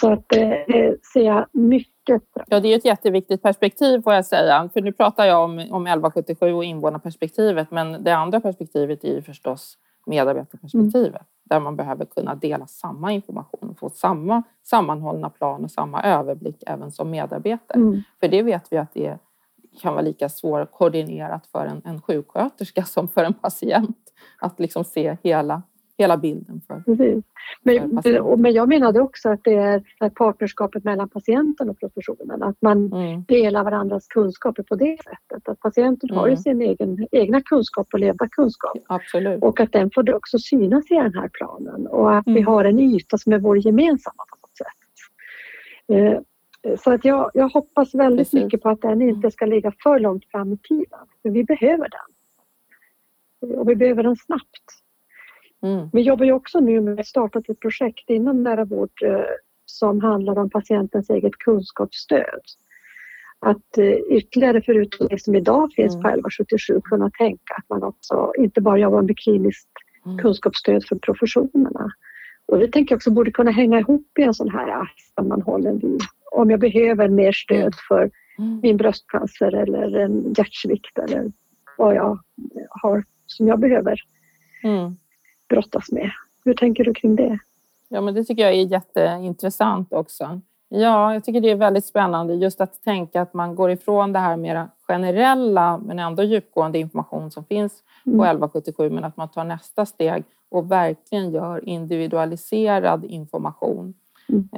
Så 0.00 0.12
att 0.12 0.28
det 0.28 0.78
eh, 0.78 0.94
ser 1.12 1.22
jag 1.22 1.46
mycket 1.52 2.22
Ja, 2.46 2.60
det 2.60 2.68
är 2.68 2.76
ett 2.76 2.84
jätteviktigt 2.84 3.42
perspektiv 3.42 4.02
får 4.02 4.14
jag 4.14 4.26
säga. 4.26 4.70
För 4.72 4.80
nu 4.80 4.92
pratar 4.92 5.24
jag 5.24 5.44
om, 5.44 5.50
om 5.50 5.86
1177 5.86 6.52
och 6.52 6.64
invånarperspektivet, 6.64 7.70
men 7.70 8.04
det 8.04 8.16
andra 8.16 8.40
perspektivet 8.40 9.04
är 9.04 9.14
ju 9.14 9.22
förstås 9.22 9.78
medarbetarperspektivet. 10.06 11.08
Mm. 11.08 11.22
Där 11.44 11.60
man 11.60 11.76
behöver 11.76 12.04
kunna 12.04 12.34
dela 12.34 12.66
samma 12.66 13.12
information 13.12 13.70
och 13.70 13.78
få 13.78 13.90
samma 13.90 14.42
sammanhållna 14.62 15.30
plan 15.30 15.64
och 15.64 15.70
samma 15.70 16.02
överblick 16.02 16.62
även 16.66 16.92
som 16.92 17.10
medarbetare. 17.10 17.78
Mm. 17.78 18.02
För 18.20 18.28
det 18.28 18.42
vet 18.42 18.72
vi 18.72 18.76
att 18.76 18.94
det 18.94 19.18
kan 19.78 19.92
vara 19.92 20.02
lika 20.02 20.28
svårkoordinerat 20.28 21.46
för 21.46 21.66
en, 21.66 21.82
en 21.84 22.02
sjuksköterska 22.02 22.82
som 22.84 23.08
för 23.08 23.24
en 23.24 23.34
patient. 23.34 23.96
Att 24.40 24.60
liksom 24.60 24.84
se 24.84 25.16
hela 25.22 25.62
hela 25.98 26.16
bilden. 26.16 26.60
För, 26.66 26.80
Precis. 26.80 27.24
Men, 27.62 28.02
för 28.02 28.36
men 28.36 28.52
jag 28.52 28.68
menade 28.68 29.00
också 29.00 29.28
att 29.28 29.40
det 29.44 29.54
är 29.54 30.10
partnerskapet 30.10 30.84
mellan 30.84 31.08
patienten 31.08 31.70
och 31.70 31.80
professionen. 31.80 32.42
Att 32.42 32.56
man 32.62 32.92
mm. 32.92 33.24
delar 33.28 33.64
varandras 33.64 34.06
kunskaper 34.06 34.62
på 34.62 34.74
det 34.74 34.96
sättet. 35.04 35.48
Att 35.48 35.60
patienten 35.60 36.10
mm. 36.10 36.18
har 36.18 36.26
ju 36.26 36.32
mm. 36.32 36.42
sin 36.42 36.62
egen, 36.62 37.06
egna 37.10 37.40
kunskap 37.40 37.88
och 37.92 37.98
levda 37.98 38.28
kunskap. 38.28 38.78
Absolut. 38.86 39.42
Och 39.42 39.60
att 39.60 39.72
den 39.72 39.90
får 39.94 40.14
också 40.14 40.38
synas 40.38 40.90
i 40.90 40.94
den 40.94 41.14
här 41.14 41.30
planen. 41.32 41.86
Och 41.86 42.16
att 42.16 42.26
mm. 42.26 42.34
vi 42.34 42.42
har 42.42 42.64
en 42.64 42.80
yta 42.80 43.18
som 43.18 43.32
är 43.32 43.38
vår 43.38 43.58
gemensamma 43.58 44.24
på 44.30 44.36
något 44.42 44.56
sätt. 44.56 44.66
Eh, 46.62 46.76
så 46.76 46.92
att 46.92 47.04
jag, 47.04 47.30
jag 47.34 47.48
hoppas 47.48 47.94
väldigt 47.94 48.30
Precis. 48.30 48.44
mycket 48.44 48.62
på 48.62 48.68
att 48.68 48.82
den 48.82 49.02
inte 49.02 49.30
ska 49.30 49.46
ligga 49.46 49.72
för 49.82 49.98
långt 49.98 50.24
fram 50.30 50.52
i 50.52 50.58
tiden. 50.58 50.98
För 51.22 51.30
vi 51.30 51.44
behöver 51.44 51.88
den. 51.88 53.58
Och 53.58 53.70
vi 53.70 53.76
behöver 53.76 54.02
den 54.02 54.16
snabbt. 54.16 54.64
Mm. 55.62 55.88
Vi 55.92 56.00
jobbar 56.00 56.24
ju 56.24 56.32
också 56.32 56.60
nu 56.60 56.80
med 56.80 57.00
att 57.00 57.06
starta 57.06 57.38
ett 57.38 57.60
projekt 57.60 58.10
inom 58.10 58.42
nära 58.42 58.64
vård 58.64 59.02
eh, 59.04 59.20
som 59.64 60.00
handlar 60.00 60.38
om 60.38 60.50
patientens 60.50 61.10
eget 61.10 61.38
kunskapsstöd. 61.38 62.40
Att 63.38 63.78
eh, 63.78 63.92
ytterligare 63.92 64.62
förutom 64.62 65.06
det 65.08 65.22
som 65.22 65.34
idag 65.34 65.72
finns 65.76 65.94
mm. 65.94 66.02
på 66.02 66.08
1177 66.08 66.80
kunna 66.84 67.10
tänka 67.10 67.54
att 67.54 67.68
man 67.68 67.82
också 67.82 68.32
inte 68.38 68.60
bara 68.60 68.78
jobbar 68.78 69.02
med 69.02 69.18
kliniskt 69.18 69.68
mm. 70.06 70.18
kunskapsstöd 70.18 70.84
för 70.84 70.96
professionerna. 70.96 71.92
Och 72.48 72.58
det 72.58 72.68
tänker 72.68 72.92
jag 72.92 72.96
också 72.96 73.10
borde 73.10 73.30
kunna 73.30 73.50
hänga 73.50 73.78
ihop 73.78 74.18
i 74.18 74.22
en 74.22 74.34
sån 74.34 74.50
här 74.50 74.92
sammanhållen 75.14 75.78
vid. 75.78 76.00
Om 76.32 76.50
jag 76.50 76.60
behöver 76.60 77.08
mer 77.08 77.32
stöd 77.32 77.74
för 77.88 78.10
mm. 78.38 78.60
min 78.62 78.76
bröstcancer 78.76 79.54
eller 79.54 79.96
en 79.96 80.34
hjärtsvikt 80.38 80.98
eller 80.98 81.32
vad 81.78 81.94
jag 81.94 82.18
har 82.70 83.04
som 83.26 83.48
jag 83.48 83.60
behöver. 83.60 84.00
Mm 84.64 84.96
brottas 85.48 85.92
med. 85.92 86.10
Hur 86.44 86.54
tänker 86.54 86.84
du 86.84 86.94
kring 86.94 87.16
det? 87.16 87.38
Ja, 87.88 88.00
men 88.00 88.14
det 88.14 88.24
tycker 88.24 88.42
jag 88.42 88.52
är 88.52 88.66
jätteintressant 88.66 89.92
också. 89.92 90.40
Ja, 90.68 91.14
jag 91.14 91.24
tycker 91.24 91.40
det 91.40 91.50
är 91.50 91.56
väldigt 91.56 91.86
spännande 91.86 92.34
just 92.34 92.60
att 92.60 92.82
tänka 92.82 93.22
att 93.22 93.34
man 93.34 93.54
går 93.54 93.70
ifrån 93.70 94.12
det 94.12 94.18
här 94.18 94.36
mera 94.36 94.68
generella 94.88 95.78
men 95.78 95.98
ändå 95.98 96.22
djupgående 96.22 96.78
information 96.78 97.30
som 97.30 97.44
finns 97.44 97.72
på 98.04 98.10
1177 98.10 98.82
mm. 98.82 98.94
men 98.94 99.04
att 99.04 99.16
man 99.16 99.28
tar 99.28 99.44
nästa 99.44 99.86
steg 99.86 100.24
och 100.48 100.70
verkligen 100.70 101.30
gör 101.30 101.68
individualiserad 101.68 103.04
information. 103.04 103.94
Mm. 104.28 104.48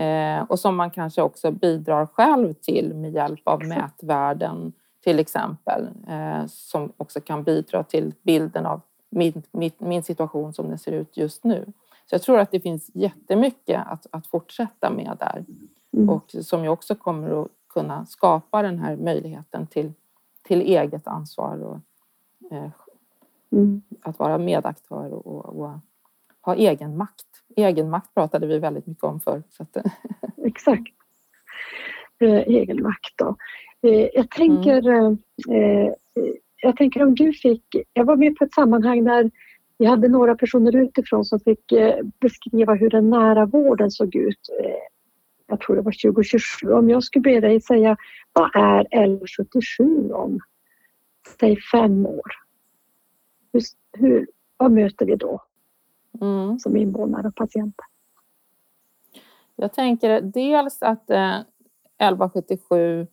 Eh, 0.40 0.44
och 0.50 0.58
som 0.58 0.76
man 0.76 0.90
kanske 0.90 1.22
också 1.22 1.50
bidrar 1.50 2.06
själv 2.06 2.52
till 2.52 2.94
med 2.94 3.12
hjälp 3.12 3.40
av 3.44 3.64
mätvärden 3.64 4.72
till 5.04 5.18
exempel, 5.18 5.88
eh, 6.08 6.46
som 6.46 6.92
också 6.96 7.20
kan 7.20 7.42
bidra 7.42 7.82
till 7.82 8.14
bilden 8.22 8.66
av 8.66 8.80
min, 9.10 9.42
min, 9.52 9.70
min, 9.78 10.02
situation 10.02 10.52
som 10.52 10.68
den 10.68 10.78
ser 10.78 10.92
ut 10.92 11.16
just 11.16 11.44
nu. 11.44 11.72
Så 12.06 12.14
jag 12.14 12.22
tror 12.22 12.38
att 12.38 12.50
det 12.50 12.60
finns 12.60 12.90
jättemycket 12.94 13.80
att, 13.86 14.06
att 14.10 14.26
fortsätta 14.26 14.90
med 14.90 15.16
där 15.18 15.44
mm. 15.92 16.10
och 16.10 16.34
som 16.40 16.62
ju 16.62 16.68
också 16.68 16.94
kommer 16.94 17.42
att 17.42 17.48
kunna 17.68 18.06
skapa 18.06 18.62
den 18.62 18.78
här 18.78 18.96
möjligheten 18.96 19.66
till, 19.66 19.92
till 20.42 20.60
eget 20.60 21.06
ansvar 21.06 21.62
och 21.62 21.78
eh, 22.52 22.70
mm. 23.52 23.82
att 24.02 24.18
vara 24.18 24.38
medaktör 24.38 25.12
och, 25.12 25.60
och, 25.60 25.80
ha 26.42 26.54
egen 26.54 26.96
makt. 26.96 27.26
Egen 27.56 27.90
makt 27.90 28.14
pratade 28.14 28.46
vi 28.46 28.58
väldigt 28.58 28.86
mycket 28.86 29.04
om 29.04 29.20
förr. 29.20 29.42
Att... 29.58 29.76
Exakt. 30.44 30.94
Eh, 32.20 32.38
egen 32.46 32.82
makt 32.82 33.14
då. 33.16 33.36
Eh, 33.82 34.08
jag 34.14 34.30
tänker, 34.30 34.88
mm. 34.88 35.18
eh, 35.50 35.92
jag 36.62 36.76
tänker 36.76 37.02
om 37.02 37.14
du 37.14 37.32
fick, 37.32 37.64
jag 37.92 38.04
var 38.04 38.16
med 38.16 38.36
på 38.36 38.44
ett 38.44 38.54
sammanhang 38.54 39.04
där 39.04 39.30
vi 39.78 39.86
hade 39.86 40.08
några 40.08 40.34
personer 40.34 40.76
utifrån 40.76 41.24
som 41.24 41.40
fick 41.40 41.72
beskriva 42.20 42.74
hur 42.74 42.90
den 42.90 43.10
nära 43.10 43.46
vården 43.46 43.90
såg 43.90 44.16
ut. 44.16 44.50
Jag 45.46 45.60
tror 45.60 45.76
det 45.76 45.82
var 45.82 46.12
2027. 46.12 46.72
Om 46.72 46.90
jag 46.90 47.04
skulle 47.04 47.22
be 47.22 47.40
dig 47.40 47.60
säga 47.60 47.96
vad 48.32 48.50
är 48.56 48.80
1177 48.80 50.10
om 50.12 50.40
säg 51.40 51.56
fem 51.72 52.06
år? 52.06 52.30
Hur, 53.52 53.62
hur, 53.92 54.26
vad 54.56 54.72
möter 54.72 55.06
vi 55.06 55.16
då 55.16 55.42
mm. 56.20 56.58
som 56.58 56.76
invånare 56.76 57.28
och 57.28 57.34
patienter? 57.34 57.86
Jag 59.56 59.72
tänker 59.72 60.20
dels 60.20 60.82
att 60.82 61.10
eh, 61.10 61.40
1177 61.98 63.06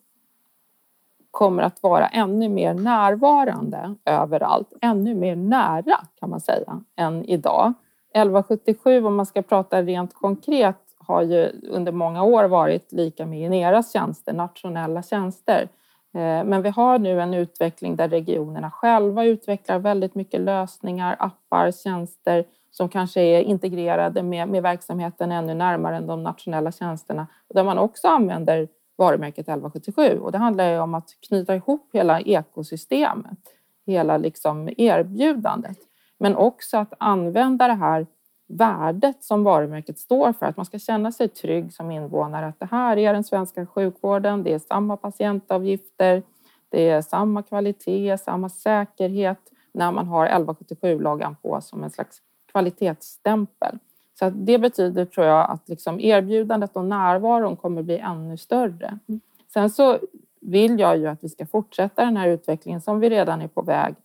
kommer 1.32 1.64
att 1.64 1.84
vara 1.84 2.08
ännu 2.08 2.50
mer 2.50 2.74
närvarande 2.74 3.96
överallt, 4.06 4.74
ännu 4.82 5.16
mer 5.16 5.36
nära 5.36 5.98
kan 6.20 6.30
man 6.30 6.42
säga 6.42 6.82
än 6.96 7.26
idag. 7.26 7.74
1177 8.14 9.06
om 9.06 9.16
man 9.16 9.26
ska 9.26 9.42
prata 9.42 9.84
rent 9.84 10.14
konkret 10.14 10.88
har 10.98 11.22
ju 11.22 11.52
under 11.70 11.92
många 11.92 12.24
år 12.24 12.44
varit 12.44 12.92
lika 12.92 13.26
med 13.26 13.40
Ineras 13.40 13.94
tjänster, 13.94 14.34
nationella 14.34 15.04
tjänster. 15.04 15.70
Eh, 16.18 16.44
men 16.44 16.62
vi 16.62 16.70
har 16.70 17.00
nu 17.00 17.22
en 17.22 17.34
utveckling 17.34 17.96
där 17.96 18.10
regionerna 18.10 18.72
själva 18.72 19.26
utvecklar 19.26 19.80
väldigt 19.80 20.16
mycket 20.16 20.42
lösningar, 20.42 21.16
appar, 21.20 21.72
tjänster 21.72 22.46
som 22.72 22.90
kanske 22.90 23.22
är 23.22 23.42
integrerade 23.42 24.24
med, 24.24 24.50
med 24.50 24.64
verksamheten 24.64 25.32
ännu 25.32 25.54
närmare 25.54 25.98
än 25.98 26.08
de 26.08 26.24
nationella 26.24 26.72
tjänsterna. 26.72 27.28
Där 27.54 27.64
man 27.64 27.78
också 27.78 28.08
använder 28.08 28.68
varumärket 28.98 29.40
1177 29.40 30.20
och 30.20 30.32
det 30.32 30.38
handlar 30.38 30.72
ju 30.72 30.80
om 30.80 30.96
att 30.96 31.10
knyta 31.28 31.56
ihop 31.56 31.90
hela 31.94 32.22
ekosystemet, 32.22 33.40
hela 33.86 34.18
liksom 34.18 34.70
erbjudandet, 34.78 35.78
men 36.18 36.36
också 36.36 36.78
att 36.78 36.94
använda 36.98 37.68
det 37.68 37.74
här 37.74 38.08
värdet 38.48 39.24
som 39.24 39.44
varumärket 39.44 40.00
står 40.00 40.34
för, 40.34 40.46
att 40.46 40.58
man 40.58 40.66
ska 40.66 40.80
känna 40.80 41.12
sig 41.12 41.28
trygg 41.28 41.74
som 41.74 41.92
invånare, 41.92 42.46
att 42.46 42.60
det 42.60 42.68
här 42.72 42.98
är 42.98 43.14
den 43.14 43.24
svenska 43.24 43.66
sjukvården, 43.66 44.44
det 44.44 44.54
är 44.54 44.60
samma 44.60 44.98
patientavgifter, 44.98 46.24
det 46.70 46.90
är 46.90 47.02
samma 47.02 47.44
kvalitet, 47.44 48.18
samma 48.18 48.50
säkerhet 48.50 49.40
när 49.72 49.92
man 49.92 50.08
har 50.08 50.28
1177-loggan 50.28 51.36
på 51.42 51.62
som 51.62 51.84
en 51.84 51.90
slags 51.90 52.22
kvalitetsstämpel. 52.52 53.80
Så 54.20 54.30
det 54.30 54.60
betyder, 54.60 55.06
tror 55.06 55.26
jag, 55.26 55.52
att 55.52 55.70
liksom 55.70 56.00
erbjudandet 56.00 56.76
och 56.76 56.86
närvaron 56.86 57.56
kommer 57.56 57.84
bli 57.84 57.98
ännu 57.98 58.38
större. 58.38 59.00
Mm. 59.08 59.22
Sen 59.54 59.70
så 59.70 59.98
vill 60.42 60.80
jag 60.80 60.98
ju 60.98 61.08
att 61.08 61.24
vi 61.24 61.30
ska 61.30 61.46
fortsätta 61.46 62.06
den 62.06 62.18
här 62.18 62.28
utvecklingen 62.28 62.82
som 62.82 63.00
vi 63.00 63.10
redan 63.10 63.42
är 63.42 63.48
på 63.48 63.62
väg. 63.62 63.96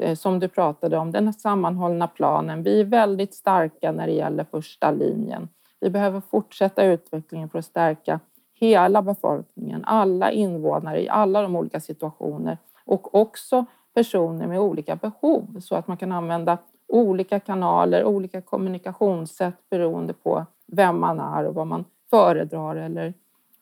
Eh, 0.00 0.14
som 0.14 0.38
du 0.38 0.48
pratade 0.48 0.98
om, 0.98 1.10
den 1.10 1.32
sammanhållna 1.32 2.08
planen. 2.08 2.62
Vi 2.62 2.80
är 2.80 2.84
väldigt 2.84 3.34
starka 3.34 3.92
när 3.92 4.06
det 4.06 4.12
gäller 4.12 4.44
första 4.44 4.90
linjen. 4.90 5.48
Vi 5.80 5.90
behöver 5.90 6.20
fortsätta 6.20 6.84
utvecklingen 6.84 7.48
för 7.48 7.58
att 7.58 7.64
stärka 7.64 8.20
hela 8.54 9.02
befolkningen, 9.02 9.84
alla 9.84 10.30
invånare 10.30 11.02
i 11.02 11.08
alla 11.08 11.42
de 11.42 11.56
olika 11.56 11.80
situationer 11.80 12.58
och 12.84 13.14
också 13.14 13.64
personer 13.94 14.46
med 14.46 14.60
olika 14.60 14.96
behov 14.96 15.60
så 15.60 15.74
att 15.74 15.88
man 15.88 15.96
kan 15.96 16.12
använda 16.12 16.58
olika 16.88 17.40
kanaler, 17.40 18.04
olika 18.04 18.40
kommunikationssätt 18.40 19.70
beroende 19.70 20.12
på 20.12 20.46
vem 20.66 21.00
man 21.00 21.20
är 21.20 21.44
och 21.44 21.54
vad 21.54 21.66
man 21.66 21.84
föredrar 22.10 22.76
eller 22.76 23.14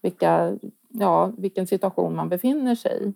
vilka, 0.03 0.59
ja, 0.89 1.32
vilken 1.36 1.66
situation 1.66 2.16
man 2.16 2.28
befinner 2.28 2.74
sig 2.74 3.05
i. 3.05 3.12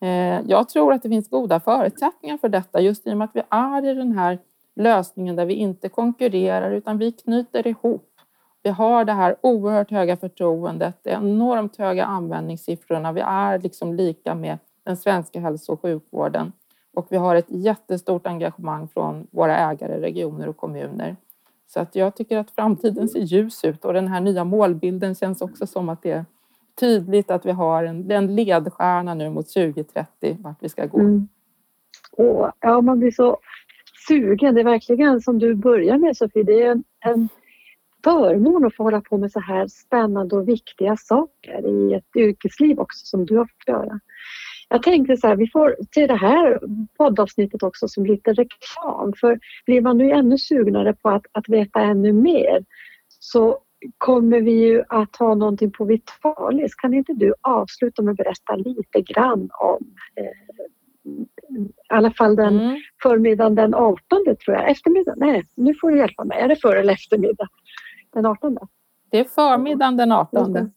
Eh, 0.00 0.40
jag 0.46 0.68
tror 0.68 0.92
att 0.92 1.02
det 1.02 1.08
finns 1.08 1.30
goda 1.30 1.60
förutsättningar 1.60 2.38
för 2.38 2.48
detta 2.48 2.80
just 2.80 3.06
i 3.06 3.12
och 3.12 3.16
med 3.16 3.24
att 3.24 3.36
vi 3.36 3.42
är 3.50 3.84
i 3.84 3.94
den 3.94 4.12
här 4.12 4.38
lösningen 4.76 5.36
där 5.36 5.46
vi 5.46 5.54
inte 5.54 5.88
konkurrerar 5.88 6.70
utan 6.70 6.98
vi 6.98 7.12
knyter 7.12 7.66
ihop. 7.66 8.06
Vi 8.62 8.70
har 8.70 9.04
det 9.04 9.12
här 9.12 9.36
oerhört 9.40 9.90
höga 9.90 10.16
förtroendet, 10.16 11.06
enormt 11.06 11.76
höga 11.76 12.04
användningssiffrorna. 12.04 13.12
Vi 13.12 13.20
är 13.20 13.58
liksom 13.58 13.94
lika 13.94 14.34
med 14.34 14.58
den 14.84 14.96
svenska 14.96 15.40
hälso 15.40 15.72
och 15.72 15.82
sjukvården 15.82 16.52
och 16.94 17.06
vi 17.10 17.16
har 17.16 17.36
ett 17.36 17.46
jättestort 17.48 18.26
engagemang 18.26 18.88
från 18.88 19.26
våra 19.30 19.56
ägare, 19.56 20.00
regioner 20.00 20.48
och 20.48 20.56
kommuner. 20.56 21.16
Så 21.66 21.80
att 21.80 21.94
jag 21.94 22.16
tycker 22.16 22.38
att 22.38 22.50
framtiden 22.50 23.08
ser 23.08 23.20
ljus 23.20 23.64
ut 23.64 23.84
och 23.84 23.92
den 23.92 24.08
här 24.08 24.20
nya 24.20 24.44
målbilden 24.44 25.14
känns 25.14 25.42
också 25.42 25.66
som 25.66 25.88
att 25.88 26.02
det 26.02 26.24
tydligt 26.74 27.30
att 27.30 27.46
vi 27.46 27.50
har 27.50 27.84
en, 27.84 28.10
en 28.10 28.36
ledstjärna 28.36 29.14
nu 29.14 29.30
mot 29.30 29.48
2030 29.54 30.36
vart 30.40 30.56
vi 30.60 30.68
ska 30.68 30.86
gå. 30.86 30.98
Mm. 30.98 31.28
Åh, 32.12 32.50
ja, 32.60 32.80
man 32.80 32.98
blir 32.98 33.10
så 33.10 33.38
sugen. 34.08 34.54
Det 34.54 34.60
är 34.60 34.64
verkligen 34.64 35.20
som 35.20 35.38
du 35.38 35.54
börjar 35.54 35.98
med 35.98 36.16
Sofie, 36.16 36.42
det 36.42 36.62
är 36.62 36.70
en, 36.70 36.84
en 37.00 37.28
förmån 38.04 38.64
att 38.64 38.76
få 38.76 38.82
hålla 38.82 39.00
på 39.00 39.18
med 39.18 39.32
så 39.32 39.40
här 39.40 39.66
spännande 39.66 40.36
och 40.36 40.48
viktiga 40.48 40.96
saker 40.96 41.66
i 41.66 41.94
ett 41.94 42.16
yrkesliv 42.16 42.78
också 42.78 43.06
som 43.06 43.26
du 43.26 43.36
har 43.36 43.44
fått 43.44 43.68
göra. 43.68 44.00
Jag 44.68 44.82
tänkte 44.82 45.16
så 45.16 45.26
här, 45.26 45.36
vi 45.36 45.50
får 45.50 45.76
till 45.90 46.08
det 46.08 46.16
här 46.16 46.60
poddavsnittet 46.96 47.62
också 47.62 47.88
som 47.88 48.06
lite 48.06 48.32
reklam. 48.32 49.12
För 49.20 49.38
blir 49.66 49.80
man 49.80 49.98
nu 49.98 50.10
ännu 50.10 50.38
sugnare 50.38 50.94
på 50.94 51.08
att, 51.08 51.26
att 51.32 51.48
veta 51.48 51.80
ännu 51.80 52.12
mer 52.12 52.64
så 53.08 53.58
kommer 53.98 54.40
vi 54.40 54.52
ju 54.52 54.84
att 54.88 55.16
ha 55.16 55.34
någonting 55.34 55.70
på 55.70 55.84
Vitalis. 55.84 56.74
Kan 56.74 56.94
inte 56.94 57.12
du 57.12 57.34
avsluta 57.40 58.02
med 58.02 58.12
att 58.12 58.16
berätta 58.16 58.56
lite 58.56 59.00
grann 59.00 59.48
om 59.60 59.94
eh, 60.16 60.24
i 61.58 61.72
alla 61.88 62.10
fall 62.10 62.36
den 62.36 62.60
mm. 62.60 62.80
förmiddagen 63.02 63.54
den 63.54 63.74
18 63.74 64.00
tror 64.44 64.56
jag. 64.56 64.70
Eftermiddag? 64.70 65.14
Nej, 65.16 65.46
nu 65.54 65.74
får 65.74 65.90
du 65.90 65.98
hjälpa 65.98 66.24
mig. 66.24 66.38
Är 66.38 66.48
det 66.48 66.56
för 66.56 66.76
eller 66.76 66.92
eftermiddag? 66.92 67.48
Den 68.12 68.26
18? 68.26 68.58
Det 69.10 69.18
är 69.18 69.24
förmiddagen 69.24 69.96
den 69.96 70.12
18. 70.12 70.56
Mm. 70.56 70.70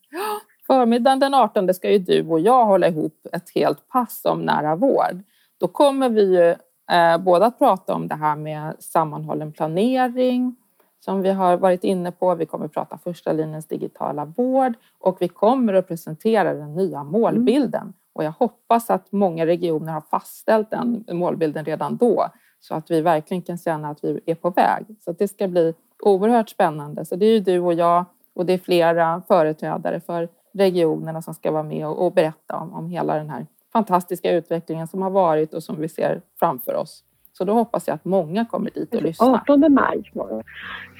Förmiddagen 0.68 1.20
den 1.20 1.34
18 1.34 1.74
ska 1.74 1.92
ju 1.92 1.98
du 1.98 2.28
och 2.28 2.40
jag 2.40 2.66
hålla 2.66 2.88
ihop 2.88 3.28
ett 3.34 3.50
helt 3.56 3.88
pass 3.88 4.22
om 4.26 4.42
nära 4.42 4.76
vård. 4.76 5.24
Då 5.60 5.68
kommer 5.68 6.10
vi 6.10 6.38
ju 6.38 6.50
eh, 6.96 7.18
båda 7.18 7.46
att 7.46 7.60
prata 7.60 7.94
om 7.94 8.08
det 8.08 8.16
här 8.16 8.36
med 8.36 8.76
sammanhållen 8.80 9.54
planering 9.54 10.56
som 11.04 11.22
vi 11.22 11.32
har 11.32 11.58
varit 11.58 11.84
inne 11.84 12.12
på. 12.12 12.36
Vi 12.36 12.46
kommer 12.46 12.66
att 12.66 12.74
prata 12.74 12.98
första 12.98 13.34
linjens 13.34 13.68
digitala 13.68 14.26
vård 14.26 14.74
och 15.00 15.18
vi 15.20 15.28
kommer 15.28 15.74
att 15.74 15.88
presentera 15.88 16.54
den 16.54 16.76
nya 16.76 17.04
målbilden. 17.04 17.82
Mm. 17.82 17.94
Och 18.14 18.24
jag 18.24 18.32
hoppas 18.32 18.90
att 18.90 19.12
många 19.12 19.46
regioner 19.46 19.94
har 19.94 20.02
fastställt 20.02 20.70
den 20.70 21.06
målbilden 21.12 21.66
redan 21.66 21.98
då 21.98 22.26
så 22.60 22.76
att 22.76 22.92
vi 22.92 23.02
verkligen 23.02 23.42
kan 23.42 23.58
känna 23.58 23.90
att 23.90 24.04
vi 24.04 24.20
är 24.26 24.36
på 24.36 24.50
väg. 24.50 24.86
Så 25.00 25.12
det 25.12 25.28
ska 25.28 25.48
bli 25.48 25.74
oerhört 26.00 26.50
spännande. 26.50 27.06
Så 27.06 27.16
det 27.16 27.26
är 27.26 27.32
ju 27.32 27.40
du 27.40 27.60
och 27.60 27.74
jag 27.74 28.06
och 28.36 28.46
det 28.46 28.54
är 28.54 28.58
flera 28.58 29.22
företrädare 29.28 30.00
för 30.00 30.30
regionerna 30.54 31.22
som 31.22 31.34
ska 31.34 31.52
vara 31.52 31.64
med 31.64 31.88
och, 31.88 32.06
och 32.06 32.14
berätta 32.14 32.56
om, 32.56 32.74
om 32.74 32.90
hela 32.90 33.16
den 33.16 33.30
här 33.30 33.48
fantastiska 33.74 34.32
utvecklingen 34.32 34.88
som 34.88 35.02
har 35.02 35.10
varit 35.10 35.54
och 35.54 35.64
som 35.64 35.82
vi 35.82 35.90
ser 35.90 36.22
framför 36.40 36.76
oss. 36.76 37.04
Så 37.38 37.44
då 37.44 37.54
hoppas 37.54 37.88
jag 37.88 37.96
att 37.96 38.06
många 38.06 38.46
kommer 38.46 38.72
dit 38.72 38.96
och 38.96 39.02
lyssnar. 39.02 39.34
18 39.34 39.74
maj 39.74 40.12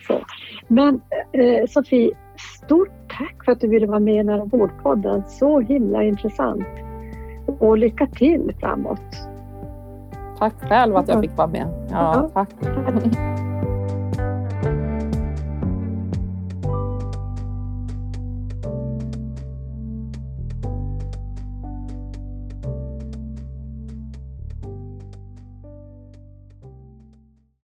Så. 0.08 0.22
Men 0.68 1.02
eh, 1.32 1.68
Sofie, 1.70 2.12
stort 2.64 2.90
tack 3.18 3.46
för 3.46 3.52
att 3.52 3.60
du 3.60 3.68
ville 3.68 3.88
vara 3.88 4.00
med 4.00 4.26
i 4.26 4.30
här 4.30 4.46
vårdpodden. 4.46 5.24
Så 5.28 5.60
himla 5.60 6.04
intressant. 6.04 6.66
Och 7.60 7.78
lycka 7.78 8.08
till 8.08 8.56
framåt. 8.60 9.00
Tack 10.40 10.54
själv 10.70 10.96
att 10.96 11.08
jag 11.08 11.22
fick 11.22 11.38
vara 11.38 11.48
med. 11.48 11.88
Ja, 11.92 12.30
tack. 12.34 12.50
tack. 12.62 13.53